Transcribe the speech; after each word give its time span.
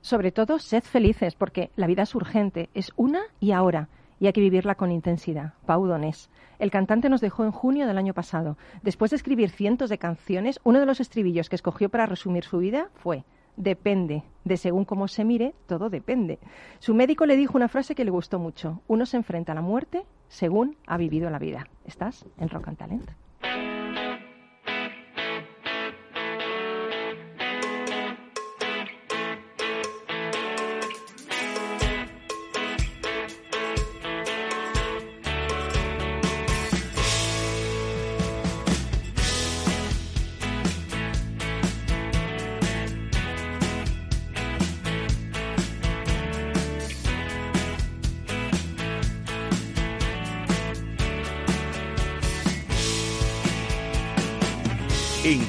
Sobre 0.00 0.32
todo, 0.32 0.58
sed 0.58 0.82
felices, 0.82 1.34
porque 1.34 1.70
la 1.76 1.86
vida 1.86 2.02
es 2.02 2.14
urgente, 2.14 2.70
es 2.74 2.92
una 2.96 3.22
y 3.40 3.52
ahora, 3.52 3.88
y 4.18 4.26
hay 4.26 4.32
que 4.32 4.40
vivirla 4.40 4.74
con 4.74 4.92
intensidad. 4.92 5.54
Pau 5.66 5.86
Donés. 5.86 6.30
El 6.58 6.70
cantante 6.70 7.08
nos 7.08 7.20
dejó 7.20 7.44
en 7.44 7.52
junio 7.52 7.86
del 7.86 7.98
año 7.98 8.14
pasado. 8.14 8.56
Después 8.82 9.10
de 9.10 9.16
escribir 9.16 9.50
cientos 9.50 9.90
de 9.90 9.98
canciones, 9.98 10.60
uno 10.64 10.80
de 10.80 10.86
los 10.86 11.00
estribillos 11.00 11.48
que 11.48 11.56
escogió 11.56 11.88
para 11.88 12.06
resumir 12.06 12.44
su 12.44 12.58
vida 12.58 12.88
fue 12.94 13.24
Depende. 13.56 14.22
De 14.44 14.56
según 14.56 14.84
cómo 14.84 15.08
se 15.08 15.24
mire, 15.24 15.54
todo 15.66 15.88
depende. 15.88 16.38
Su 16.78 16.94
médico 16.94 17.24
le 17.26 17.36
dijo 17.36 17.56
una 17.56 17.68
frase 17.68 17.94
que 17.94 18.04
le 18.04 18.10
gustó 18.10 18.38
mucho. 18.38 18.82
Uno 18.86 19.06
se 19.06 19.16
enfrenta 19.16 19.52
a 19.52 19.54
la 19.54 19.62
muerte 19.62 20.04
según 20.28 20.76
ha 20.86 20.96
vivido 20.96 21.30
la 21.30 21.38
vida. 21.38 21.66
¿Estás 21.84 22.26
en 22.38 22.48
Rock 22.48 22.68
and 22.68 22.78
Talent? 22.78 23.25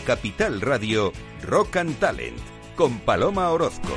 Capital 0.08 0.62
Radio, 0.62 1.12
Rock 1.44 1.76
and 1.76 2.00
Talent, 2.00 2.38
con 2.78 2.98
Paloma 3.00 3.50
Orozco. 3.50 3.90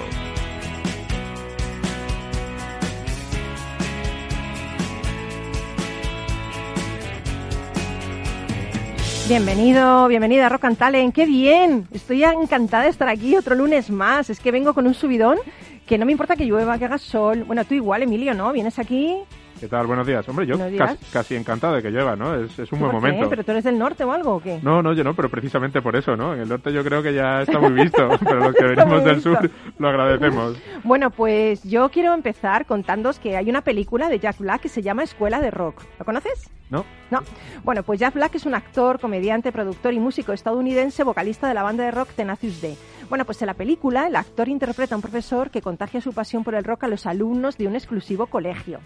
Bienvenido, 9.28 10.08
bienvenida 10.08 10.46
a 10.46 10.48
Rock 10.48 10.64
and 10.64 10.78
Talent. 10.78 11.14
¡Qué 11.14 11.26
bien! 11.26 11.86
Estoy 11.92 12.24
encantada 12.24 12.82
de 12.82 12.90
estar 12.90 13.08
aquí 13.08 13.36
otro 13.36 13.54
lunes 13.54 13.88
más. 13.88 14.30
Es 14.30 14.40
que 14.40 14.50
vengo 14.50 14.74
con 14.74 14.88
un 14.88 14.94
subidón 14.94 15.38
que 15.86 15.96
no 15.96 16.06
me 16.06 16.10
importa 16.10 16.34
que 16.34 16.44
llueva, 16.44 16.76
que 16.76 16.86
haga 16.86 16.98
sol. 16.98 17.44
Bueno, 17.44 17.64
tú 17.64 17.74
igual, 17.74 18.02
Emilio, 18.02 18.34
¿no? 18.34 18.52
Vienes 18.52 18.80
aquí 18.80 19.16
¿Qué 19.60 19.68
tal? 19.68 19.86
Buenos 19.86 20.06
días. 20.06 20.26
Hombre, 20.26 20.46
yo 20.46 20.56
casi, 20.78 21.04
casi, 21.12 21.36
encantado 21.36 21.74
de 21.74 21.82
que 21.82 21.90
llueva, 21.90 22.16
¿no? 22.16 22.34
Es, 22.34 22.58
es 22.58 22.72
un 22.72 22.78
buen 22.78 22.92
¿Por 22.92 23.02
momento. 23.02 23.24
Qué? 23.24 23.28
¿Pero 23.28 23.44
tú 23.44 23.50
eres 23.50 23.64
del 23.64 23.78
norte 23.78 24.04
o 24.04 24.10
algo 24.10 24.36
o 24.36 24.40
qué? 24.40 24.58
No, 24.62 24.82
no, 24.82 24.94
yo 24.94 25.04
no, 25.04 25.14
pero 25.14 25.28
precisamente 25.28 25.82
por 25.82 25.96
eso, 25.96 26.16
¿no? 26.16 26.32
En 26.32 26.40
el 26.40 26.48
norte 26.48 26.72
yo 26.72 26.82
creo 26.82 27.02
que 27.02 27.12
ya 27.12 27.42
está 27.42 27.58
muy 27.58 27.72
visto, 27.72 28.08
pero 28.24 28.36
los 28.36 28.54
que 28.54 28.64
venimos 28.64 29.04
del 29.04 29.20
sur 29.20 29.50
lo 29.78 29.88
agradecemos. 29.88 30.56
Bueno, 30.82 31.10
pues 31.10 31.62
yo 31.62 31.90
quiero 31.90 32.14
empezar 32.14 32.64
contándos 32.64 33.18
que 33.18 33.36
hay 33.36 33.50
una 33.50 33.60
película 33.60 34.08
de 34.08 34.18
Jack 34.18 34.38
Black 34.38 34.62
que 34.62 34.70
se 34.70 34.80
llama 34.80 35.02
Escuela 35.02 35.40
de 35.42 35.50
Rock. 35.50 35.82
¿Lo 35.98 36.06
conoces? 36.06 36.50
No. 36.70 36.86
No. 37.10 37.20
Bueno, 37.62 37.82
pues 37.82 38.00
Jack 38.00 38.14
Black 38.14 38.36
es 38.36 38.46
un 38.46 38.54
actor, 38.54 38.98
comediante, 38.98 39.52
productor 39.52 39.92
y 39.92 40.00
músico 40.00 40.32
estadounidense, 40.32 41.04
vocalista 41.04 41.48
de 41.48 41.54
la 41.54 41.62
banda 41.62 41.84
de 41.84 41.90
rock 41.90 42.10
Tenacious 42.10 42.62
D. 42.62 42.76
Bueno, 43.10 43.24
pues 43.24 43.42
en 43.42 43.46
la 43.46 43.54
película 43.54 44.06
el 44.06 44.14
actor 44.14 44.48
interpreta 44.48 44.94
a 44.94 44.98
un 44.98 45.02
profesor 45.02 45.50
que 45.50 45.60
contagia 45.60 46.00
su 46.00 46.12
pasión 46.12 46.44
por 46.44 46.54
el 46.54 46.62
rock 46.62 46.84
a 46.84 46.86
los 46.88 47.06
alumnos 47.06 47.58
de 47.58 47.66
un 47.66 47.74
exclusivo 47.74 48.26
colegio. 48.26 48.78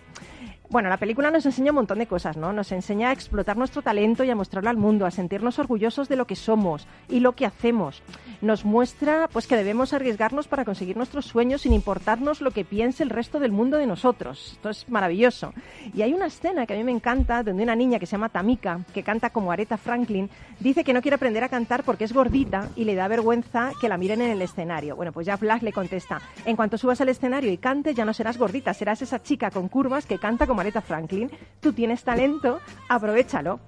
Bueno, 0.70 0.88
la 0.88 0.96
película 0.96 1.30
nos 1.30 1.44
enseña 1.44 1.72
un 1.72 1.76
montón 1.76 1.98
de 1.98 2.06
cosas, 2.06 2.38
¿no? 2.38 2.52
Nos 2.52 2.72
enseña 2.72 3.10
a 3.10 3.12
explotar 3.12 3.56
nuestro 3.56 3.82
talento 3.82 4.24
y 4.24 4.30
a 4.30 4.34
mostrarlo 4.34 4.70
al 4.70 4.78
mundo, 4.78 5.04
a 5.04 5.10
sentirnos 5.10 5.58
orgullosos 5.58 6.08
de 6.08 6.16
lo 6.16 6.26
que 6.26 6.36
somos 6.36 6.86
y 7.08 7.20
lo 7.20 7.32
que 7.32 7.44
hacemos. 7.44 8.02
Nos 8.40 8.64
muestra, 8.64 9.28
pues, 9.30 9.46
que 9.46 9.56
debemos 9.56 9.92
arriesgarnos 9.92 10.48
para 10.48 10.64
conseguir 10.64 10.96
nuestros 10.96 11.26
sueños 11.26 11.62
sin 11.62 11.74
importarnos 11.74 12.40
lo 12.40 12.50
que 12.50 12.64
piense 12.64 13.02
el 13.02 13.10
resto 13.10 13.40
del 13.40 13.52
mundo 13.52 13.76
de 13.76 13.86
nosotros. 13.86 14.52
Esto 14.54 14.70
es 14.70 14.88
maravilloso. 14.88 15.52
Y 15.94 16.00
hay 16.00 16.14
una 16.14 16.26
escena 16.26 16.66
que 16.66 16.74
a 16.74 16.76
mí 16.76 16.82
me 16.82 16.92
encanta, 16.92 17.42
donde 17.42 17.62
una 17.62 17.76
niña 17.76 17.98
que 17.98 18.06
se 18.06 18.12
llama 18.12 18.30
Tamika, 18.30 18.80
que 18.94 19.02
canta 19.02 19.30
como 19.30 19.52
Aretha 19.52 19.76
Franklin, 19.76 20.30
dice 20.60 20.82
que 20.82 20.94
no 20.94 21.02
quiere 21.02 21.16
aprender 21.16 21.44
a 21.44 21.50
cantar 21.50 21.84
porque 21.84 22.04
es 22.04 22.12
gordita 22.12 22.70
y 22.74 22.84
le 22.84 22.94
da 22.94 23.06
vergüenza 23.06 23.72
que 23.80 23.88
la 23.88 23.98
miren 23.98 24.22
en 24.22 24.30
el 24.30 24.42
escenario. 24.42 24.96
Bueno, 24.96 25.12
pues 25.12 25.26
ya 25.26 25.36
Black 25.36 25.62
le 25.62 25.72
contesta, 25.72 26.22
en 26.46 26.56
cuanto 26.56 26.78
subas 26.78 27.00
al 27.02 27.10
escenario 27.10 27.52
y 27.52 27.58
cantes, 27.58 27.94
ya 27.94 28.04
no 28.04 28.14
serás 28.14 28.38
gordita, 28.38 28.72
serás 28.72 29.02
esa 29.02 29.22
chica 29.22 29.50
con 29.50 29.68
curvas 29.68 30.06
que 30.06 30.18
canta 30.18 30.46
como 30.46 30.53
Aretha 30.60 30.80
Franklin. 30.80 31.30
Tú 31.60 31.72
tienes 31.72 32.04
talento, 32.04 32.60
aprovechalo. 32.88 33.60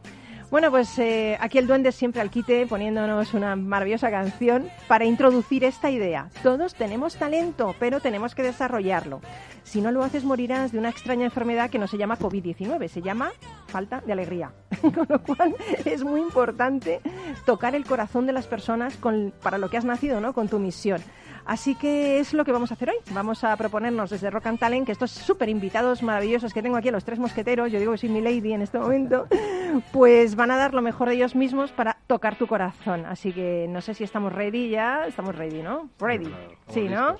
Bueno, 0.49 0.71
pues 0.71 0.97
eh, 1.01 1.37
aquí 1.41 1.59
el 1.59 1.67
duende 1.67 1.91
siempre 1.91 2.21
al 2.21 2.31
quite 2.31 2.69
poniéndonos 2.69 3.35
una 3.35 3.57
maravillosa 3.57 4.13
canción 4.13 4.69
para 4.87 5.05
introducir 5.05 5.65
esta 5.65 5.91
idea. 5.91 6.31
Todos 6.45 6.75
tenemos 6.75 7.17
talento, 7.17 7.75
pero 7.81 7.99
tenemos 8.01 8.37
que 8.37 8.45
desarrollarlo. 8.45 9.21
Si 9.65 9.81
no 9.81 9.91
lo 9.91 10.05
haces, 10.05 10.23
morirás 10.23 10.71
de 10.71 10.79
una 10.79 10.91
extraña 10.91 11.25
enfermedad 11.25 11.69
que 11.69 11.81
no 11.81 11.89
se 11.89 11.99
llama 11.99 12.17
COVID-19, 12.17 12.87
se 12.87 13.03
llama 13.03 13.33
falta 13.67 14.01
de 14.01 14.13
alegría. 14.13 14.53
con 14.81 15.07
lo 15.09 15.21
cual 15.21 15.57
es 15.85 16.05
muy 16.05 16.21
importante 16.21 17.01
tocar 17.45 17.75
el 17.75 17.85
corazón 17.85 18.27
de 18.27 18.33
las 18.33 18.47
personas 18.47 18.97
para 19.43 19.59
lo 19.59 19.69
que 19.69 19.79
has 19.79 19.85
nacido, 19.85 20.21
¿no? 20.21 20.33
Con 20.33 20.49
tu 20.49 20.61
misión. 20.61 21.03
Así 21.47 21.77
que 21.77 22.19
es 22.19 22.35
lo 22.35 22.45
que 22.45 22.51
vamos 22.51 22.73
a 22.73 22.75
hacer 22.75 22.91
hoy. 22.91 22.97
Vamos 23.13 23.45
a 23.45 23.57
proponernos 23.57 24.11
desde 24.11 24.31
Rock 24.31 24.47
and 24.47 24.59
Talent 24.59 24.85
que 24.85 24.93
estos 24.93 25.13
súper 25.13 25.49
invitados 25.49 26.03
maravillosos 26.03 26.53
que 26.53 26.61
tengo 26.61 26.77
aquí, 26.77 26.91
los 26.91 27.05
tres 27.05 27.21
mosqueteros, 27.21 27.71
yo 27.71 27.79
digo 27.79 27.93
que 27.93 27.99
soy 27.99 28.09
mi 28.09 28.21
lady 28.21 28.53
en 28.53 28.63
este 28.63 28.79
momento, 28.79 29.29
pues 29.93 30.35
van 30.35 30.51
a 30.51 30.57
dar 30.57 30.75
lo 30.75 30.83
mejor 30.83 31.09
de 31.09 31.15
ellos 31.15 31.37
mismos 31.37 31.71
para 31.71 31.99
tocar 32.09 32.37
tu 32.37 32.49
corazón. 32.49 33.07
Así 33.07 33.33
que 33.33 33.67
no 33.69 33.81
sé 33.81 33.95
si 33.95 34.03
estamos 34.03 34.33
ready 34.33 34.71
ya. 34.71 35.07
Estamos 35.07 35.37
ready, 35.37 35.63
¿no? 35.63 35.89
Ready. 36.01 36.33
Sí, 36.69 36.89
¿no? 36.89 37.17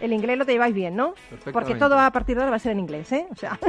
El 0.00 0.14
inglés 0.14 0.38
lo 0.38 0.46
te 0.46 0.52
lleváis 0.52 0.74
bien, 0.74 0.96
¿no? 0.96 1.14
Porque 1.52 1.74
todo 1.74 1.98
a 1.98 2.10
partir 2.10 2.36
de 2.36 2.42
ahora 2.42 2.50
va 2.50 2.56
a 2.56 2.60
ser 2.60 2.72
en 2.72 2.80
inglés, 2.80 3.12
¿eh? 3.12 3.26
O 3.30 3.36
sea. 3.36 3.58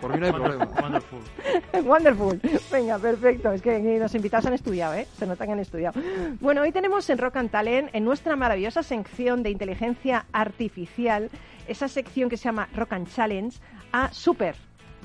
Por 0.00 0.12
mí 0.12 0.20
no 0.20 0.26
hay 0.26 0.32
problema. 0.32 0.68
Wonderful. 0.80 1.20
Wonderful. 1.84 2.40
Venga, 2.70 2.98
perfecto. 2.98 3.52
Es 3.52 3.62
que 3.62 3.98
los 3.98 4.14
invitados 4.14 4.46
han 4.46 4.52
estudiado, 4.52 4.94
¿eh? 4.94 5.06
Se 5.18 5.26
nota 5.26 5.46
que 5.46 5.52
han 5.52 5.60
estudiado. 5.60 5.98
Bueno, 6.40 6.60
hoy 6.60 6.72
tenemos 6.72 7.08
en 7.08 7.18
Rock 7.18 7.36
and 7.36 7.50
Talent, 7.50 7.88
en 7.94 8.04
nuestra 8.04 8.36
maravillosa 8.36 8.82
sección 8.82 9.23
de 9.24 9.50
inteligencia 9.50 10.26
artificial, 10.32 11.30
esa 11.66 11.88
sección 11.88 12.28
que 12.28 12.36
se 12.36 12.44
llama 12.44 12.68
Rock 12.74 12.92
and 12.92 13.08
Challenge, 13.08 13.56
a 13.90 14.12
Super. 14.12 14.54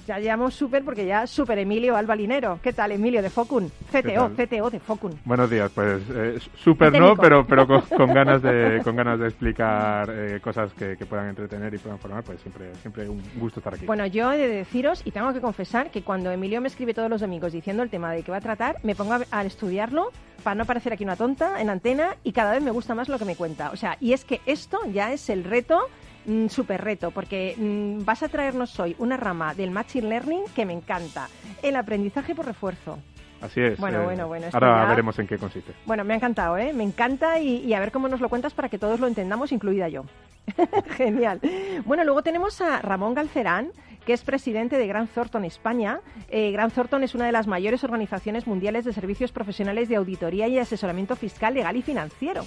Ya 0.07 0.19
llamo 0.19 0.51
Super 0.51 0.83
porque 0.83 1.05
ya 1.05 1.25
Super 1.25 1.57
Emilio 1.59 1.95
Alba 1.95 2.15
Linero. 2.15 2.59
¿Qué 2.61 2.73
tal, 2.73 2.91
Emilio 2.91 3.21
de 3.21 3.29
Focun? 3.29 3.69
CTO, 3.91 4.31
CTO 4.35 4.69
de 4.69 4.79
Focun. 4.79 5.19
Buenos 5.23 5.49
días, 5.49 5.71
pues 5.73 6.01
eh, 6.13 6.39
Super 6.55 6.99
no, 6.99 7.15
pero, 7.15 7.45
pero 7.45 7.65
con, 7.65 7.81
con, 7.81 8.13
ganas 8.13 8.41
de, 8.41 8.81
con 8.83 8.95
ganas 8.95 9.19
de 9.19 9.27
explicar 9.27 10.09
eh, 10.09 10.39
cosas 10.41 10.73
que, 10.73 10.97
que, 10.97 11.05
puedan 11.05 11.29
entretener 11.29 11.73
y 11.73 11.77
puedan 11.77 11.99
formar, 11.99 12.23
pues 12.23 12.41
siempre, 12.41 12.73
siempre 12.75 13.07
un 13.07 13.21
gusto 13.37 13.59
estar 13.59 13.73
aquí. 13.73 13.85
Bueno, 13.85 14.05
yo 14.05 14.31
he 14.33 14.37
de 14.37 14.47
deciros, 14.47 15.01
y 15.05 15.11
tengo 15.11 15.31
que 15.31 15.41
confesar, 15.41 15.91
que 15.91 16.01
cuando 16.01 16.31
Emilio 16.31 16.59
me 16.59 16.67
escribe 16.67 16.93
todos 16.93 17.09
los 17.09 17.21
domingos 17.21 17.53
diciendo 17.53 17.83
el 17.83 17.89
tema 17.89 18.11
de 18.11 18.23
que 18.23 18.31
va 18.31 18.37
a 18.37 18.41
tratar, 18.41 18.77
me 18.83 18.95
pongo 18.95 19.13
a, 19.13 19.21
a 19.31 19.45
estudiarlo 19.45 20.11
para 20.39 20.55
no 20.55 20.65
parecer 20.65 20.93
aquí 20.93 21.03
una 21.03 21.15
tonta 21.15 21.61
en 21.61 21.69
antena 21.69 22.17
y 22.23 22.31
cada 22.31 22.51
vez 22.51 22.61
me 22.61 22.71
gusta 22.71 22.95
más 22.95 23.09
lo 23.09 23.17
que 23.19 23.25
me 23.25 23.35
cuenta. 23.35 23.71
O 23.71 23.75
sea, 23.75 23.97
y 23.99 24.13
es 24.13 24.25
que 24.25 24.41
esto 24.45 24.79
ya 24.91 25.11
es 25.11 25.29
el 25.29 25.43
reto 25.43 25.87
mm, 26.25 26.47
súper 26.47 26.83
reto, 26.83 27.11
porque 27.11 27.55
mm, 27.57 28.05
vas 28.05 28.23
a 28.23 28.29
traernos 28.29 28.79
hoy 28.79 28.95
una 28.99 29.17
rama 29.17 29.53
del 29.53 29.71
Machine 29.71 30.09
Learning 30.09 30.43
que 30.55 30.65
me 30.65 30.73
encanta, 30.73 31.29
el 31.61 31.75
aprendizaje 31.75 32.35
por 32.35 32.45
refuerzo. 32.45 32.99
Así 33.41 33.61
es. 33.61 33.79
Bueno, 33.79 34.01
eh, 34.01 34.05
bueno, 34.05 34.27
bueno. 34.27 34.47
Ahora 34.51 34.83
ya... 34.83 34.89
veremos 34.89 35.17
en 35.17 35.27
qué 35.27 35.37
consiste. 35.37 35.73
Bueno, 35.85 36.03
me 36.03 36.13
ha 36.13 36.17
encantado, 36.17 36.57
¿eh? 36.57 36.73
Me 36.73 36.83
encanta 36.83 37.39
y, 37.39 37.65
y, 37.65 37.73
a 37.73 37.79
ver 37.79 37.91
cómo 37.91 38.09
nos 38.09 38.19
lo 38.19 38.27
cuentas 38.27 38.53
para 38.53 38.67
que 38.67 38.77
todos 38.77 38.99
lo 38.99 39.07
entendamos, 39.07 39.53
incluida 39.53 39.87
yo. 39.87 40.03
Genial. 40.97 41.39
Bueno, 41.85 42.03
luego 42.03 42.21
tenemos 42.21 42.59
a 42.61 42.81
Ramón 42.81 43.13
Galcerán, 43.13 43.71
que 44.05 44.13
es 44.13 44.23
presidente 44.23 44.77
de 44.77 44.87
Grant 44.87 45.11
Thornton 45.11 45.45
España. 45.45 46.01
Eh, 46.29 46.51
Grant 46.51 46.73
Thornton 46.73 47.03
es 47.03 47.15
una 47.15 47.25
de 47.25 47.31
las 47.31 47.47
mayores 47.47 47.83
organizaciones 47.83 48.47
mundiales 48.47 48.85
de 48.85 48.93
servicios 48.93 49.31
profesionales 49.31 49.89
de 49.89 49.95
auditoría 49.95 50.47
y 50.47 50.57
asesoramiento 50.57 51.15
fiscal, 51.15 51.53
legal 51.53 51.75
y 51.75 51.81
financiero. 51.81 52.45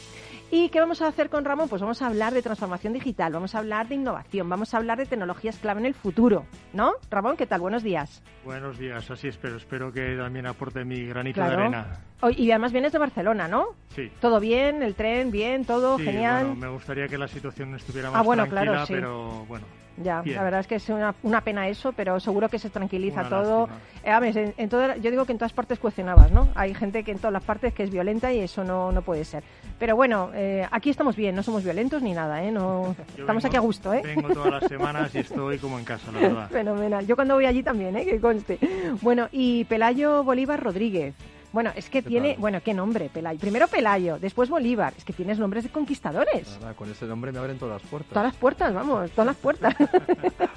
¿Y 0.54 0.68
qué 0.68 0.80
vamos 0.80 1.00
a 1.00 1.06
hacer 1.06 1.30
con 1.30 1.46
Ramón? 1.46 1.70
Pues 1.70 1.80
vamos 1.80 2.02
a 2.02 2.08
hablar 2.08 2.34
de 2.34 2.42
transformación 2.42 2.92
digital, 2.92 3.32
vamos 3.32 3.54
a 3.54 3.58
hablar 3.58 3.88
de 3.88 3.94
innovación, 3.94 4.50
vamos 4.50 4.74
a 4.74 4.76
hablar 4.76 4.98
de 4.98 5.06
tecnologías 5.06 5.56
clave 5.56 5.80
en 5.80 5.86
el 5.86 5.94
futuro. 5.94 6.44
¿No? 6.74 6.92
Ramón, 7.10 7.38
¿qué 7.38 7.46
tal? 7.46 7.62
Buenos 7.62 7.82
días. 7.82 8.22
Buenos 8.44 8.78
días, 8.78 9.10
así 9.10 9.28
espero. 9.28 9.56
Espero 9.56 9.90
que 9.90 10.14
también 10.14 10.46
aporte 10.46 10.84
mi 10.84 11.06
granito 11.06 11.36
claro. 11.36 11.56
de 11.56 11.62
arena. 11.62 12.00
Y 12.36 12.50
además 12.50 12.72
vienes 12.72 12.92
de 12.92 12.98
Barcelona, 12.98 13.48
¿no? 13.48 13.68
Sí. 13.96 14.10
¿Todo 14.20 14.40
bien? 14.40 14.82
¿El 14.82 14.94
tren? 14.94 15.30
¿Bien? 15.30 15.64
¿Todo? 15.64 15.96
Sí, 15.96 16.04
¿Genial? 16.04 16.48
Bueno, 16.48 16.60
me 16.60 16.68
gustaría 16.68 17.08
que 17.08 17.16
la 17.16 17.28
situación 17.28 17.74
estuviera 17.74 18.10
más 18.10 18.20
ah, 18.20 18.22
bueno, 18.22 18.46
tranquila, 18.46 18.72
claro, 18.72 18.86
sí. 18.86 18.92
pero 18.92 19.44
bueno. 19.46 19.64
Ya, 19.98 20.22
Bien. 20.22 20.36
la 20.36 20.42
verdad 20.44 20.60
es 20.60 20.66
que 20.66 20.76
es 20.76 20.88
una, 20.88 21.14
una, 21.22 21.42
pena 21.42 21.68
eso, 21.68 21.92
pero 21.92 22.18
seguro 22.18 22.48
que 22.48 22.58
se 22.58 22.70
tranquiliza 22.70 23.20
Una 23.20 23.28
todo. 23.28 23.68
Eh, 24.02 24.10
a 24.10 24.18
ver, 24.20 24.36
en, 24.38 24.54
en 24.56 24.68
todo, 24.68 24.96
yo 24.96 25.10
digo 25.10 25.26
que 25.26 25.32
en 25.32 25.38
todas 25.38 25.52
partes 25.52 25.78
cuestionabas, 25.78 26.30
¿no? 26.32 26.48
Hay 26.54 26.74
gente 26.74 27.04
que 27.04 27.10
en 27.12 27.18
todas 27.18 27.32
las 27.32 27.44
partes 27.44 27.74
que 27.74 27.82
es 27.82 27.90
violenta 27.90 28.32
y 28.32 28.38
eso 28.40 28.64
no, 28.64 28.90
no 28.90 29.02
puede 29.02 29.24
ser. 29.24 29.44
Pero 29.78 29.94
bueno, 29.94 30.30
eh, 30.34 30.66
aquí 30.70 30.88
estamos 30.90 31.14
bien, 31.14 31.34
no 31.34 31.42
somos 31.42 31.62
violentos 31.62 32.02
ni 32.02 32.12
nada, 32.14 32.42
¿eh? 32.42 32.50
No, 32.50 32.94
Yo 33.16 33.22
estamos 33.22 33.42
vengo- 33.42 33.46
aquí 33.48 33.56
a 33.56 33.60
gusto, 33.60 33.92
¿eh? 33.92 34.00
Vengo 34.02 34.28
todas 34.30 34.50
las 34.50 34.64
semanas 34.68 35.14
y 35.14 35.18
estoy 35.18 35.58
como 35.58 35.78
en 35.78 35.84
casa, 35.84 36.10
la 36.10 36.20
verdad. 36.20 36.48
Fenomenal. 36.50 37.06
Yo 37.06 37.14
cuando 37.14 37.34
voy 37.34 37.44
allí 37.44 37.62
también, 37.62 37.94
¿eh? 37.96 38.04
Que 38.06 38.20
conste. 38.20 38.58
Bueno, 39.02 39.28
y 39.30 39.64
Pelayo 39.64 40.24
Bolívar 40.24 40.62
Rodríguez. 40.62 41.14
Bueno, 41.52 41.70
es 41.76 41.90
que 41.90 42.00
tiene, 42.00 42.36
bueno, 42.38 42.60
qué 42.64 42.72
nombre, 42.72 43.10
Pelayo. 43.12 43.38
Primero 43.38 43.68
Pelayo, 43.68 44.18
después 44.18 44.48
Bolívar. 44.48 44.94
Es 44.96 45.04
que 45.04 45.12
tienes 45.12 45.38
nombres 45.38 45.64
de 45.64 45.70
conquistadores. 45.70 46.58
con 46.76 46.90
ese 46.90 47.04
nombre 47.04 47.30
me 47.30 47.38
abren 47.38 47.58
todas 47.58 47.82
las 47.82 47.90
puertas. 47.90 48.10
Todas 48.10 48.24
las 48.24 48.36
puertas, 48.36 48.74
vamos, 48.74 49.10
todas 49.10 49.26
las 49.26 49.36
puertas. 49.36 49.74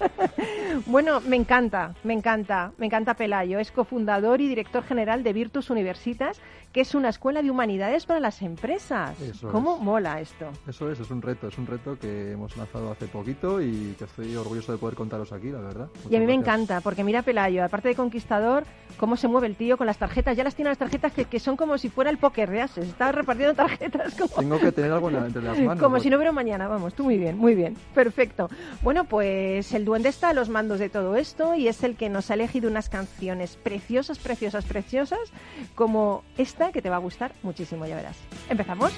bueno, 0.85 1.19
me 1.19 1.35
encanta, 1.35 1.93
me 2.03 2.13
encanta, 2.13 2.71
me 2.77 2.85
encanta 2.85 3.13
Pelayo. 3.15 3.59
Es 3.59 3.71
cofundador 3.71 4.39
y 4.39 4.47
director 4.47 4.83
general 4.83 5.23
de 5.23 5.33
Virtus 5.33 5.69
Universitas, 5.69 6.39
que 6.71 6.81
es 6.81 6.95
una 6.95 7.09
escuela 7.09 7.41
de 7.41 7.51
humanidades 7.51 8.05
para 8.05 8.21
las 8.21 8.41
empresas. 8.41 9.17
¿Cómo 9.51 9.77
mola 9.77 10.21
esto? 10.21 10.49
Eso 10.65 10.89
es, 10.89 10.99
es 10.99 11.11
un 11.11 11.21
reto, 11.21 11.49
es 11.49 11.57
un 11.57 11.67
reto 11.67 11.99
que 11.99 12.31
hemos 12.31 12.55
lanzado 12.55 12.91
hace 12.91 13.07
poquito 13.07 13.61
y 13.61 13.95
que 13.97 14.05
estoy 14.05 14.33
orgulloso 14.35 14.71
de 14.71 14.77
poder 14.77 14.95
contaros 14.95 15.33
aquí, 15.33 15.49
la 15.49 15.59
verdad. 15.59 15.87
y 16.09 16.15
a 16.15 16.19
mí 16.19 16.25
me 16.25 16.33
encanta, 16.33 16.79
porque 16.79 17.03
mira 17.03 17.21
Pelayo, 17.21 17.65
aparte 17.65 17.89
de 17.89 17.95
conquistador, 17.95 18.63
cómo 18.97 19.17
se 19.17 19.27
mueve 19.27 19.47
el 19.47 19.55
tío 19.55 19.77
con 19.77 19.87
las 19.87 19.97
tarjetas. 19.97 20.37
Ya 20.37 20.43
las 20.43 20.55
tiene 20.55 20.69
las 20.69 20.77
tarjetas 20.77 20.84
que, 20.89 21.39
son 21.39 21.57
como 21.57 21.77
si 21.77 21.89
fuera 21.89 22.09
el 22.09 22.17
póker, 22.17 22.53
¿ya? 22.53 22.67
Se 22.67 22.81
está 22.81 23.11
repartiendo 23.11 23.55
tarjetas. 23.55 24.15
Como... 24.15 24.35
Tengo 24.35 24.59
que 24.59 24.71
tener 24.71 24.91
algo 24.91 25.09
entre 25.09 25.41
las 25.41 25.59
manos. 25.59 25.83
Como 25.83 25.99
si 25.99 26.09
no 26.09 26.17
hubiera 26.17 26.31
mañana, 26.31 26.67
vamos. 26.67 26.93
Tú 26.93 27.03
muy 27.03 27.17
bien, 27.17 27.37
muy 27.37 27.55
bien. 27.55 27.75
Perfecto. 27.93 28.49
Bueno, 28.81 29.05
pues 29.05 29.73
el 29.73 29.85
duende 29.85 30.09
está 30.09 30.29
a 30.29 30.33
los 30.33 30.49
mandos 30.49 30.79
de 30.79 30.89
todo 30.89 31.15
esto 31.15 31.55
y 31.55 31.67
es 31.67 31.83
el 31.83 31.95
que 31.95 32.09
nos 32.09 32.31
ha 32.31 32.35
elegido 32.35 32.69
unas 32.69 32.89
canciones 32.89 33.57
preciosas, 33.57 34.19
preciosas, 34.19 34.65
preciosas, 34.65 35.19
como 35.75 36.23
esta 36.37 36.71
que 36.71 36.81
te 36.81 36.89
va 36.89 36.97
a 36.97 36.99
gustar 36.99 37.33
muchísimo, 37.43 37.85
ya 37.85 37.95
verás. 37.95 38.17
¿Empezamos? 38.49 38.93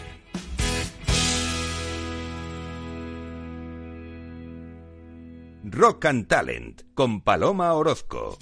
Rock 5.63 6.05
and 6.05 6.27
Talent 6.27 6.81
con 6.93 7.21
Paloma 7.21 7.73
Orozco. 7.73 8.37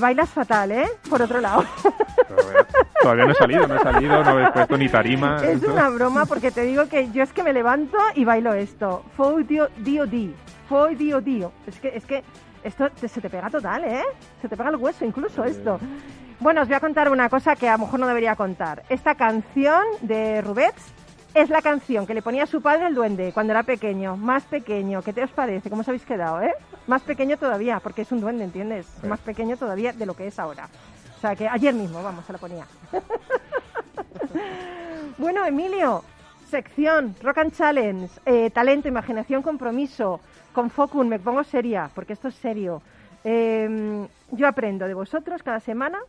Bailas 0.00 0.28
fatal, 0.30 0.72
¿eh? 0.72 0.90
Por 1.08 1.22
otro 1.22 1.40
lado. 1.40 1.64
Todavía 3.00 3.26
no 3.26 3.32
he 3.32 3.34
salido, 3.34 3.66
no 3.66 3.76
he 3.76 3.78
salido, 3.78 4.24
no 4.24 4.40
he 4.40 4.52
puesto 4.52 4.76
ni 4.76 4.88
tarima. 4.88 5.36
Es 5.44 5.62
una 5.62 5.88
broma 5.88 6.26
porque 6.26 6.50
te 6.50 6.62
digo 6.62 6.86
que 6.88 7.10
yo 7.10 7.22
es 7.22 7.32
que 7.32 7.42
me 7.42 7.52
levanto 7.52 7.96
y 8.14 8.24
bailo 8.24 8.52
esto. 8.54 9.04
Fue 9.16 9.44
dio 9.44 9.68
dio 9.78 10.06
di. 10.06 10.34
Fue 10.68 10.94
dio 10.96 11.20
dio. 11.20 11.52
Es 11.66 11.78
que, 11.78 11.88
es 11.96 12.04
que 12.04 12.24
esto 12.62 12.88
se 12.96 13.20
te 13.20 13.30
pega 13.30 13.48
total, 13.48 13.84
¿eh? 13.84 14.02
Se 14.42 14.48
te 14.48 14.56
pega 14.56 14.70
el 14.70 14.76
hueso 14.76 15.04
incluso 15.04 15.44
esto. 15.44 15.78
Bueno, 16.40 16.62
os 16.62 16.68
voy 16.68 16.76
a 16.76 16.80
contar 16.80 17.10
una 17.10 17.28
cosa 17.28 17.54
que 17.54 17.68
a 17.68 17.72
lo 17.72 17.84
mejor 17.84 18.00
no 18.00 18.06
debería 18.06 18.34
contar. 18.34 18.82
Esta 18.88 19.14
canción 19.14 19.82
de 20.00 20.40
Rubets 20.40 20.82
es 21.34 21.48
la 21.48 21.62
canción 21.62 22.06
que 22.06 22.14
le 22.14 22.22
ponía 22.22 22.44
a 22.44 22.46
su 22.46 22.60
padre 22.60 22.86
el 22.86 22.94
duende 22.94 23.32
cuando 23.32 23.52
era 23.52 23.62
pequeño, 23.62 24.16
más 24.16 24.44
pequeño. 24.44 25.02
¿Qué 25.02 25.12
te 25.12 25.22
os 25.22 25.30
parece? 25.30 25.70
¿Cómo 25.70 25.82
os 25.82 25.88
habéis 25.88 26.04
quedado, 26.04 26.40
eh? 26.42 26.52
Más 26.90 27.02
pequeño 27.02 27.36
todavía, 27.36 27.78
porque 27.78 28.02
es 28.02 28.10
un 28.10 28.20
duende, 28.20 28.42
¿entiendes? 28.42 28.84
Más 29.04 29.20
pequeño 29.20 29.56
todavía 29.56 29.92
de 29.92 30.06
lo 30.06 30.14
que 30.14 30.26
es 30.26 30.40
ahora. 30.40 30.68
O 31.16 31.20
sea 31.20 31.36
que 31.36 31.46
ayer 31.46 31.72
mismo, 31.72 32.02
vamos, 32.02 32.24
se 32.24 32.32
la 32.32 32.38
ponía. 32.40 32.66
bueno, 35.18 35.44
Emilio, 35.44 36.02
sección 36.50 37.14
Rock 37.22 37.38
and 37.38 37.52
Challenge, 37.52 38.10
eh, 38.26 38.50
talento, 38.50 38.88
imaginación, 38.88 39.40
compromiso, 39.40 40.18
con 40.52 40.68
Focun, 40.68 41.08
me 41.08 41.20
pongo 41.20 41.44
seria, 41.44 41.88
porque 41.94 42.14
esto 42.14 42.26
es 42.26 42.34
serio. 42.34 42.82
Em, 43.22 44.08
yo 44.32 44.48
aprendo 44.48 44.88
de 44.88 44.94
vosotros 44.94 45.44
cada 45.44 45.60
semana 45.60 46.00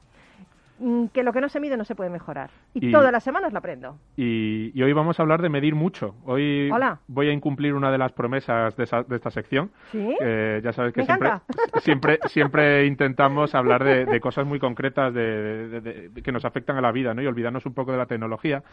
que 1.13 1.23
lo 1.23 1.33
que 1.33 1.41
no 1.41 1.49
se 1.49 1.59
mide 1.59 1.77
no 1.77 1.85
se 1.85 1.95
puede 1.95 2.09
mejorar. 2.09 2.49
Y, 2.73 2.91
todas 2.91 3.11
las 3.11 3.23
semanas 3.23 3.51
lo 3.51 3.59
aprendo. 3.59 3.97
Y, 4.17 4.81
hoy 4.81 4.93
vamos 4.93 5.19
a 5.19 5.23
hablar 5.23 5.41
de 5.41 5.49
medir 5.49 5.75
mucho. 5.75 6.15
Hoy 6.25 6.69
voy 7.07 7.29
a 7.29 7.33
incumplir 7.33 7.73
una 7.73 7.91
de 7.91 7.97
las 7.97 8.11
promesas 8.11 8.75
de, 8.75 8.83
esta 8.83 9.31
sección. 9.31 9.71
¿Sí? 9.91 10.15
ya 10.19 10.73
sabes 10.73 10.93
que 10.93 11.03
siempre, 11.03 11.31
siempre, 11.81 12.19
siempre 12.27 12.85
intentamos 12.85 13.55
hablar 13.55 13.83
de, 13.83 14.19
cosas 14.19 14.45
muy 14.45 14.59
concretas 14.59 15.13
de, 15.13 16.11
que 16.23 16.31
nos 16.31 16.45
afectan 16.45 16.77
a 16.77 16.81
la 16.81 16.91
vida 16.91 17.13
¿no? 17.13 17.21
y 17.21 17.27
olvidarnos 17.27 17.65
un 17.65 17.73
poco 17.73 17.91
de 17.91 17.97
la 17.97 18.05
tecnología. 18.05 18.63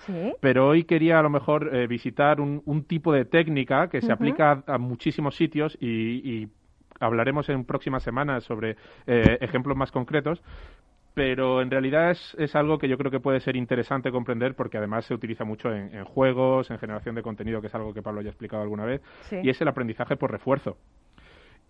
Pero 0.41 0.69
hoy 0.69 0.85
quería 0.85 1.19
a 1.19 1.23
lo 1.23 1.31
mejor 1.31 1.75
eh, 1.75 1.87
visitar 1.87 2.41
un, 2.41 2.85
tipo 2.87 3.13
de 3.13 3.25
técnica 3.25 3.89
que 3.89 4.01
se 4.01 4.13
aplica 4.13 4.63
a, 4.67 4.79
muchísimos 4.79 5.37
sitios 5.37 5.77
y, 5.81 6.49
hablaremos 7.01 7.49
en 7.49 7.65
próximas 7.65 8.03
semanas 8.03 8.43
sobre 8.43 8.77
eh, 9.07 9.39
ejemplos 9.41 9.77
más 9.77 9.93
concretos, 9.93 10.43
pero 11.19 11.61
en 11.63 11.69
realidad 11.69 12.13
es, 12.13 12.37
es, 12.39 12.55
algo 12.55 12.79
que 12.79 12.89
yo 12.89 12.97
creo 12.97 13.11
que 13.11 13.19
puede 13.19 13.41
ser 13.41 13.57
interesante 13.57 14.13
comprender 14.13 14.55
porque 14.55 14.79
además 14.79 15.05
se 15.05 15.15
utiliza 15.15 15.43
mucho 15.45 15.75
en, 15.75 16.05
juegos, 16.05 16.71
en 16.71 16.79
generación 16.79 17.17
de 17.17 17.23
contenido, 17.23 17.61
que 17.61 17.67
es 17.67 17.75
algo 17.75 17.93
que 17.93 18.03
Pablo 18.03 18.21
ya 18.21 18.29
ha 18.29 18.31
explicado 18.31 18.63
alguna 18.63 18.85
vez, 18.85 19.03
y 19.43 19.51
es 19.51 19.61
el 19.61 19.67
aprendizaje 19.67 20.17
por 20.17 20.31
refuerzo. 20.31 20.77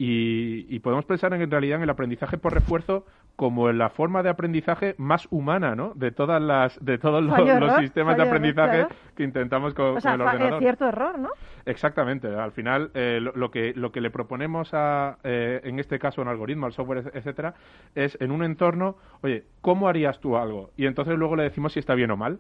Y, 0.00 0.78
podemos 0.78 1.04
pensar 1.06 1.34
en, 1.34 1.50
realidad 1.50 1.78
en 1.78 1.82
el 1.82 1.90
aprendizaje 1.90 2.38
por 2.38 2.54
refuerzo 2.54 3.04
como 3.34 3.72
la 3.72 3.90
forma 3.90 4.22
de 4.22 4.28
aprendizaje 4.28 4.94
más 4.96 5.26
humana, 5.30 5.74
¿no? 5.74 5.92
De 5.94 6.12
todas 6.12 6.40
las, 6.40 6.84
de 6.84 6.98
todos 6.98 7.22
los, 7.22 7.34
sistemas 7.80 8.16
de 8.16 8.22
aprendizaje 8.22 8.86
que 9.16 9.24
intentamos 9.24 9.74
con, 9.74 9.96
o 9.96 10.00
sea, 10.00 10.14
el 10.14 10.20
ordenador. 10.20 10.60
cierto 10.60 10.86
error, 10.86 11.18
¿no? 11.18 11.30
Exactamente. 11.66 12.28
Al 12.28 12.52
final, 12.52 12.92
eh, 12.94 13.20
lo, 13.20 13.50
que 13.50 13.72
lo 13.74 13.90
que 13.90 14.00
le 14.00 14.10
proponemos 14.10 14.70
a, 14.72 15.18
eh, 15.24 15.60
en 15.64 15.80
este 15.80 15.98
caso, 15.98 16.22
un 16.22 16.28
algoritmo, 16.28 16.66
al 16.66 16.72
software, 16.72 17.10
etcétera, 17.12 17.54
es 17.96 18.16
en 18.20 18.30
un 18.30 18.44
entorno, 18.44 18.96
oye, 19.22 19.46
¿cómo 19.60 19.88
harías 19.88 20.20
tú 20.20 20.36
algo? 20.36 20.70
Y 20.76 20.86
entonces 20.86 21.18
luego 21.18 21.34
le 21.34 21.42
decimos 21.42 21.72
si 21.72 21.80
está 21.80 21.94
bien 21.94 22.12
o 22.12 22.16
mal. 22.16 22.38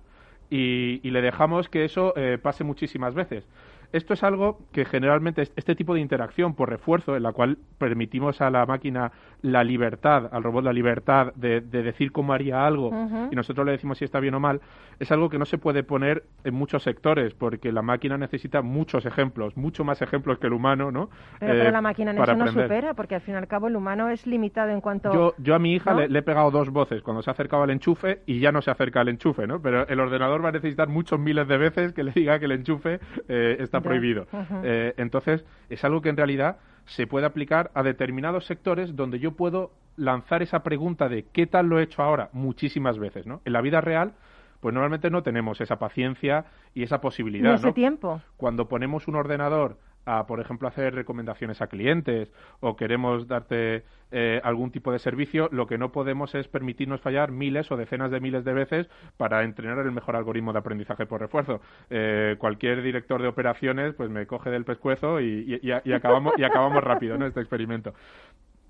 Y, 0.50 1.00
y 1.02 1.10
le 1.10 1.20
dejamos 1.20 1.68
que 1.68 1.84
eso 1.84 2.14
eh, 2.16 2.38
pase 2.40 2.64
muchísimas 2.64 3.14
veces. 3.14 3.44
Esto 3.92 4.14
es 4.14 4.22
algo 4.22 4.58
que 4.72 4.84
generalmente 4.84 5.42
este 5.42 5.74
tipo 5.74 5.94
de 5.94 6.00
interacción 6.00 6.54
por 6.54 6.68
refuerzo, 6.68 7.16
en 7.16 7.22
la 7.22 7.32
cual 7.32 7.58
permitimos 7.78 8.40
a 8.40 8.50
la 8.50 8.66
máquina 8.66 9.12
la 9.40 9.64
libertad, 9.64 10.28
al 10.32 10.42
robot 10.42 10.64
la 10.64 10.72
libertad 10.72 11.32
de, 11.34 11.60
decir 11.60 12.12
cómo 12.12 12.32
haría 12.32 12.66
algo 12.66 12.90
y 13.30 13.36
nosotros 13.36 13.64
le 13.64 13.72
decimos 13.72 13.98
si 13.98 14.04
está 14.04 14.20
bien 14.20 14.34
o 14.34 14.40
mal, 14.40 14.60
es 14.98 15.10
algo 15.12 15.30
que 15.30 15.38
no 15.38 15.44
se 15.44 15.58
puede 15.58 15.82
poner 15.82 16.24
en 16.44 16.54
muchos 16.54 16.82
sectores 16.82 17.34
porque 17.34 17.72
la 17.72 17.82
máquina 17.82 18.18
necesita 18.18 18.62
muchos 18.62 19.06
ejemplos, 19.06 19.56
mucho 19.56 19.84
más 19.84 20.02
ejemplos 20.02 20.38
que 20.38 20.48
el 20.48 20.52
humano, 20.52 20.90
¿no? 20.90 21.08
Pero, 21.38 21.54
eh, 21.54 21.72
la 21.72 21.80
máquina 21.80 22.10
en 22.10 22.18
eso 22.18 22.34
no 22.34 22.48
supera 22.48 22.94
porque 22.94 23.14
al 23.14 23.20
fin 23.20 23.34
y 23.34 23.36
al 23.38 23.46
cabo 23.46 23.68
el 23.68 23.76
humano 23.76 24.08
es 24.08 24.26
limitado 24.26 24.70
en 24.70 24.80
cuanto... 24.80 25.12
Yo, 25.12 25.34
yo 25.38 25.54
a 25.54 25.58
mi 25.58 25.74
hija 25.74 25.94
le, 25.94 26.08
le, 26.08 26.18
he 26.18 26.22
pegado 26.22 26.50
dos 26.50 26.70
voces 26.70 27.02
cuando 27.02 27.22
se 27.22 27.30
ha 27.30 27.32
acercado 27.32 27.62
al 27.62 27.70
enchufe 27.70 28.22
y 28.26 28.40
ya 28.40 28.52
no 28.52 28.60
se 28.60 28.70
acerca 28.70 29.00
al 29.00 29.08
enchufe, 29.08 29.46
¿no? 29.46 29.62
Pero 29.62 29.86
el 29.86 30.00
ordenador 30.00 30.44
va 30.44 30.50
a 30.50 30.52
necesitar 30.52 30.88
muchos 30.88 31.18
miles 31.18 31.46
de 31.48 31.56
veces 31.56 31.92
que 31.92 32.02
le 32.02 32.12
diga 32.12 32.38
que 32.38 32.46
el 32.46 32.52
enchufe 32.52 33.00
eh, 33.28 33.56
está 33.60 33.77
prohibido. 33.80 34.26
Eh, 34.62 34.94
entonces, 34.96 35.44
es 35.68 35.84
algo 35.84 36.00
que 36.00 36.08
en 36.08 36.16
realidad 36.16 36.58
se 36.86 37.06
puede 37.06 37.26
aplicar 37.26 37.70
a 37.74 37.82
determinados 37.82 38.46
sectores 38.46 38.96
donde 38.96 39.18
yo 39.18 39.32
puedo 39.32 39.72
lanzar 39.96 40.42
esa 40.42 40.62
pregunta 40.62 41.08
de 41.08 41.26
¿qué 41.32 41.46
tal 41.46 41.66
lo 41.66 41.78
he 41.78 41.82
hecho 41.82 42.02
ahora? 42.02 42.30
muchísimas 42.32 42.98
veces, 42.98 43.26
¿no? 43.26 43.42
En 43.44 43.52
la 43.52 43.60
vida 43.60 43.80
real 43.80 44.14
pues 44.60 44.74
normalmente 44.74 45.10
no 45.10 45.22
tenemos 45.22 45.60
esa 45.60 45.78
paciencia 45.78 46.46
y 46.74 46.82
esa 46.82 47.00
posibilidad. 47.00 47.54
ese 47.54 47.72
tiempo. 47.72 48.20
Cuando 48.36 48.68
ponemos 48.68 49.06
un 49.08 49.14
ordenador 49.14 49.78
a, 50.08 50.26
por 50.26 50.40
ejemplo, 50.40 50.66
hacer 50.66 50.94
recomendaciones 50.94 51.60
a 51.60 51.66
clientes 51.66 52.32
o 52.60 52.76
queremos 52.76 53.28
darte 53.28 53.84
eh, 54.10 54.40
algún 54.42 54.70
tipo 54.70 54.90
de 54.90 54.98
servicio, 54.98 55.50
lo 55.52 55.66
que 55.66 55.76
no 55.76 55.92
podemos 55.92 56.34
es 56.34 56.48
permitirnos 56.48 57.02
fallar 57.02 57.30
miles 57.30 57.70
o 57.70 57.76
decenas 57.76 58.10
de 58.10 58.20
miles 58.20 58.42
de 58.42 58.54
veces 58.54 58.88
para 59.18 59.44
entrenar 59.44 59.78
el 59.84 59.92
mejor 59.92 60.16
algoritmo 60.16 60.54
de 60.54 60.60
aprendizaje 60.60 61.04
por 61.04 61.20
refuerzo. 61.20 61.60
Eh, 61.90 62.36
cualquier 62.38 62.82
director 62.82 63.20
de 63.20 63.28
operaciones 63.28 63.94
pues 63.94 64.08
me 64.08 64.26
coge 64.26 64.48
del 64.48 64.64
pescuezo 64.64 65.20
y, 65.20 65.60
acabamos, 65.92 66.32
y 66.38 66.44
acabamos 66.44 66.82
rápido 66.82 67.16
en 67.16 67.24
este 67.24 67.40
experimento. 67.40 67.92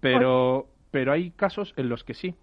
Pero, 0.00 0.66
pero 0.90 1.12
hay 1.12 1.30
casos 1.30 1.73
en 1.76 1.88
los 1.88 2.02
que 2.02 2.14
sí. 2.14 2.35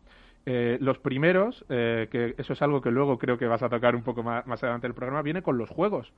Eh, 0.46 0.78
los 0.80 1.00
primeros, 1.00 1.66
que 1.68 2.36
eso 2.38 2.54
es 2.54 2.62
algo 2.62 2.82
que 2.82 2.92
luego 2.92 3.18
creo 3.18 3.38
que 3.38 3.48
vas 3.48 3.64
a 3.64 3.70
tocar 3.70 3.96
un 3.96 4.04
poco 4.04 4.22
más, 4.22 4.46
más 4.46 4.62
adelante 4.64 4.88
del 4.88 4.94
programa, 4.94 5.22
viene 5.22 5.42
con 5.42 5.58
los 5.58 5.70
juegos. 5.70 6.14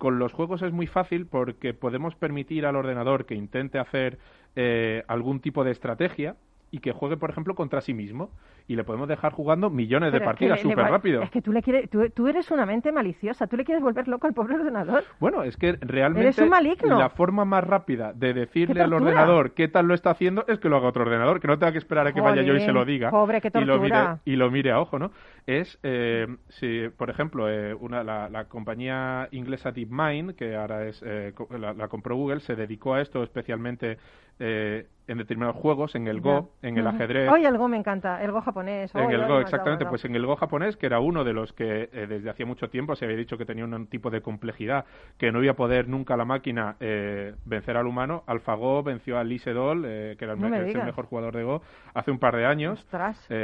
Con 0.00 0.18
los 0.18 0.32
juegos 0.32 0.62
es 0.62 0.72
muy 0.72 0.86
fácil 0.86 1.26
porque 1.26 1.74
podemos 1.74 2.14
permitir 2.14 2.64
al 2.64 2.74
ordenador 2.74 3.26
que 3.26 3.34
intente 3.34 3.78
hacer 3.78 4.18
eh, 4.56 5.04
algún 5.08 5.40
tipo 5.40 5.62
de 5.62 5.72
estrategia 5.72 6.36
y 6.70 6.78
que 6.78 6.92
juegue, 6.92 7.16
por 7.16 7.30
ejemplo, 7.30 7.54
contra 7.54 7.80
sí 7.80 7.94
mismo. 7.94 8.30
Y 8.66 8.76
le 8.76 8.84
podemos 8.84 9.08
dejar 9.08 9.32
jugando 9.32 9.68
millones 9.68 10.12
de 10.12 10.20
partidas 10.20 10.60
súper 10.60 10.86
rápido. 10.86 11.22
Es 11.22 11.30
que 11.30 11.42
tú, 11.42 11.52
le 11.52 11.60
quieres, 11.60 11.90
tú, 11.90 12.28
eres 12.28 12.50
una 12.52 12.66
mente 12.66 12.92
maliciosa. 12.92 13.48
Tú 13.48 13.56
le 13.56 13.64
quieres 13.64 13.82
volver 13.82 14.06
loco 14.06 14.28
al 14.28 14.34
pobre 14.34 14.54
ordenador. 14.54 15.02
Bueno, 15.18 15.42
es 15.42 15.56
que 15.56 15.72
realmente 15.80 16.46
la 16.82 17.10
forma 17.10 17.44
más 17.44 17.64
rápida 17.64 18.12
de 18.12 18.32
decirle 18.32 18.80
al 18.80 18.92
ordenador 18.92 19.54
qué 19.54 19.66
tal 19.66 19.86
lo 19.86 19.94
está 19.94 20.10
haciendo 20.10 20.44
es 20.46 20.60
que 20.60 20.68
lo 20.68 20.76
haga 20.76 20.88
otro 20.88 21.02
ordenador, 21.02 21.40
que 21.40 21.48
no 21.48 21.58
tenga 21.58 21.72
que 21.72 21.78
esperar 21.78 22.06
a 22.06 22.12
que 22.12 22.20
vaya 22.20 22.42
yo 22.42 22.54
y 22.54 22.60
se 22.60 22.72
lo 22.72 22.84
diga. 22.84 23.10
Pobre, 23.10 23.40
y, 23.42 23.64
lo 23.64 23.80
mire, 23.80 23.96
y 24.24 24.36
lo 24.36 24.50
mire 24.50 24.70
a 24.70 24.80
ojo, 24.80 24.98
¿no? 24.98 25.10
Es, 25.46 25.78
eh, 25.82 26.28
si, 26.48 26.88
por 26.96 27.10
ejemplo, 27.10 27.50
eh, 27.50 27.74
una, 27.74 28.04
la, 28.04 28.44
compañía 28.44 29.28
inglesa 29.32 29.72
DeepMind, 29.72 30.34
que 30.34 30.54
ahora 30.54 30.86
es 30.86 31.02
eh, 31.04 31.32
la, 31.58 31.72
la 31.72 31.88
compró 31.88 32.14
Google, 32.14 32.40
se 32.40 32.54
dedicó 32.54 32.94
a 32.94 33.00
esto 33.00 33.22
especialmente 33.22 33.98
eh, 34.42 34.86
en 35.06 35.18
determinados 35.18 35.56
juegos, 35.56 35.96
en 35.96 36.06
el 36.06 36.20
Go, 36.20 36.52
en 36.62 36.78
el 36.78 36.86
ajedrez. 36.86 37.28
Hoy 37.28 37.44
el 37.44 37.58
Go 37.58 37.66
me 37.66 37.76
encanta, 37.76 38.22
el 38.22 38.30
Go 38.30 38.40
japonés. 38.40 38.94
En 38.94 39.10
el 39.10 39.26
Go, 39.26 39.40
exactamente, 39.40 39.84
pues 39.84 40.04
en 40.04 40.14
el 40.14 40.24
Go 40.24 40.36
japonés, 40.36 40.76
que 40.76 40.86
era 40.86 41.00
uno 41.00 41.24
de 41.24 41.32
los 41.32 41.52
que 41.52 41.90
eh, 41.92 42.06
desde 42.08 42.30
hacía 42.30 42.46
mucho 42.46 42.70
tiempo 42.70 42.94
se 42.94 43.06
había 43.06 43.16
dicho 43.16 43.36
que 43.36 43.44
tenía 43.44 43.64
un 43.64 43.88
tipo 43.88 44.08
de 44.10 44.22
complejidad, 44.22 44.84
que 45.18 45.32
no 45.32 45.42
iba 45.42 45.52
a 45.52 45.56
poder 45.56 45.88
nunca 45.88 46.16
la 46.16 46.24
máquina 46.24 46.76
eh, 46.78 47.34
vencer 47.44 47.76
al 47.76 47.88
humano. 47.88 48.22
AlphaGo 48.28 48.84
venció 48.84 49.18
a 49.18 49.24
Lee 49.24 49.40
Sedol, 49.40 49.82
que 49.82 50.16
era 50.20 50.34
el, 50.34 50.38
mejor 50.38 51.06
jugador 51.06 51.34
de 51.34 51.42
Go, 51.42 51.60
hace 51.92 52.12
un 52.12 52.20
par 52.20 52.36
de 52.36 52.46
años. 52.46 52.86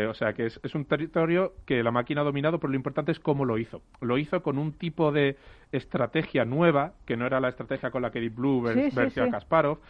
o 0.08 0.14
sea 0.14 0.32
que 0.34 0.46
es, 0.46 0.74
un 0.74 0.84
territorio 0.84 1.52
que 1.66 1.82
la 1.82 1.90
máquina 1.90 2.20
ha 2.20 2.24
dominado, 2.24 2.60
pero 2.60 2.70
lo 2.70 2.76
importante 2.76 3.10
es 3.10 3.18
cómo 3.18 3.44
lo 3.44 3.58
hizo. 3.58 3.82
Lo 4.00 4.18
hizo 4.18 4.40
con 4.40 4.56
un 4.58 4.72
tipo 4.72 5.10
de 5.10 5.36
estrategia 5.72 6.44
nueva, 6.44 6.92
que 7.06 7.16
no 7.16 7.26
era 7.26 7.40
la 7.40 7.48
estrategia 7.48 7.90
con 7.90 8.02
la 8.02 8.12
que 8.12 8.20
Deep 8.20 8.36
Blue 8.36 8.62
venció 8.62 9.24
a 9.24 9.30
Kasparov, 9.30 9.80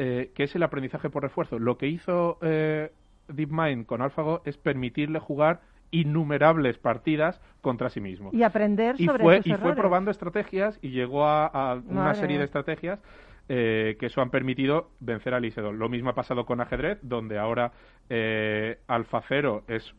eh, 0.00 0.30
que 0.32 0.44
es 0.44 0.54
el 0.54 0.62
aprendizaje 0.62 1.10
por 1.10 1.24
refuerzo. 1.24 1.58
Lo 1.58 1.76
que 1.76 1.88
hizo 1.88 2.38
eh, 2.40 2.92
DeepMind 3.26 3.84
con 3.84 4.00
AlphaGo 4.00 4.42
es 4.44 4.56
permitirle 4.56 5.18
jugar 5.18 5.60
innumerables 5.90 6.78
partidas 6.78 7.40
contra 7.62 7.90
sí 7.90 8.00
mismo. 8.00 8.30
Y 8.32 8.44
aprender 8.44 8.96
sobre 8.96 9.22
y 9.22 9.26
fue, 9.26 9.40
y 9.44 9.52
fue 9.54 9.74
probando 9.74 10.12
estrategias 10.12 10.78
y 10.82 10.90
llegó 10.90 11.26
a, 11.26 11.82
una 11.84 12.14
serie 12.14 12.38
de 12.38 12.44
estrategias 12.44 13.00
eh, 13.48 13.96
que 13.98 14.06
eso 14.06 14.20
han 14.20 14.30
permitido 14.30 14.90
vencer 15.00 15.34
a 15.34 15.40
Lisedol. 15.40 15.76
Lo 15.76 15.88
mismo 15.88 16.10
ha 16.10 16.14
pasado 16.14 16.46
con 16.46 16.60
ajedrez, 16.60 17.00
donde 17.02 17.36
ahora 17.36 17.72
eh, 18.08 18.78
AlphaZero 18.86 19.64
es 19.66 19.96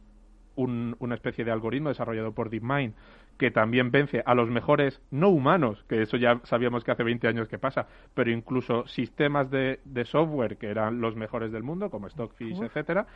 una 0.55 1.15
especie 1.15 1.43
de 1.43 1.51
algoritmo 1.51 1.89
desarrollado 1.89 2.33
por 2.33 2.49
DeepMind 2.49 2.93
que 3.39 3.51
también 3.51 3.89
vence 3.89 4.21
a 4.25 4.35
los 4.35 4.49
mejores 4.49 5.01
no 5.11 5.29
humanos, 5.29 5.85
que 5.87 6.01
eso 6.01 6.17
ya 6.17 6.41
sabíamos 6.43 6.83
que 6.83 6.91
hace 6.91 7.03
20 7.03 7.25
años 7.25 7.47
que 7.47 7.57
pasa, 7.57 7.87
pero 8.13 8.29
incluso 8.31 8.85
sistemas 8.85 9.49
de, 9.49 9.79
software 10.03 10.57
que 10.57 10.67
eran 10.67 10.99
los 10.99 11.15
mejores 11.15 11.53
del 11.53 11.63
mundo, 11.63 11.89
como 11.89 12.09
Stockfish, 12.09 12.61
etcétera. 12.61 13.07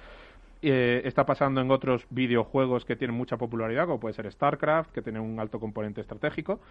Eh, 0.62 1.02
está 1.04 1.26
pasando 1.26 1.60
en 1.60 1.70
otros 1.72 2.08
videojuegos 2.10 2.86
que 2.86 2.96
tienen 2.96 3.18
mucha 3.18 3.36
popularidad, 3.36 3.86
como 3.86 4.00
puede 4.00 4.14
ser 4.14 4.32
StarCraft, 4.32 4.92
que 4.94 5.02
tiene 5.02 5.20
un 5.20 5.42
alto 5.42 5.60
componente 5.60 6.00
estratégico. 6.00 6.62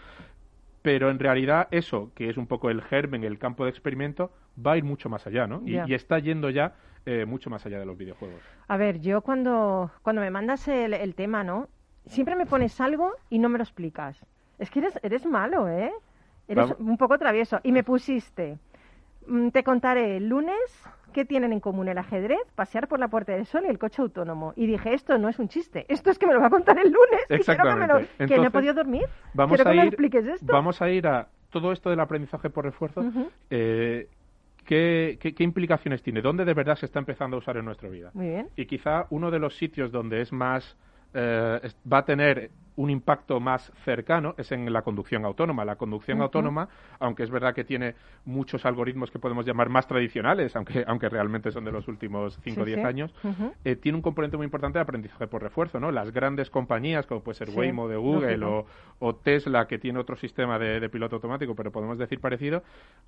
Pero 0.81 1.11
en 1.11 1.19
realidad 1.19 1.69
eso, 1.71 2.11
que 2.15 2.31
es 2.31 2.39
un 2.39 2.47
poco 2.47 2.71
el 2.71 2.81
germen, 2.81 3.23
el 3.23 3.39
campo 3.39 3.65
de 3.65 3.71
experimento, 3.71 4.33
va 4.59 4.73
a 4.73 4.77
ir 4.79 4.85
mucho 4.85 5.11
más 5.11 5.27
allá, 5.27 5.47
¿no? 5.47 5.61
Y, 5.67 5.77
está 5.93 6.19
yendo 6.19 6.49
ya 6.49 6.73
eh, 7.05 7.27
mucho 7.27 7.51
más 7.51 7.67
allá 7.67 7.79
de 7.79 7.85
los 7.85 7.99
videojuegos. 7.99 8.41
A 8.67 8.79
ver, 8.79 8.99
yo 9.01 9.21
cuando, 9.21 9.91
cuando 10.01 10.23
me 10.23 10.31
mandas 10.31 10.67
el, 10.69 10.95
el 10.95 11.15
tema, 11.15 11.45
¿no? 11.45 11.69
Siempre 12.07 12.37
me 12.37 12.47
pones 12.47 12.81
algo 12.81 13.13
y 13.31 13.39
no 13.39 13.49
me 13.49 13.59
lo 13.59 13.65
explicas. 13.65 14.19
Es 14.59 14.71
que 14.71 14.81
eres, 14.81 14.99
eres 15.03 15.27
malo, 15.27 15.69
¿eh? 15.69 15.93
Eres 16.49 16.75
un 16.79 16.97
poco 16.97 17.19
travieso. 17.19 17.61
Y 17.63 17.73
me 17.73 17.85
pusiste, 17.85 18.59
mm, 19.27 19.49
te 19.49 19.65
contaré 19.65 20.17
el 20.17 20.29
lunes 20.29 20.59
qué 21.13 21.25
tienen 21.25 21.53
en 21.53 21.61
común 21.61 21.89
el 21.89 21.99
ajedrez, 21.99 22.41
pasear 22.55 22.89
por 22.89 22.99
la 22.99 23.09
Puerta 23.09 23.33
del 23.33 23.47
Sol 23.47 23.65
y 23.67 23.69
el 23.69 23.79
coche 23.79 24.03
autónomo. 24.03 24.53
Y 24.57 24.67
dije, 24.67 24.95
esto 24.95 25.19
no 25.19 25.29
es 25.29 25.39
un 25.39 25.49
chiste, 25.49 25.85
esto 25.89 26.11
es 26.11 26.19
que 26.19 26.27
me 26.27 26.35
lo 26.35 26.41
va 26.41 26.47
a 26.47 26.51
contar 26.51 26.79
el 26.79 26.91
lunes. 26.91 27.21
Exactamente. 27.29 28.09
Que, 28.27 28.39
no 28.39 28.47
he 28.47 28.51
podido 28.51 28.75
dormir. 28.75 29.05
Vamos 29.35 29.57
Quiero 29.57 29.71
a 29.71 29.73
que 29.73 29.77
ir, 29.77 29.83
me 29.83 29.89
expliques 29.89 30.27
esto. 30.27 30.53
Vamos 30.53 30.81
a 30.83 30.91
ir 30.91 31.07
a 31.07 31.29
todo 31.51 31.73
esto 31.73 31.91
del 31.91 32.01
aprendizaje 32.01 32.51
por 32.51 32.65
refuerzo. 32.65 33.05
Eh, 33.51 34.09
¿Qué, 34.65 35.19
qué, 35.21 35.45
implicaciones 35.45 36.03
tiene? 36.03 36.23
¿Dónde 36.23 36.45
de 36.45 36.55
verdad 36.55 36.77
se 36.77 36.87
está 36.87 36.99
empezando 36.99 37.37
a 37.37 37.39
usar 37.41 37.57
en 37.57 37.65
nuestra 37.65 37.89
vida? 37.89 38.11
Muy 38.15 38.29
bien. 38.29 38.49
Y 38.57 38.67
quizá 38.67 39.07
uno 39.11 39.31
de 39.31 39.39
los 39.39 39.57
sitios 39.57 39.93
donde 39.93 40.21
es 40.21 40.33
más 40.33 40.77
eh, 41.15 41.71
va 41.85 41.99
a 41.99 42.05
tener 42.05 42.51
un 42.77 42.91
impacto 42.91 43.41
más 43.41 43.73
cercano 43.85 44.35
es 44.39 44.53
en 44.53 44.73
la 44.73 44.83
conducción 44.83 45.25
autónoma. 45.25 45.65
La 45.65 45.77
conducción 45.77 46.21
autónoma, 46.21 46.69
aunque 46.99 47.23
es 47.23 47.31
verdad 47.31 47.55
que 47.55 47.65
tiene 47.65 47.95
muchos 48.25 48.65
algoritmos 48.65 49.11
que 49.11 49.19
podemos 49.19 49.45
llamar 49.45 49.69
más 49.69 49.87
tradicionales, 49.87 50.57
aunque, 50.57 50.85
aunque 50.87 51.09
realmente 51.09 51.51
son 51.51 51.65
de 51.65 51.73
los 51.73 51.89
últimos 51.89 52.39
5 52.43 52.63
o 52.63 52.65
10 52.65 52.85
años, 52.85 53.15
eh, 53.65 53.77
tiene 53.77 53.97
un 53.97 54.03
componente 54.03 54.37
muy 54.37 54.45
importante 54.45 54.79
de 54.79 54.83
aprendizaje 54.83 55.27
por 55.27 55.43
refuerzo. 55.43 55.81
¿no? 55.81 55.93
Las 55.93 56.13
grandes 56.13 56.51
compañías, 56.51 57.07
como 57.07 57.23
puede 57.23 57.39
ser 57.39 57.51
Waymo 57.51 57.89
de 57.89 57.97
Google 57.97 58.65
o, 58.99 59.15
Tesla, 59.17 59.67
que 59.67 59.79
tiene 59.79 59.99
otro 59.99 60.17
sistema 60.17 60.59
de, 60.59 60.89
piloto 60.89 61.17
automático, 61.17 61.55
pero 61.55 61.73
podemos 61.73 61.99
decir 61.99 62.21
parecido, 62.21 62.63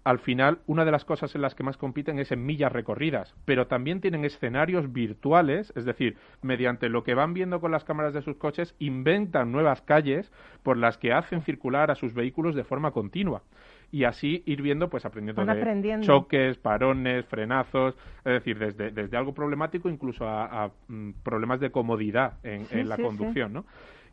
al 0.04 0.18
final 0.18 0.58
una 0.66 0.84
de 0.84 0.90
las 0.90 1.04
cosas 1.04 1.34
en 1.34 1.42
las 1.42 1.54
que 1.54 1.62
más 1.62 1.76
compiten 1.76 2.18
es 2.18 2.32
en 2.32 2.44
millas 2.44 2.72
recorridas, 2.72 3.34
pero 3.44 3.66
también 3.66 4.00
tienen 4.00 4.24
escenarios 4.24 4.92
virtuales, 4.92 5.72
es 5.76 5.84
decir, 5.84 6.16
mediante 6.42 6.88
lo 6.88 7.04
que 7.04 7.14
van 7.14 7.34
viendo 7.34 7.60
con 7.60 7.70
las 7.70 7.84
cámaras 7.84 8.14
de 8.14 8.22
sus 8.22 8.36
coches, 8.36 8.74
inventan 8.78 9.53
nuevas 9.54 9.80
calles 9.80 10.30
por 10.62 10.76
las 10.76 10.98
que 10.98 11.12
hacen 11.12 11.42
circular 11.42 11.90
a 11.90 11.94
sus 11.94 12.12
vehículos 12.12 12.54
de 12.54 12.64
forma 12.64 12.90
continua. 12.90 13.42
Y 13.90 14.04
así 14.04 14.42
ir 14.46 14.60
viendo, 14.60 14.88
pues 14.88 15.04
aprendiendo 15.04 15.44
de 15.44 16.00
choques, 16.00 16.58
parones, 16.58 17.24
frenazos, 17.26 17.94
es 18.18 18.32
decir, 18.32 18.58
desde, 18.58 18.90
desde 18.90 19.16
algo 19.16 19.32
problemático 19.32 19.88
incluso 19.88 20.28
a, 20.28 20.70
mm, 20.88 21.10
problemas 21.22 21.60
de 21.60 21.70
comodidad 21.70 22.34
en, 22.42 22.88
la 22.88 22.96
conducción, 22.96 23.52
¿no? 23.52 23.64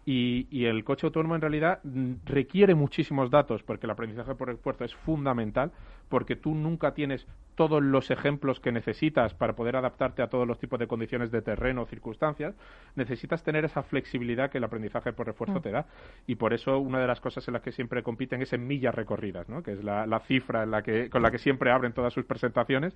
Y, 0.06 0.66
el 0.66 0.84
coche 0.84 1.08
autónomo 1.08 1.36
en 1.36 1.42
realidad 1.42 1.80
requiere 2.26 2.76
muchísimos 2.76 3.30
datos 3.30 3.62
porque 3.64 3.86
el 3.86 3.92
aprendizaje 3.92 4.36
por 4.36 4.50
esfuerzo 4.50 4.84
es 4.84 4.96
fundamental 4.96 5.72
porque 6.10 6.36
tú 6.36 6.56
nunca 6.56 6.94
tienes 6.94 7.26
todos 7.56 7.82
los 7.82 8.12
ejemplos 8.12 8.60
que 8.60 8.72
necesitas 8.72 9.34
para 9.34 9.56
poder 9.56 9.76
adaptarte 9.76 10.22
a 10.22 10.28
todos 10.28 10.48
los 10.48 10.60
tipos 10.60 10.80
de 10.80 10.88
condiciones 10.88 11.32
de 11.32 11.42
terreno 11.42 11.84
o 11.84 11.86
circunstancias, 11.86 12.56
necesitas 12.96 13.44
tener 13.44 13.66
esa 13.66 13.84
flexibilidad 13.84 14.50
que 14.50 14.58
el 14.58 14.64
aprendizaje 14.64 15.14
por 15.14 15.28
refuerzo 15.28 15.60
mm. 15.60 15.62
te 15.62 15.72
da. 15.72 15.86
Y 16.28 16.36
por 16.36 16.54
eso 16.54 16.80
una 16.80 17.00
de 17.00 17.08
las 17.08 17.22
cosas 17.22 17.48
en 17.48 17.54
las 17.54 17.62
que 17.62 17.72
siempre 17.72 18.04
compiten 18.04 18.42
es 18.42 18.52
en 18.54 18.68
millas 18.68 18.96
recorridas, 18.96 19.48
¿no? 19.48 19.64
que 19.64 19.74
es 19.74 19.84
la, 19.84 20.20
cifra 20.28 20.64
en 20.64 20.72
la 20.72 20.82
que, 20.82 21.10
con 21.10 21.22
la 21.22 21.32
que 21.32 21.38
siempre 21.38 21.72
abren 21.72 21.94
todas 21.94 22.14
sus 22.14 22.26
presentaciones. 22.26 22.96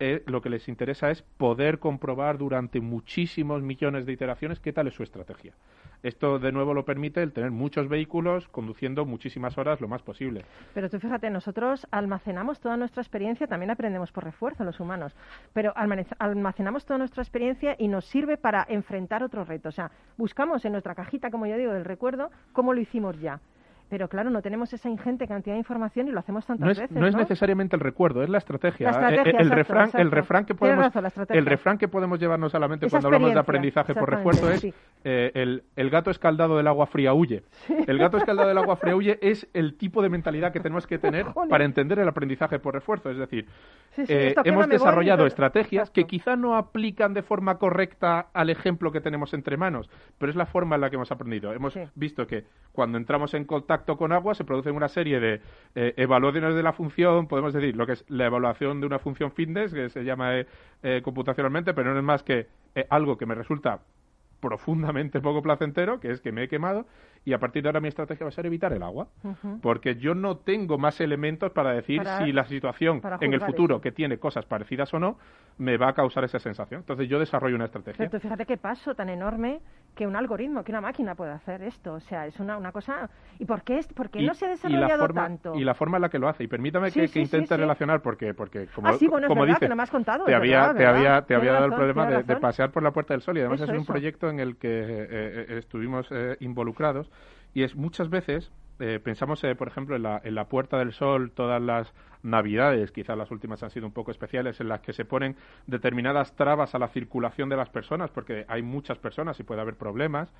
Eh, 0.00 0.22
lo 0.26 0.40
que 0.40 0.50
les 0.50 0.68
interesa 0.68 1.10
es 1.10 1.22
poder 1.22 1.78
comprobar 1.80 2.38
durante 2.38 2.80
muchísimos 2.80 3.62
millones 3.62 4.06
de 4.06 4.12
iteraciones 4.12 4.60
qué 4.60 4.72
tal 4.72 4.86
es 4.86 4.94
su 4.94 5.02
estrategia. 5.02 5.54
Esto 6.02 6.38
de 6.38 6.52
nuevo 6.52 6.74
lo 6.74 6.84
permite 6.84 7.22
el 7.22 7.32
tener 7.32 7.50
muchos 7.50 7.88
vehículos 7.88 8.48
conduciendo 8.48 9.04
muchísimas 9.04 9.58
horas 9.58 9.80
lo 9.80 9.88
más 9.88 10.02
posible. 10.02 10.44
Pero 10.74 10.88
tú 10.88 11.00
fíjate, 11.00 11.28
nosotros 11.30 11.86
almacenamos 11.90 12.60
toda 12.60 12.76
nuestra 12.76 13.02
experiencia, 13.02 13.46
también 13.46 13.70
aprendemos 13.70 14.12
por 14.12 14.24
refuerzo 14.24 14.64
los 14.64 14.78
humanos, 14.80 15.16
pero 15.52 15.72
almacenamos 16.18 16.84
toda 16.84 16.98
nuestra 16.98 17.22
experiencia 17.22 17.74
y 17.78 17.88
nos 17.88 18.04
sirve 18.04 18.36
para 18.36 18.64
enfrentar 18.68 19.22
otros 19.22 19.48
retos. 19.48 19.74
O 19.74 19.76
sea, 19.76 19.90
buscamos 20.16 20.64
en 20.64 20.72
nuestra 20.72 20.94
cajita, 20.94 21.30
como 21.30 21.46
yo 21.46 21.56
digo, 21.56 21.72
del 21.72 21.84
recuerdo, 21.84 22.30
cómo 22.52 22.74
lo 22.74 22.80
hicimos 22.80 23.18
ya. 23.20 23.40
Pero 23.88 24.08
claro, 24.08 24.28
no 24.30 24.42
tenemos 24.42 24.72
esa 24.72 24.88
ingente 24.88 25.26
cantidad 25.26 25.54
de 25.54 25.58
información 25.58 26.08
y 26.08 26.10
lo 26.10 26.20
hacemos 26.20 26.44
tantas 26.44 26.68
veces. 26.68 26.90
No 26.90 27.06
es 27.06 27.16
necesariamente 27.16 27.76
el 27.76 27.80
recuerdo, 27.80 28.22
es 28.22 28.28
la 28.28 28.38
estrategia. 28.38 28.90
Eh, 28.90 29.34
el, 29.38 29.50
refrán, 29.50 29.90
el 29.94 30.10
refrán 30.10 30.44
que 30.44 30.54
podemos, 30.54 30.92
el 31.30 31.46
refrán 31.46 31.78
que 31.78 31.88
podemos 31.88 32.20
llevarnos 32.20 32.54
a 32.54 32.58
la 32.58 32.68
mente 32.68 32.88
cuando 32.90 33.08
hablamos 33.08 33.32
de 33.32 33.38
aprendizaje 33.38 33.94
por 33.94 34.10
refuerzo 34.10 34.50
es 34.50 34.64
eh, 35.04 35.30
el, 35.34 35.62
el, 35.76 35.90
gato 35.90 36.10
escaldado 36.10 36.56
del 36.56 36.66
agua 36.66 36.86
fría 36.86 37.14
huye. 37.14 37.42
El 37.86 37.98
gato 37.98 38.18
escaldado 38.18 38.48
del 38.48 38.58
agua 38.58 38.76
fría 38.76 38.94
huye 38.94 39.18
es 39.22 39.48
el 39.54 39.76
tipo 39.76 40.02
de 40.02 40.10
mentalidad 40.10 40.52
que 40.52 40.60
tenemos 40.60 40.86
que 40.86 40.98
tener 40.98 41.26
para 41.48 41.64
entender 41.64 41.98
el 41.98 42.08
aprendizaje 42.08 42.58
por 42.58 42.74
refuerzo. 42.74 43.10
Es 43.10 43.18
decir, 43.18 43.46
eh, 43.96 44.34
hemos 44.44 44.68
desarrollado 44.68 45.26
estrategias 45.26 45.90
que 45.90 46.04
quizá 46.04 46.36
no 46.36 46.56
aplican 46.56 47.14
de 47.14 47.22
forma 47.22 47.58
correcta 47.58 48.28
al 48.32 48.50
ejemplo 48.50 48.92
que 48.92 49.00
tenemos 49.00 49.32
entre 49.32 49.56
manos, 49.56 49.88
pero 50.18 50.30
es 50.30 50.36
la 50.36 50.46
forma 50.46 50.74
en 50.74 50.82
la 50.82 50.90
que 50.90 50.96
hemos 50.96 51.10
aprendido. 51.10 51.52
Hemos 51.52 51.78
visto 51.94 52.26
que 52.26 52.44
cuando 52.72 52.98
entramos 52.98 53.34
en 53.34 53.44
contacto 53.44 53.77
con 53.84 54.12
agua 54.12 54.34
se 54.34 54.44
producen 54.44 54.74
una 54.74 54.88
serie 54.88 55.20
de 55.20 55.40
eh, 55.74 55.94
evaluaciones 55.96 56.54
de 56.54 56.62
la 56.62 56.72
función, 56.72 57.26
podemos 57.26 57.52
decir, 57.52 57.76
lo 57.76 57.86
que 57.86 57.92
es 57.92 58.04
la 58.08 58.26
evaluación 58.26 58.80
de 58.80 58.86
una 58.86 58.98
función 58.98 59.32
fitness, 59.32 59.72
que 59.72 59.88
se 59.88 60.04
llama 60.04 60.36
eh, 60.36 60.46
eh, 60.82 61.00
computacionalmente, 61.02 61.74
pero 61.74 61.92
no 61.92 61.98
es 61.98 62.04
más 62.04 62.22
que 62.22 62.46
algo 62.90 63.18
que 63.18 63.26
me 63.26 63.34
resulta 63.34 63.80
profundamente 64.40 65.20
poco 65.20 65.42
placentero, 65.42 66.00
que 66.00 66.10
es 66.10 66.20
que 66.20 66.32
me 66.32 66.44
he 66.44 66.48
quemado, 66.48 66.86
y 67.24 67.32
a 67.32 67.38
partir 67.38 67.62
de 67.62 67.68
ahora 67.68 67.80
mi 67.80 67.88
estrategia 67.88 68.24
va 68.24 68.28
a 68.28 68.32
ser 68.32 68.46
evitar 68.46 68.72
el 68.72 68.82
agua, 68.82 69.08
porque 69.60 69.96
yo 69.96 70.14
no 70.14 70.36
tengo 70.36 70.78
más 70.78 71.00
elementos 71.00 71.52
para 71.52 71.72
decir 71.72 72.02
si 72.18 72.32
la 72.32 72.46
situación 72.46 73.02
en 73.20 73.34
el 73.34 73.40
futuro 73.40 73.80
que 73.80 73.92
tiene 73.92 74.18
cosas 74.18 74.46
parecidas 74.46 74.94
o 74.94 74.98
no 74.98 75.18
me 75.58 75.76
va 75.76 75.88
a 75.88 75.92
causar 75.92 76.24
esa 76.24 76.38
sensación. 76.38 76.80
Entonces 76.80 77.08
yo 77.08 77.18
desarrollo 77.18 77.56
una 77.56 77.64
estrategia. 77.64 78.08
Pero 78.08 78.20
fíjate 78.20 78.46
qué 78.46 78.56
paso 78.56 78.94
tan 78.94 79.08
enorme 79.08 79.60
que 79.98 80.06
un 80.06 80.14
algoritmo, 80.14 80.62
que 80.62 80.70
una 80.70 80.80
máquina 80.80 81.16
puede 81.16 81.32
hacer 81.32 81.60
esto. 81.60 81.94
O 81.94 82.00
sea, 82.00 82.24
es 82.24 82.38
una, 82.38 82.56
una 82.56 82.70
cosa... 82.70 83.10
¿Y 83.40 83.44
por 83.44 83.62
qué, 83.62 83.78
es, 83.78 83.88
por 83.88 84.10
qué 84.10 84.22
no 84.22 84.32
se 84.32 84.46
ha 84.46 84.50
desarrollado 84.50 85.08
tanto? 85.08 85.56
Y 85.56 85.64
la 85.64 85.74
forma 85.74 85.98
en 85.98 86.02
la 86.02 86.08
que 86.08 86.20
lo 86.20 86.28
hace. 86.28 86.44
Y 86.44 86.46
permítame 86.46 86.92
que, 86.92 87.10
intente 87.16 87.56
relacionar, 87.56 88.00
porque, 88.00 88.32
porque 88.32 88.68
como, 88.68 88.86
ah, 88.86 88.96
como 89.26 89.44
dices, 89.44 89.68
no 89.68 89.74
me 89.74 89.82
has 89.82 89.90
contado, 89.90 90.24
te 90.24 90.36
había, 90.36 90.72
te 90.72 90.86
había, 90.86 91.22
te 91.22 91.34
había 91.34 91.52
dado 91.52 91.66
el 91.66 91.72
problema 91.72 92.06
de, 92.06 92.36
pasear 92.36 92.70
por 92.70 92.84
la 92.84 92.92
Puerta 92.92 93.12
del 93.12 93.22
Sol. 93.22 93.38
Y 93.38 93.40
además 93.40 93.60
es 93.60 93.70
un 93.70 93.84
proyecto 93.84 94.30
en 94.30 94.38
el 94.38 94.56
que 94.56 94.68
eh, 94.68 95.06
eh, 95.10 95.58
estuvimos 95.58 96.06
eh, 96.12 96.36
involucrados 96.38 97.10
y 97.52 97.64
es 97.64 97.74
muchas 97.74 98.08
veces 98.08 98.52
eh, 98.80 99.00
pensamos, 99.02 99.42
eh, 99.44 99.54
por 99.54 99.68
ejemplo, 99.68 99.96
en 99.96 100.02
la, 100.02 100.20
en 100.24 100.34
la 100.34 100.48
Puerta 100.48 100.78
del 100.78 100.92
Sol, 100.92 101.30
todas 101.32 101.60
las 101.60 101.92
navidades, 102.22 102.92
quizás 102.92 103.16
las 103.16 103.30
últimas 103.30 103.62
han 103.62 103.70
sido 103.70 103.86
un 103.86 103.92
poco 103.92 104.10
especiales, 104.10 104.60
en 104.60 104.68
las 104.68 104.80
que 104.80 104.92
se 104.92 105.04
ponen 105.04 105.36
determinadas 105.66 106.34
trabas 106.34 106.74
a 106.74 106.78
la 106.78 106.88
circulación 106.88 107.48
de 107.48 107.56
las 107.56 107.68
personas, 107.68 108.10
porque 108.10 108.44
hay 108.48 108.62
muchas 108.62 108.98
personas 108.98 109.38
y 109.40 109.42
puede 109.42 109.60
haber 109.60 109.76
problemas. 109.76 110.32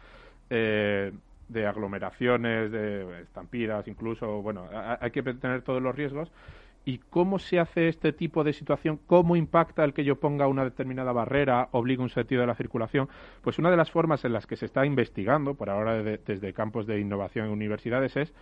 Eh, 0.50 1.12
de 1.48 1.66
aglomeraciones, 1.66 2.70
de 2.70 3.22
estampidas, 3.22 3.88
incluso, 3.88 4.42
bueno, 4.42 4.68
hay 5.00 5.10
que 5.10 5.22
tener 5.22 5.62
todos 5.62 5.80
los 5.80 5.96
riesgos 5.96 6.30
y 6.88 7.00
cómo 7.10 7.38
se 7.38 7.60
hace 7.60 7.88
este 7.88 8.14
tipo 8.14 8.44
de 8.44 8.54
situación, 8.54 8.98
cómo 9.06 9.36
impacta 9.36 9.84
el 9.84 9.92
que 9.92 10.04
yo 10.04 10.18
ponga 10.18 10.46
una 10.46 10.64
determinada 10.64 11.12
barrera, 11.12 11.68
obligue 11.72 12.00
un 12.00 12.08
sentido 12.08 12.40
de 12.40 12.46
la 12.46 12.54
circulación, 12.54 13.10
pues 13.42 13.58
una 13.58 13.70
de 13.70 13.76
las 13.76 13.90
formas 13.90 14.24
en 14.24 14.32
las 14.32 14.46
que 14.46 14.56
se 14.56 14.64
está 14.64 14.86
investigando, 14.86 15.52
por 15.52 15.68
ahora 15.68 16.02
desde 16.02 16.54
campos 16.54 16.86
de 16.86 16.98
innovación 16.98 17.44
en 17.44 17.52
universidades, 17.52 18.16
es 18.16 18.32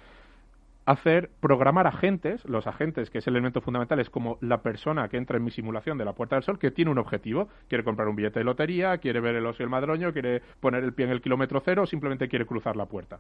hacer 0.85 1.29
programar 1.41 1.88
agentes, 1.88 2.45
los 2.45 2.69
agentes, 2.69 3.11
que 3.11 3.19
es 3.19 3.26
el 3.26 3.35
elemento 3.35 3.61
fundamental, 3.61 3.99
es 3.99 4.11
como 4.11 4.38
la 4.41 4.62
persona 4.62 5.09
que 5.09 5.17
entra 5.17 5.38
en 5.38 5.43
mi 5.43 5.50
simulación 5.50 5.99
de 5.99 6.05
la 6.05 6.12
Puerta 6.12 6.37
del 6.37 6.45
Sol, 6.45 6.61
que 6.61 6.71
tiene 6.71 6.93
un 6.93 6.99
objetivo, 6.99 7.49
quiere 7.67 7.83
comprar 7.83 8.07
un 8.07 8.15
billete 8.15 8.38
de 8.38 8.45
lotería, 8.45 8.99
quiere 8.99 9.19
ver 9.19 9.35
el 9.35 9.47
oso 9.47 9.61
y 9.61 9.65
el 9.65 9.71
madroño, 9.71 10.12
quiere 10.12 10.41
poner 10.61 10.85
el 10.85 10.93
pie 10.93 11.07
en 11.07 11.11
el 11.11 11.21
kilómetro 11.21 11.61
cero 11.65 11.83
o 11.83 11.87
simplemente 11.87 12.29
quiere 12.29 12.47
cruzar 12.47 12.76
la 12.76 12.87
puerta 12.87 13.19